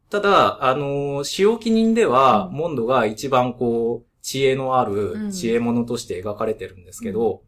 [0.07, 7.43] うんただ、あのー使用記人では、うんモンドが一番こう、知恵のあうるん知恵者として描かれてるんですけど、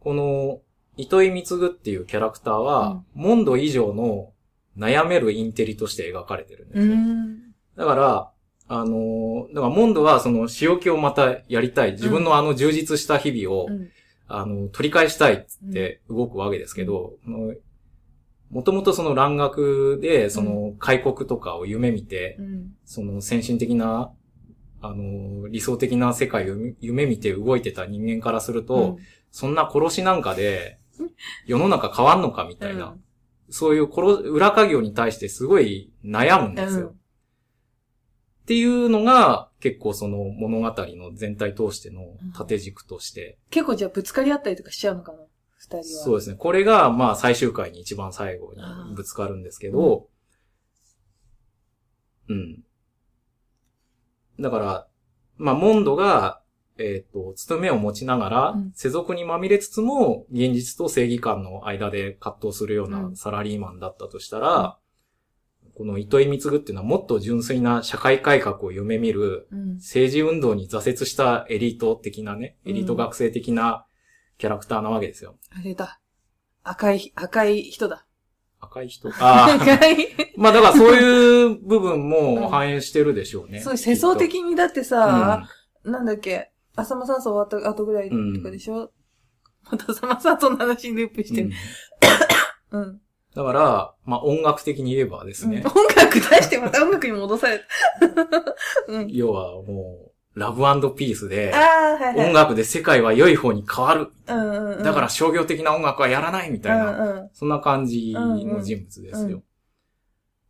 [0.00, 0.60] この、
[0.96, 4.32] 糸井貢っていうキャラクターは、モンド以上の
[4.78, 6.94] 悩めるインテリとして描かれてるんでうすよ。
[6.96, 7.36] ん。
[7.76, 8.30] だから、
[8.68, 11.92] あのーだからモンドはその仕置きをまたやりたい。
[11.92, 13.88] 自分のあの充実した日々を、うん。
[14.28, 17.14] あの、取り返したいって動くわけですけど、
[18.50, 22.72] もともとその蘭学で、その開国とかを夢見て、うん。
[22.84, 24.12] その先進的な、
[24.80, 28.98] あの、理想的な世界を夢夢見て動いてた人間からすると、
[29.30, 31.10] そんな殺しなんかでうん、
[31.46, 32.96] 世の中変わんのかみたいな、
[33.50, 36.86] そういう殺、裏稼業に対してすごい悩むんですよ。
[36.86, 36.90] うん。
[36.90, 36.94] っ
[38.46, 42.02] ていうのが、結構その物語の全体通しての
[42.34, 45.18] 縦軸として、結構じゃあぶつかり合ったりとかしちゃうのかな
[45.56, 45.84] 二人は。
[45.84, 46.36] そうですね。
[46.36, 50.08] これが、まあ最終回に一番最後にぶつかるんですけど、
[52.28, 52.62] うん。
[54.40, 54.86] だから、
[55.38, 56.40] まあ、モンドが、
[56.78, 64.78] えっ、と、務めを持ちながら、うん世俗にまみれつつも、現実と正義感の間で葛藤するよううなんサラリーマンだったとしたら、
[65.74, 69.74] この糸井貢っていうのはもっと純粋な社会改革を夢見る、うん。
[69.76, 73.86] 政治運動に挫折したエリート的なね、うんエリート学生的な
[74.38, 75.36] キャラクターなわけですよ。
[75.50, 76.00] あれだ。
[76.62, 78.06] 赤い、赤い人だ。
[78.60, 79.08] 赤い人？
[79.20, 79.54] ああ。
[79.54, 80.08] 赤い。
[80.36, 83.60] まあだからそういう部分も反映してるでしょうね。
[83.60, 85.46] そう世相的にだってさ、
[85.84, 88.90] うんなんだっけ、浅間山荘終わった後ぐらいとかでしょ、
[89.70, 91.56] また浅間山荘の話にループしてうんる。
[92.72, 93.00] うん。
[93.34, 97.64] だから、まあ音楽的に言えばですね、うん音楽出してまた音楽に戻された。
[98.92, 99.08] うん。
[99.12, 100.60] 要はもう、ラブ
[100.94, 102.26] ピースではいはい。
[102.28, 104.10] 音楽で世界は良い方に変わる。
[104.28, 104.82] うんうんうん。
[104.82, 107.30] だから商業的な音楽はやらないみたいな、うんうん。
[107.32, 109.42] そんな感じの人物ですうんうよ。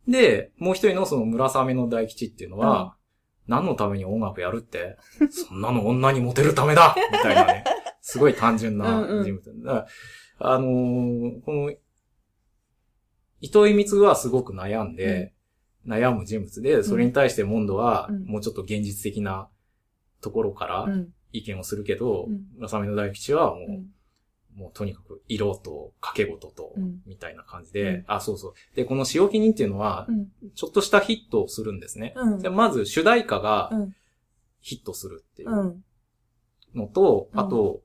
[0.05, 2.95] で、もう一人のその村雨の大吉っていうのは、
[3.47, 4.97] 何のために音楽やるって、
[5.31, 7.63] そんなの女にモテるためだみたいなね、
[8.01, 9.63] すごい単純な人物。
[9.63, 9.87] だか
[10.39, 11.73] らあのーこの、
[13.39, 15.33] 糸井光はすごく悩んで、
[15.87, 19.47] 悩む人物で、それに対してモンドはうんもうちょっと現実的な
[20.27, 21.13] ところからうん。
[21.33, 23.85] 意見をするけど、うん村雨の大吉はもう、うん。
[24.55, 28.53] もうとにかく色と掛け事とうん、みたいな感じで、うんあ、そうそう。
[28.75, 30.27] で、この仕置き人っていうのはう、ん。
[30.55, 32.13] ちょっとしたヒットをするんですね。
[32.15, 32.39] うん。
[32.39, 33.95] でまず主題歌がうん
[34.59, 35.83] ヒットするっていううん。
[36.75, 37.81] のと、うんあと、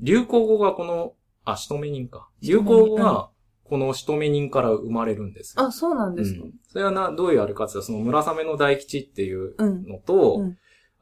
[0.00, 1.14] 流行語がこの、
[1.44, 2.28] あ、しとめ人か。
[2.42, 3.30] 流行語が
[3.64, 5.62] このしとめ人から生まれるんですよ。
[5.64, 6.52] あ、そうなんですかうん。
[6.68, 9.86] それはな、どういうあれかっていうと、その村雨の大吉っていううん。
[9.86, 10.58] のと、うん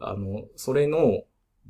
[0.08, 1.22] あの、それの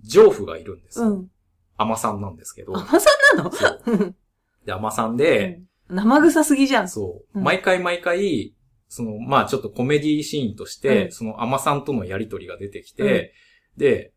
[0.03, 1.09] 上夫がいるんですよ。
[1.09, 1.31] うん。
[1.77, 2.77] 甘さんなんですけど。
[2.77, 3.53] 甘さんなの？
[3.53, 3.83] そう。
[3.87, 4.17] うん
[4.65, 6.89] で、甘さんで、生臭すぎじゃん。
[6.89, 7.39] そう。
[7.39, 8.55] うん毎回毎回、
[8.89, 13.35] その、まあちょっとコメディシーンとして、うんその甘さんとのやりとりが出てきて、
[13.77, 14.13] で、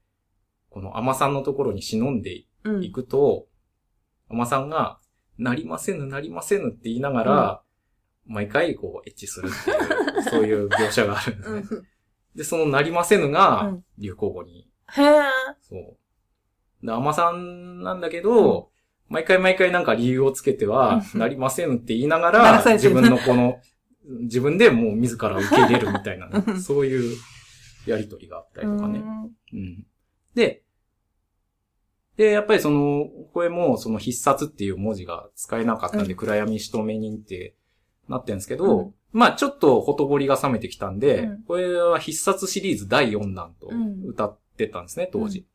[0.69, 2.91] この甘さんのところに忍んでいうん。
[2.91, 3.47] くと、
[4.29, 4.99] 甘さんが、
[5.37, 7.61] なりませぬ、なりませぬって言いながら、
[8.25, 11.87] 毎回こう、エッチするっていう、そういう描写があるんですね。
[12.36, 12.38] うん。
[12.38, 15.22] で、そのなりませぬうがん、流行語に、へえ。
[15.62, 16.86] そう。
[16.86, 18.70] で、甘さんなんだけど、
[19.07, 23.60] 毎回毎回なんか理由をつけては、うんなりませぬって言いなが ならら、自分のこの、
[24.22, 27.18] 自分でもう自ら受け入れるみたいなね、うんそういう
[27.86, 28.99] やりとりがあったりとかね。
[28.99, 29.86] うんうん。
[30.34, 30.64] で、
[32.18, 37.56] で、やっぱりその、これもその必殺っていう文字が使えなかったんで、うん暗闇仕留め人って
[38.10, 45.48] なってるんですけど、うんまあちょっとほとぼりが冷めてきたんで、うんこれは必殺シリーズ第4弾とうん歌ってたんですね、当時。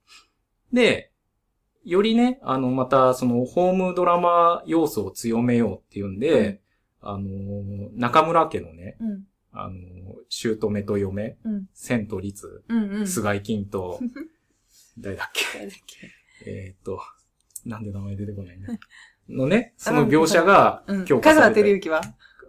[0.72, 1.12] で、
[1.85, 6.62] よりね、あの、またそのホームドラマ要素を強めようっていうんで、
[7.02, 9.24] あの、中村家のね、うん。
[9.52, 9.74] あの、
[10.28, 11.66] 姑と嫁、うん。
[11.74, 12.90] 千と律、うん。
[12.90, 13.06] うん。
[13.06, 13.98] 菅井金と、
[14.98, 16.51] 誰だっけ？
[16.51, 17.01] えーっと、
[17.66, 18.66] なんで名前出てこないね。
[19.28, 21.05] のね、 その描写がうん。
[21.05, 21.62] 強香川化されて。
[21.62, 22.01] 照之は？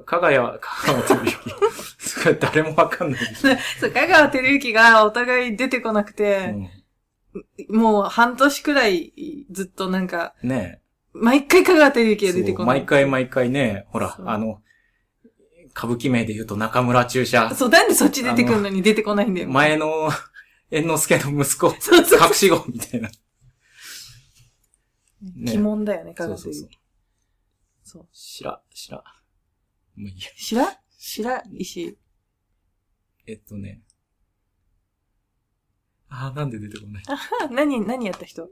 [0.06, 2.40] かがや、香川照之。
[2.40, 3.56] 誰もわかんないでしょ。
[3.80, 6.56] そう、香川照之がお互い出てこなくて、
[7.70, 10.82] もう半年くらいずっとなんか、うん、ね
[11.14, 12.30] 毎回香川照之え。
[12.30, 12.80] が出てこない。
[12.80, 14.62] そう毎回毎回ね、ほらそ、うあの、
[15.76, 17.54] 歌舞伎名で言うと中村注射。
[17.56, 19.50] そう、なんでそっち出てくるのに出てこないんだよ。
[19.50, 20.10] 前の
[20.72, 22.28] 猿之助の息子、そうそう。
[22.28, 23.10] 隠し子みたいな。
[25.22, 26.80] ね疑問だよね、香そうそうそう川照之。。
[27.84, 28.08] そう。
[28.12, 29.04] しら、しら。
[30.02, 30.30] もういいや。
[30.36, 30.66] 白？
[30.98, 31.44] 白？
[31.54, 31.98] 石？
[33.28, 33.82] えっとね。
[36.10, 37.04] あー、なんで出てこない？
[37.08, 38.50] あ何、何やった人？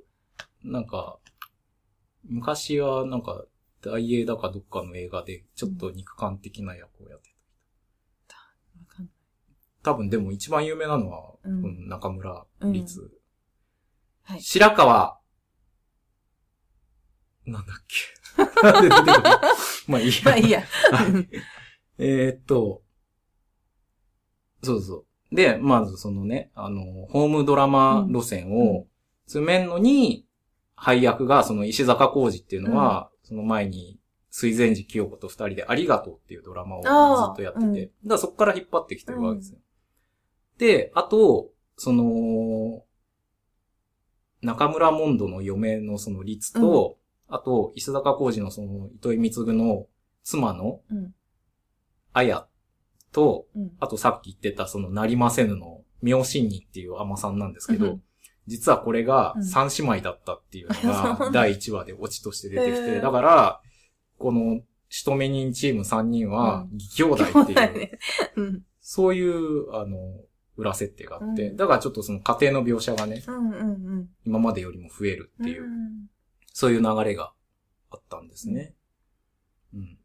[0.63, 1.17] なんか、
[2.23, 3.45] 昔はなんか、
[3.81, 7.29] 大英だかどっかの映画で、ちょっと肉感的な役をやって
[8.27, 8.35] た。
[8.35, 9.13] わかんない。
[9.81, 13.11] 多分でも一番有名なのは、うんこの中村律。
[14.23, 14.41] はい。
[14.41, 15.19] 白川、
[17.45, 17.95] なんだっけ？
[19.87, 20.13] まあいいや。
[20.25, 20.61] まあいいや。
[20.91, 21.29] はい
[22.01, 22.81] えーっと、
[24.63, 25.35] そうそう。
[25.35, 28.87] で、まずそのね、あの、ホームドラマ路線を
[29.25, 30.25] 詰めんのに、
[30.75, 33.99] 配役がその石坂浩二っていうのは、その前に
[34.31, 36.87] 水前寺清子と二人でありがとうっていうドラマをず
[37.33, 39.59] っとやってて、うんだからそこから引っ張ってきてるわけですよ。
[40.57, 42.83] で、あと、その、
[44.41, 46.97] 中村モンドの嫁のその律と、
[47.29, 49.87] あと、石坂浩二のその糸井貢の
[50.23, 51.13] 妻のうん。
[52.11, 52.47] あや
[53.11, 53.71] と、うん。
[53.79, 58.03] あとさっき言ってたそのなりませぬの妙心にっていう甘さんなんですけど、うん。
[58.47, 59.45] 実はこれがうん。
[59.45, 63.61] 三姉妹だったっていうのが 第1話でオチとして出てきて、だから、
[64.17, 67.95] この仕留め人チーム3人は兄弟ってい
[68.47, 69.97] う、そういう、あの、
[70.57, 71.57] 裏設定があって、うん。
[71.57, 73.65] だからちょっとその家庭の描写がね、うんうんう
[74.01, 74.09] ん。
[74.25, 76.09] 今までよりも増えるっていう、ん
[76.53, 77.33] そういう流れが
[77.91, 78.73] あったんですね。
[79.73, 79.97] うん。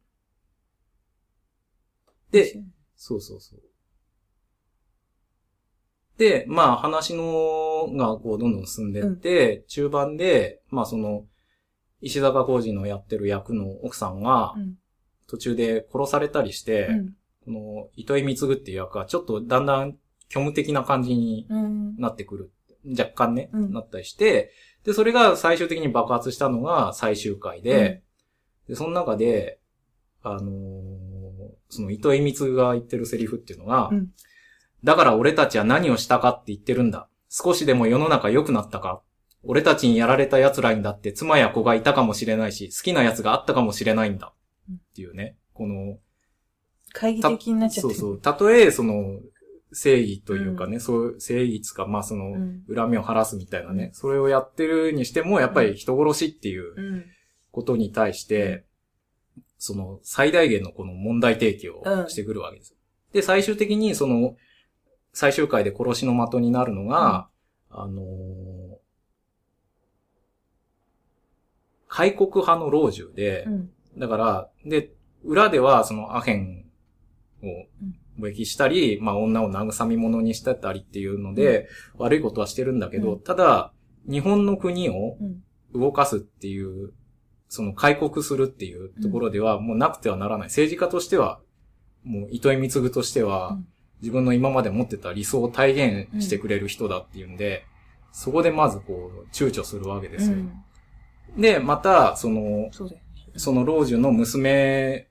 [2.30, 2.62] で、、
[2.96, 3.60] そうそうそう。
[6.18, 11.24] で、まあ話のがこうどんどん進んでって、中盤で、まあその、
[12.00, 14.74] 石坂浩二のやってる役の奥さんがうん。
[15.26, 17.16] 途中で殺されたりして、うん。
[17.44, 19.96] この糸井貢っていう役はちょっとだんだん
[20.30, 21.96] 虚無的な感じにうん。
[21.96, 22.52] なってくる。
[22.86, 24.52] 若干ね、うんなったりして、
[24.84, 28.02] で、それが最終的に爆発したのが最終回で、
[28.68, 29.58] で、その中で、
[30.22, 31.24] あのー
[31.70, 34.08] その糸井光が言ってるセリフっていうのが、うん
[34.84, 37.08] だから俺たちは何をしたかって言ってるんだ。
[37.30, 39.00] 少しでも世の中良くなったか
[39.42, 44.34] 俺たちにやられた奴らにだって妻や子がいたかもしれないし、好きな奴があったかもしれないんだ。
[44.68, 45.36] うんっていうね。
[45.54, 45.98] この、
[46.92, 47.94] 会議的になっちゃってる。
[47.98, 48.20] そうそう。
[48.20, 49.20] たとえ、その、
[49.74, 52.64] 正義というかね、そう、正義つか、まあその、うん。
[52.74, 57.04] 恨みを晴らすみたいなね、うんそれをやってるにしても、やっぱり人殺しっていううん。
[57.50, 58.64] ことに対して、
[59.58, 62.74] その最大限のこの問題提起をしてくるわけです。
[63.12, 64.36] で、最終的にその、
[65.12, 67.28] 最終回で殺しの的になるのが、
[67.70, 68.74] あのー
[71.96, 73.70] 開国派の老中でう、ん。
[73.96, 74.90] だから、で、
[75.22, 76.64] 裏ではそのアヘン
[77.40, 77.46] を
[78.18, 83.20] 貿易したり、まあ女を慰み者にしてたりっていうので、悪いことはしてるんだけど、うん。
[83.20, 83.72] ただ、
[84.08, 85.42] 日本の国をうん。
[85.74, 86.92] 動かすっていう、
[87.48, 90.46] その開国するっていうところではもうなくてはならない。
[90.46, 91.40] 政治家としては、
[92.04, 93.66] もう糸井貢としては、うん。
[94.00, 97.64] 自分の今まで持ってた理想を体現してくれる人だっていうんで、
[98.12, 100.36] そこでまずこう、躊躇するわけですよ。
[100.36, 101.40] うん。
[101.40, 102.70] で、また、その、
[103.36, 105.08] その老中の娘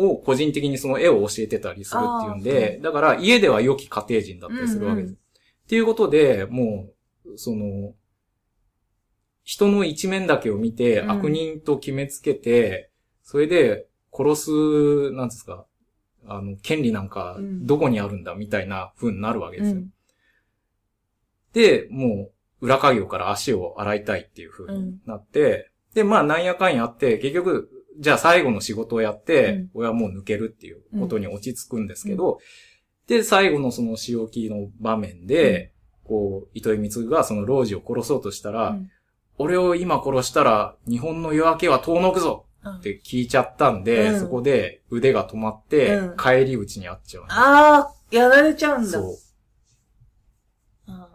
[0.00, 5.10] を個人的にその絵を教えてたりするっていうんあで、だから家では良き家庭人だったりするわけです。
[5.10, 5.20] うんうん
[5.70, 6.88] っていうことで、も
[7.24, 7.94] う、その、
[9.44, 11.10] 人の一面だけを見て、うん。
[11.12, 12.90] 悪人と決めつけて、
[13.22, 15.66] それで殺す、なんですか、
[16.26, 17.66] あの、権利なんかうん。
[17.66, 19.76] どこにあるんだみたいな風になるわけですよ。
[19.76, 19.90] うん。
[21.52, 29.70] で、もう、裏稼業から足を洗いたいっていう風になって、で、まあ、なんやかんやあって、結局、じゃあ最後の仕事をやって、うん。
[29.74, 32.38] 俺はもう抜けるっていうことに落ち着くんですけど、
[33.06, 35.72] で、最後のその仕置きの場面で、
[36.04, 38.90] こう、糸井光がその老人を殺そうとしたら、うん。
[39.36, 42.72] 俺を今殺したら、日本の夜明けは遠のくぞうん。
[42.76, 44.20] って聞いちゃったんで、うん。
[44.20, 46.16] そこで腕が止まって、うん。
[46.16, 48.88] 帰り討ちにあっちゃうの、ああ、やられちゃうんだ。
[48.88, 49.14] そう。
[50.86, 51.08] あ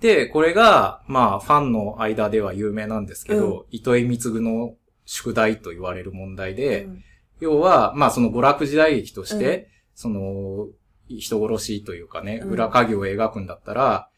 [0.00, 4.74] で、これが、まあ、ファンの間では有名なんですけど、糸井貢の
[5.10, 7.04] 宿題と言われる問題ーで、うん。
[7.40, 9.66] 要は、まあ、その娯楽時代劇として、うん。
[9.94, 10.68] その、
[11.08, 12.50] 人殺しというかね、うん。
[12.50, 14.10] 裏稼業を描くんだったら、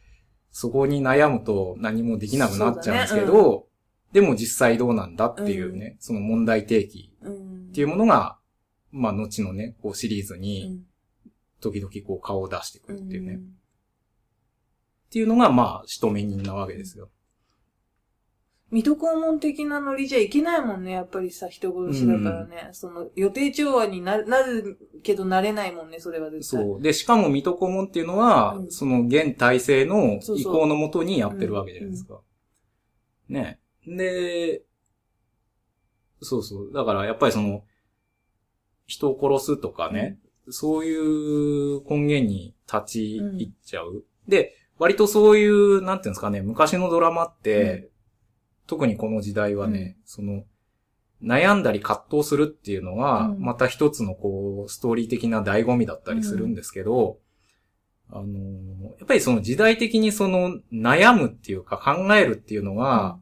[0.50, 3.68] そこに悩むと何もできなくなっちゃうんですけど、
[4.12, 7.68] でも実際どうなんだっていうね、その問題提起うん。
[7.70, 8.36] っていうものが、
[8.90, 10.82] まあ、後のね、こうシリーズうに、ん。
[11.60, 13.34] 時々こう顔を出してくるっていうね。
[13.34, 13.54] っうん。
[15.08, 17.10] ていうのが、まあ、仕留め人なわけですよ。
[18.70, 22.68] 水戸黄門的なノリじゃいけないもんね、やっぱりさ、人殺しだからね。
[22.72, 26.62] その、予定調和になる、なるけどなれないもんね、それは絶対。
[26.62, 26.80] そう。
[26.80, 32.20] で、しかも水戸黄門っていうのは、うんその現体制の意向のもとにやってるわけじゃないですか。
[33.28, 33.58] ね。
[33.86, 34.62] で、
[36.20, 36.72] そうそう。
[36.72, 37.64] だからやっぱりその、
[38.86, 40.18] 人を殺すとかね、
[40.48, 44.04] そういう根源に立ち入っちゃう。
[44.28, 47.90] で、割とそういう、なんていうんですかね、昔のドラマって、
[48.70, 50.44] 特にこの時代はね、その、
[51.20, 53.40] 悩んだり葛藤するっていうのは、うん。
[53.40, 57.18] また一つのこう、ストーリー的な醍醐味だったりするんですけど、
[58.10, 63.18] あのーやっぱりその時代的にその悩むっていうか考えるっていうのが、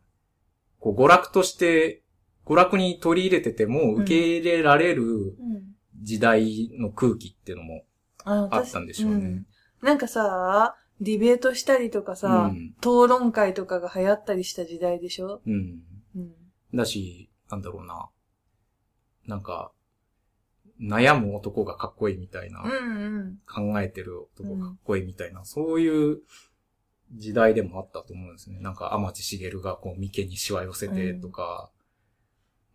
[0.81, 2.03] こう娯楽として、
[2.45, 5.35] 娯楽に取り入れてても受け入れられるうん。
[6.03, 7.85] 時代の空気っていうのも
[8.25, 9.17] ああったんでしょうね。
[9.17, 9.47] ん。
[9.83, 15.41] なんかさ、ディベートしたりとかさ、うん討論会とかが流行ったりした時代でしょ？
[15.47, 15.83] うん。
[16.17, 16.33] うん。
[16.75, 18.09] だし、なんだろうな。
[19.27, 19.73] なんか、
[20.81, 23.39] 悩む男がかっこいいみたいな、うんうん。
[23.47, 26.19] 考えてる男がかっこいいみたいな、そういう
[27.15, 28.59] 時代でもあったと思うんですね。
[28.61, 31.71] なんか、天地茂がこう、眉間にしわ寄せてとか、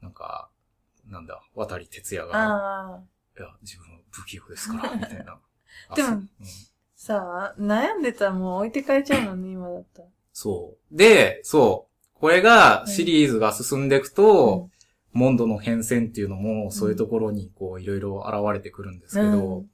[0.02, 0.50] なんか、
[1.08, 3.04] なんだ、渡哲也が、ああ。
[3.38, 5.40] いや、自分は不器用ですから、みたいな。
[5.90, 6.30] あでもうん
[7.06, 10.08] さあ、悩んでたらもう置いてかれちゃうもんね、今だったら。
[10.32, 10.98] そう。
[10.98, 12.18] で、そう。
[12.18, 14.70] これが、シリーズが進んでいくと、
[15.12, 19.66] モンドの変遷っていうのも、そういうところに、こう、いろいろ現れてくるんですけど、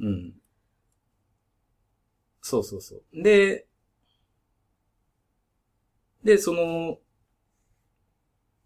[0.00, 0.32] うん。
[2.42, 3.22] そうそうそう。
[3.22, 3.68] で、
[6.24, 6.98] で、その、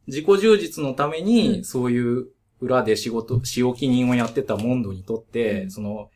[0.06, 2.28] 自己充実のためうに、んそういう
[2.62, 6.08] 裏で仕事、仕置き人をやってたモンドにとって、うんその、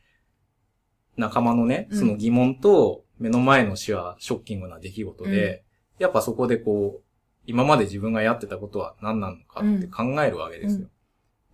[1.18, 1.98] 仲間のね、うん。
[1.98, 5.64] その疑問と目の前の死はショッキングな出来事で、
[5.98, 7.02] やっぱそこでこう、
[7.46, 10.88] 今まで自分がやってたことは何なのかって考えるわけですよ。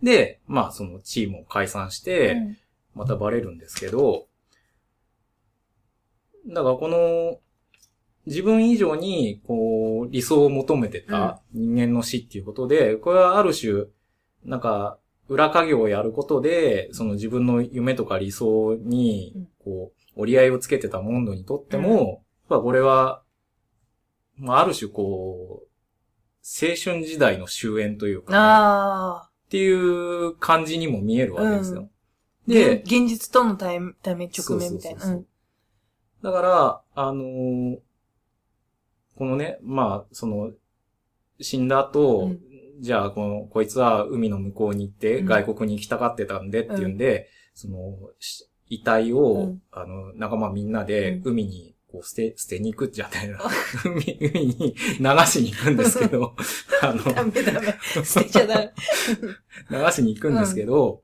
[0.02, 2.56] で、まあそのチームを解散して、うん。
[2.94, 4.26] またバレるんですけど、
[6.46, 7.40] だからこの、
[8.26, 13.84] 自分以上に、こう、理想を求めてた人間の死っていうことで、これはある種、
[14.44, 14.98] なんか、
[15.28, 23.22] 裏稼業をやることで、その自分の夢とか理想にうん、こう、折り合いをつけてたモンドにとっても、やっぱこれは、
[24.36, 25.66] まあ、ある種こう、
[26.44, 29.30] 青春時代の終焉というか。
[29.46, 31.88] っていう感じにも見えるわけですよ。
[32.46, 35.20] で、で、現実との対面直面みたいな。
[36.22, 37.78] だから、あのー
[39.16, 40.50] このね、まあ、その、
[41.40, 42.40] 死んだ後、うん
[42.80, 45.26] じゃあ、この、こいつは海の向こうに行って、うん。
[45.26, 49.62] 外国に行きたがってたんでっていうんで、その、し遺体を、うん。
[49.70, 51.32] あの、仲間みんなでうん。
[51.32, 53.38] 海に、こう、捨て、捨てに行くじゃないな。
[53.84, 56.34] 海、海に流しに行くんですけど、
[56.82, 57.30] あの、ダメ。
[57.42, 57.74] ダメ。
[58.04, 58.72] 捨てちゃダメ。
[59.70, 61.02] 流しに行くんですけど、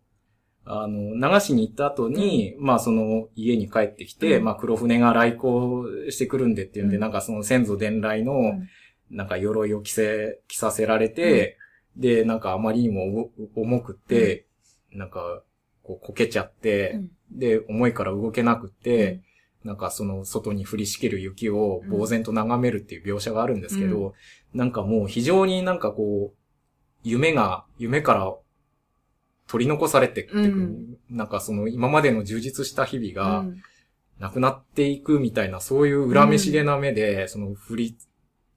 [0.64, 4.44] あの、流しに行った後に、まあその家に帰ってきて、うん。
[4.44, 7.00] まあ黒船が来航してくるんでっていうんで、うん。
[7.00, 8.68] なんかその先祖伝来の、ん。
[9.10, 11.58] なんか鎧を着せ、着させられて、
[11.96, 14.46] で、なんかあまりにも重重くって、
[14.92, 15.42] なんか、
[15.82, 17.10] こうこけちゃって、うん。
[17.32, 19.22] で、重いから動けなくって、
[19.64, 24.14] なんかその外に降りしきる雪を呆然と眺めるっていう描写があるんですけど、
[24.54, 26.36] なんかもう非常になんかこう、
[27.02, 28.34] 夢が、夢から
[29.46, 30.96] 取り残されてってく、うん。
[31.10, 33.62] なんかその今までの充実した日々うがん。
[34.20, 37.96] なくなっていくみたいな、そういう恨めしげな目で、その振り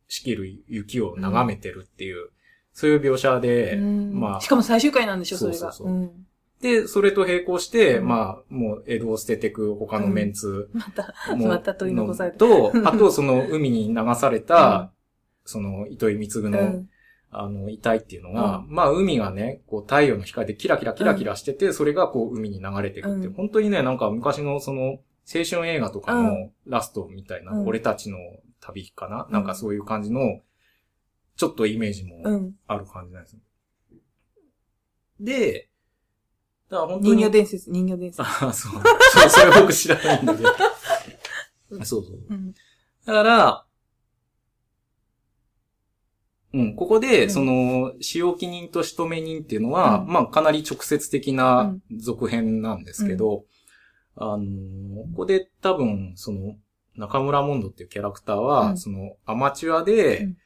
[0.09, 2.29] しきる雪を眺めてるっていう、
[2.73, 4.19] そういう描写で、うん。
[4.19, 4.41] まあ。
[4.41, 5.57] し、かも最終回なんでしょ、それが。
[5.57, 5.87] そうそう。
[5.87, 6.25] そううん。
[6.61, 8.07] で、それと並行して、うん。
[8.07, 12.37] まあ、もう江戸を捨ててく他のメンツまた、もまた取り残された。
[12.37, 14.91] と、あとその海に流された、
[15.45, 16.89] その糸井貢の、うん。
[17.35, 27.67] あの、遺体っていうのが、まあ海がね、こう太陽の光でキラキラキラキラしてて、それがこう海に流れていくって本当にね、なんか昔のその、青春映画とかうのラストみたいな、うん。
[27.67, 28.17] 俺たちの
[28.61, 29.33] 旅かな、うん。
[29.33, 30.41] なんかそういう感じの、
[31.35, 32.53] ちょっとイメージもうん。
[32.67, 33.39] ある感じなんですよ。
[35.19, 35.69] で、
[36.69, 37.15] だから本当に。
[37.17, 38.21] 人形伝説、人形伝説。
[38.21, 38.81] ああ、そう。
[39.11, 40.49] そう、それ僕知らないんだけど。
[41.85, 42.19] そうそう。
[42.29, 42.53] うん。
[43.05, 43.65] だから、
[46.53, 53.45] うん、ここで、うんその、使用記人と仕留め人っていうのは、うんまあ、かなり直接的な続編なんですけど、
[54.15, 56.55] あのーここで多分、その、
[56.95, 60.37] 中村モンドっていうキャラクターは、うんその、アマチュアで、うん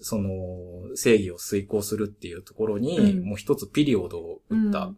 [0.00, 4.96] その、正義を遂行するっていうところに、うんもう一つピリオドを打ったっ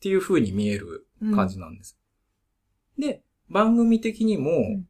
[0.00, 1.98] ていう風に見える感じなんです。
[2.98, 4.86] で、番組的にも、ん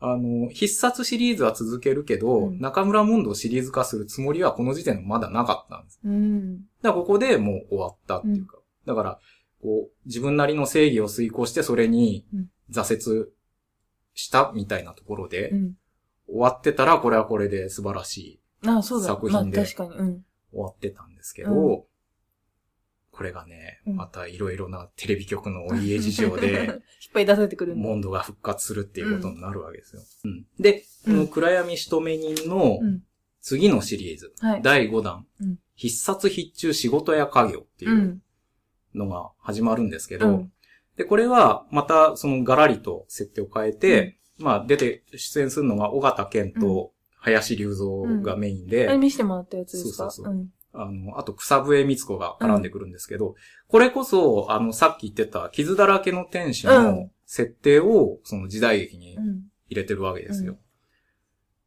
[0.00, 6.00] あの、必殺シリーズは続けるけど、うん中村モンドをシリーズ化するつもりはこの時点でまだなかったんです。
[6.04, 6.56] うん。
[6.56, 8.58] だからここでもう終わったっていうか。
[8.86, 9.18] だから、
[9.62, 13.30] こう、自分なりの正義を遂行してそれにうん挫折
[14.14, 15.74] したみたいなところで、うん。
[16.30, 19.08] 終わってたらこれはこれで素晴らしいああ、そうだ。
[19.08, 19.64] 作品で。
[19.66, 21.84] 終わってたんですけど、う
[23.10, 26.78] これがね、うんまたいろいろなテレビ局のお家事情で、 引っ
[27.14, 27.76] 張り出されてくる。
[27.76, 30.02] モンドが復活するっていうことになるわけですよ。
[30.24, 33.02] うんで、この暗闇仕留め人のうん。
[33.42, 34.62] 次のシリーズ、はい。
[34.62, 38.22] 第5弾、うん必殺必中仕事や家業っていううん
[38.94, 40.52] のが始まるんですけど、うん
[40.96, 50.10] で、これはまたそのガラリと設定を変えて、まあ出て出演するのが尾形健と林隆三がメインで、あれ見せてもらったやつですか？
[50.10, 50.34] そうそうそう。
[50.34, 50.52] うん。
[50.72, 53.34] あの、あと草笛光子が絡んでくるんですけど、
[53.68, 57.10] これこそ、あの、さっき言ってた傷だらけの天使うのん。
[57.26, 59.42] 設定を、その時代劇にうん。
[59.68, 60.56] 入れてるわけですよ。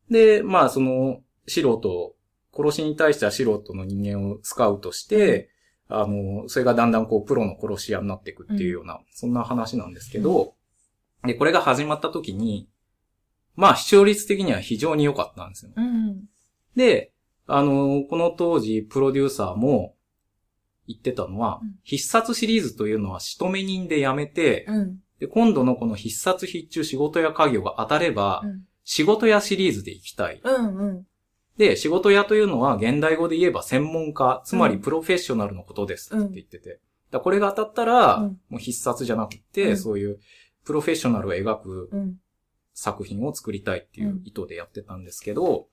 [0.10, 2.16] で、まあ、その、素人、
[2.56, 5.50] 殺しに対しては素人の人間をスカウトして、
[5.88, 10.56] あの、それがだんだんこう、プロの殺し屋になっていくっていうような、そんな話なんですけど、
[11.26, 12.68] で、これが始まった時に、
[13.56, 15.72] まあ、視聴率的には非常に良かったんですよ。
[15.76, 16.24] うん。
[16.76, 17.12] で、
[17.48, 19.96] あの、この当時、プロデューサーも
[20.88, 25.00] 言ってたのは、うん必殺シリーズというのは仕留め人でやめて、うん。
[25.20, 28.62] で、今度のこの必殺必中仕事や家業が当たれば、うん。
[28.86, 30.42] 仕事屋シリーズで行きたい。
[30.44, 30.76] うん。
[30.78, 31.08] うん。
[31.58, 36.80] で、仕事屋というのは現代語で言えば専門家、つまりうんプロフェッショナルのことですうんって言ってて。
[37.12, 40.20] だこれが当たったら、うんもう必殺じゃなくて、うんそういう
[40.66, 42.16] プロフェッショナルを描くうん。
[42.74, 45.68] 作品を作りたいっていう意図でやってたんですけど、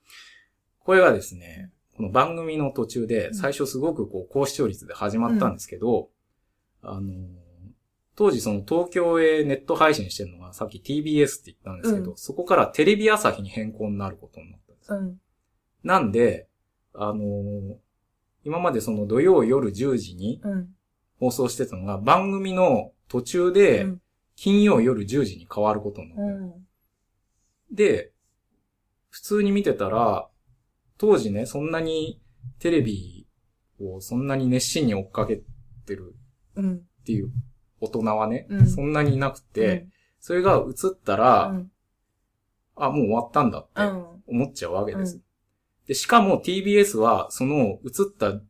[0.81, 6.09] これはですね、この番組の途中でうん最初すごくこう高視聴率で始まったんですけど、
[6.83, 7.11] あの、
[8.17, 14.93] 当時その東京へネット配信してるのがさっき TBS って言ったんですけど、うんそこからテレビ朝日に変更になることになったんです。
[14.93, 15.21] うん。
[15.85, 16.49] なんで、
[16.95, 17.77] あの
[18.45, 20.69] 今までその土曜夜10時にうん。
[21.19, 24.01] 放送してたのが番組の途中でうん
[24.37, 26.23] 金曜夜10時に変わることになった。
[26.23, 26.67] うん。
[27.73, 28.13] で、
[29.11, 30.29] 普通に見てたら、
[30.99, 32.21] 当時ね、そんなに
[32.59, 33.27] テレビ
[33.81, 35.43] をそんなに熱心に追っかけ
[35.87, 36.15] てる
[36.57, 36.77] うん。
[36.77, 37.31] っていう
[37.81, 39.87] 大人はね、うんそんなにいなくて、
[40.21, 41.71] それが映ったら、うん。
[42.77, 44.23] あ、もう終わったんだってうん。
[44.27, 45.17] 思っちゃうわけです。
[45.17, 45.23] うん
[45.91, 48.41] で、しかも TBS は、その映った、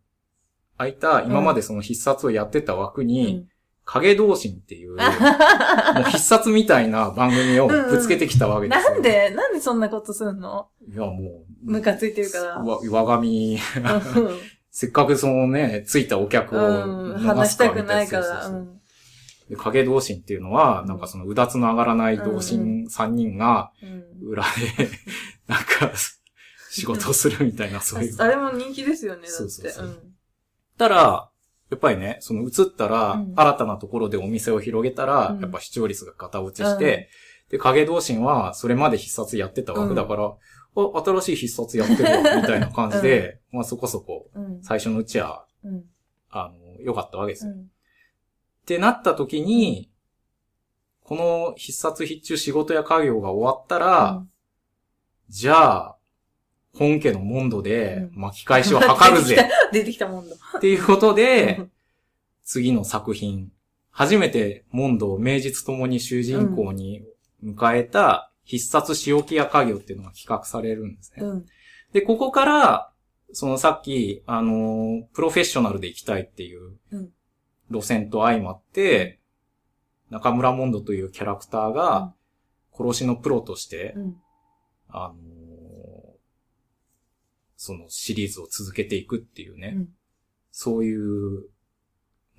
[0.77, 3.47] 空いた、今までその必殺をやってた枠に、
[3.93, 5.03] 影同心っていう、 も
[6.01, 8.93] う必殺みたいな番組をぶつけてきたわけですよ。
[8.93, 10.69] なんでなんでそんなことすんの？
[10.89, 12.59] いや、もう、ムカついてるから。
[12.59, 13.59] わ、我が身、
[14.71, 17.15] せっかくそのね、ついたお客をうん。
[17.17, 18.51] 逃話したくないから。
[19.57, 24.89] 影同心っていうのは、なんかそのうだつの上がらない同うん心3人がうん裏で、
[25.49, 25.93] なんか、
[26.71, 28.17] 仕事をするみたいな、そういう。
[28.19, 29.37] あれも人気ですよね、だって。
[29.37, 30.03] そうそうそう
[30.79, 31.30] たら、
[31.71, 37.09] やっぱりね、その映ったら、うん新たなところでお店を広げたら、うんやっぱ視聴率が型落ちして、
[37.49, 40.25] で、影同心はそれまで必殺やってた枠だから、
[40.77, 44.31] あ、新しい必殺やってるわ、みたいな感じで、 まあそこそこ。
[44.63, 45.85] 最初のうちは、うん。
[46.31, 47.53] あの、良かったわけですよ。
[47.53, 47.61] うん。
[47.61, 47.65] っ
[48.67, 49.91] てなった時に、
[51.03, 54.25] この必殺必中仕事や家業が終わったら、
[55.29, 55.97] じゃあ、
[56.75, 60.37] 本家のモンドでうん巻き返しを図るぜ 出てきたもんだ。
[60.59, 61.61] っていうことで、
[62.45, 63.53] 次の作品、
[63.91, 67.05] 初めてモンドを名実ともに主人公に
[67.45, 71.23] 迎えた必殺仕置きや家業っていうのが企画されるんですね。
[71.23, 71.47] うん。
[71.93, 72.93] で、ここから、
[73.33, 77.13] そのさっき、あのープロフェッショナルで行きたいっていううん
[77.71, 79.21] 路線と相まって、
[80.11, 82.13] 中村モンドというキャラクターが、
[82.77, 84.17] 殺しのプロとして、うん。
[84.89, 85.40] あのー
[87.63, 89.89] そのシリーズを続けていくっていうね、うん
[90.53, 91.43] そういう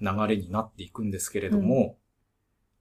[0.01, 1.97] 流れになっていくんですけれども、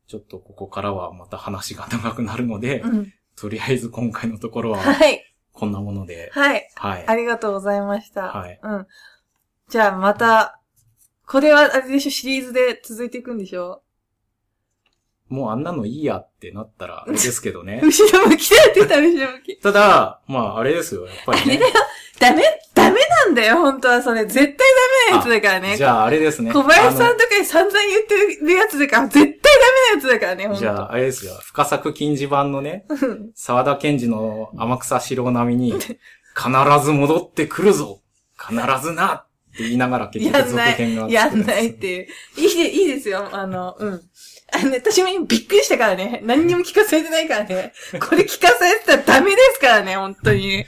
[0.09, 3.12] ちょっとここからはまた話が長くなるので、うん。
[3.37, 5.23] とりあえず今回のところは はい。
[5.53, 6.69] こんなもので、はい。
[6.75, 7.07] はい。
[7.07, 8.33] ありがとうございました。
[8.33, 8.87] はいうん。
[9.69, 10.61] じゃあまた、
[11.27, 13.85] これはあれでしょ、シリーズで続いていくんでしょ？
[15.31, 17.81] もうあんなのいいやってなったら あれですけどね。
[17.82, 19.57] 後ろ向きだよって言ったら後ろ向き。
[19.57, 21.66] ただ、まああれですよ、やっぱりねあれだ。
[21.66, 21.73] よ。
[22.19, 22.43] ダメ、
[22.74, 24.27] ダメなんだよ、本当はそれ。
[24.27, 24.55] 絶対ダ
[25.09, 25.77] メなやつだからね。
[25.77, 26.52] じゃああれですね。
[26.52, 38.01] 小林さあんとかに散々言ってるやつだから、絶対ダメなやつだからね、じゃああれですよ、深作禁止版のね、うん沢田賢治の天草四郎並みに、必ず戻ってくるぞ
[38.39, 39.27] 必ずなっ
[39.57, 41.09] て言いながら結局続やんない編が。
[41.11, 42.07] やんないっていう。
[42.36, 43.28] いいで、いいですよ。
[43.32, 44.01] あの、うん。
[44.52, 46.20] あのね、私も今びっくりしたからね。
[46.24, 47.72] 何にも聞かされてないからね。
[48.01, 50.64] これ聞かされてたらダメですからね、本当に。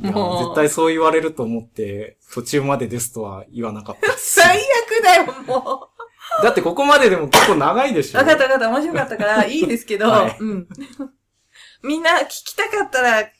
[0.00, 4.34] もう絶対そう言われると思って、途中までですとは言わなかったです。
[4.40, 5.88] 最悪だよ、も
[6.42, 8.16] だってここまででも結構長いでしう。
[8.16, 10.68] ょわかったわかった、面白かったから、 いいですけど、はいうん。
[11.82, 13.30] みんな聞きたかったら、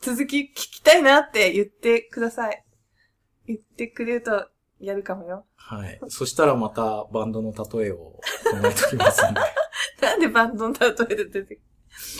[0.00, 2.64] 続き聞きたいなって言ってください。
[3.46, 4.48] 言ってくれると、
[4.80, 5.46] やるかもよ。
[5.68, 6.00] はい。
[6.08, 8.20] そしたらまたバンドの例えを考
[8.64, 9.40] えときますんで。
[10.00, 11.60] なんでバンドの例えで出てく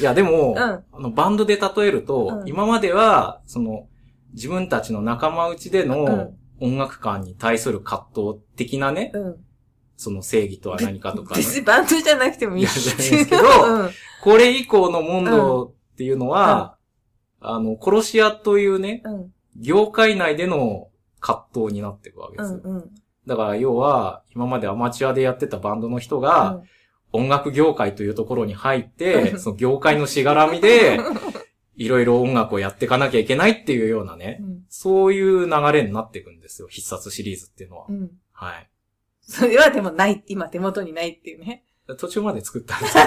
[0.00, 3.88] いや、でも、うんあの、バンドで例えると、うん今までは、その、
[4.34, 9.36] 自分たちの仲間内でうのん音楽観に対する葛藤的なね、うん。
[9.96, 13.90] その正義とは何かとかね、別にバンドじゃなくてもいいいですけど うん。
[14.22, 16.76] これ以降のモンドっていうのは、
[17.40, 19.32] あの、殺し屋というね、うん。
[19.56, 20.88] 業界内での
[21.20, 22.60] 葛藤になっていくわけですよ。
[22.62, 22.76] うん。
[22.76, 22.90] うん。
[23.28, 26.62] だから要は、今までアマチュアでやってたバンドの人が、
[27.12, 30.98] 音楽業界というところに入って、うんその業界のしがらみで、
[31.76, 34.64] いろいろ音楽をやっていかなきゃいけないっていうようなねう、ん。
[34.68, 37.92] そういう流れになっていくんですよ、必殺シリーズっていうのはう。
[37.92, 38.10] ん。
[38.32, 38.68] はい。
[39.20, 41.64] それはでもない、今手元にないっていうね。
[41.98, 43.06] 途中まで作ったんですけど、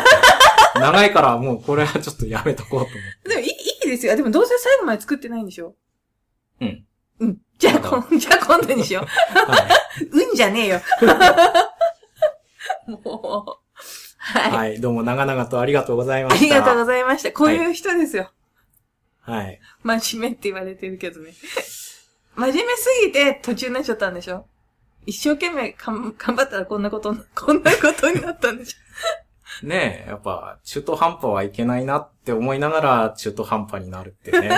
[0.85, 2.89] 長いからもうこれはちょっとやめとこうと思っ
[3.23, 3.29] て。
[3.29, 3.51] でもいい、い
[3.85, 4.15] いですよ。
[4.15, 5.75] でもどうせ最後まで作ってないんでしょ？
[6.61, 6.85] うん。
[7.19, 7.37] うん。
[7.61, 10.03] じゃあ、こん、じゃあ今度にしよはい。
[10.03, 10.09] う。
[10.29, 10.81] うんじゃねえよ。
[12.89, 13.77] もう。
[14.17, 14.51] はい。
[14.51, 14.81] はい。
[14.81, 16.39] どうも長々とありがとうございました。
[16.39, 17.31] ありがとうございました。
[17.31, 18.31] こういう人ですよ。
[19.19, 19.59] はい。
[19.83, 21.33] 真面目って言われてるけどね。
[22.35, 24.47] 真面目すぎて途中になっちゃったんでしょ？
[25.05, 29.67] 一生懸命かん頑張ったらこんなこと、こんなことになったんでしょ？
[29.67, 34.49] ねえ、やっぱ、中途半端はいけないなって思いながら、中途半端になるってね。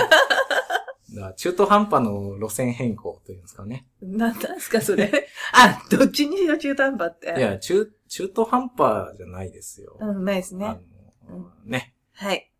[1.36, 3.86] 中途半端の路線変更というんですかね。
[4.02, 5.28] なんなんすか、それ。
[5.52, 7.34] あ、どっちにしろ中途半端って。
[7.36, 9.96] いや、中、中途半端じゃないですよ。
[10.00, 10.80] うん、ないですあね。
[11.28, 11.94] の、ね。
[12.12, 12.50] はい。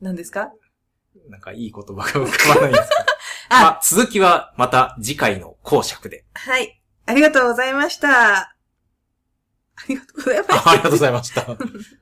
[0.00, 0.52] 何ですか？
[1.28, 3.02] なんかいい言葉が浮かばないんですけど。
[3.50, 6.24] あまあ、続きはまた次回の講釈で。
[6.34, 6.80] はい。
[7.06, 8.38] ありがとうございました。
[8.40, 8.54] あ
[9.88, 10.70] りがとうございました。
[10.70, 11.46] ありがとうございました。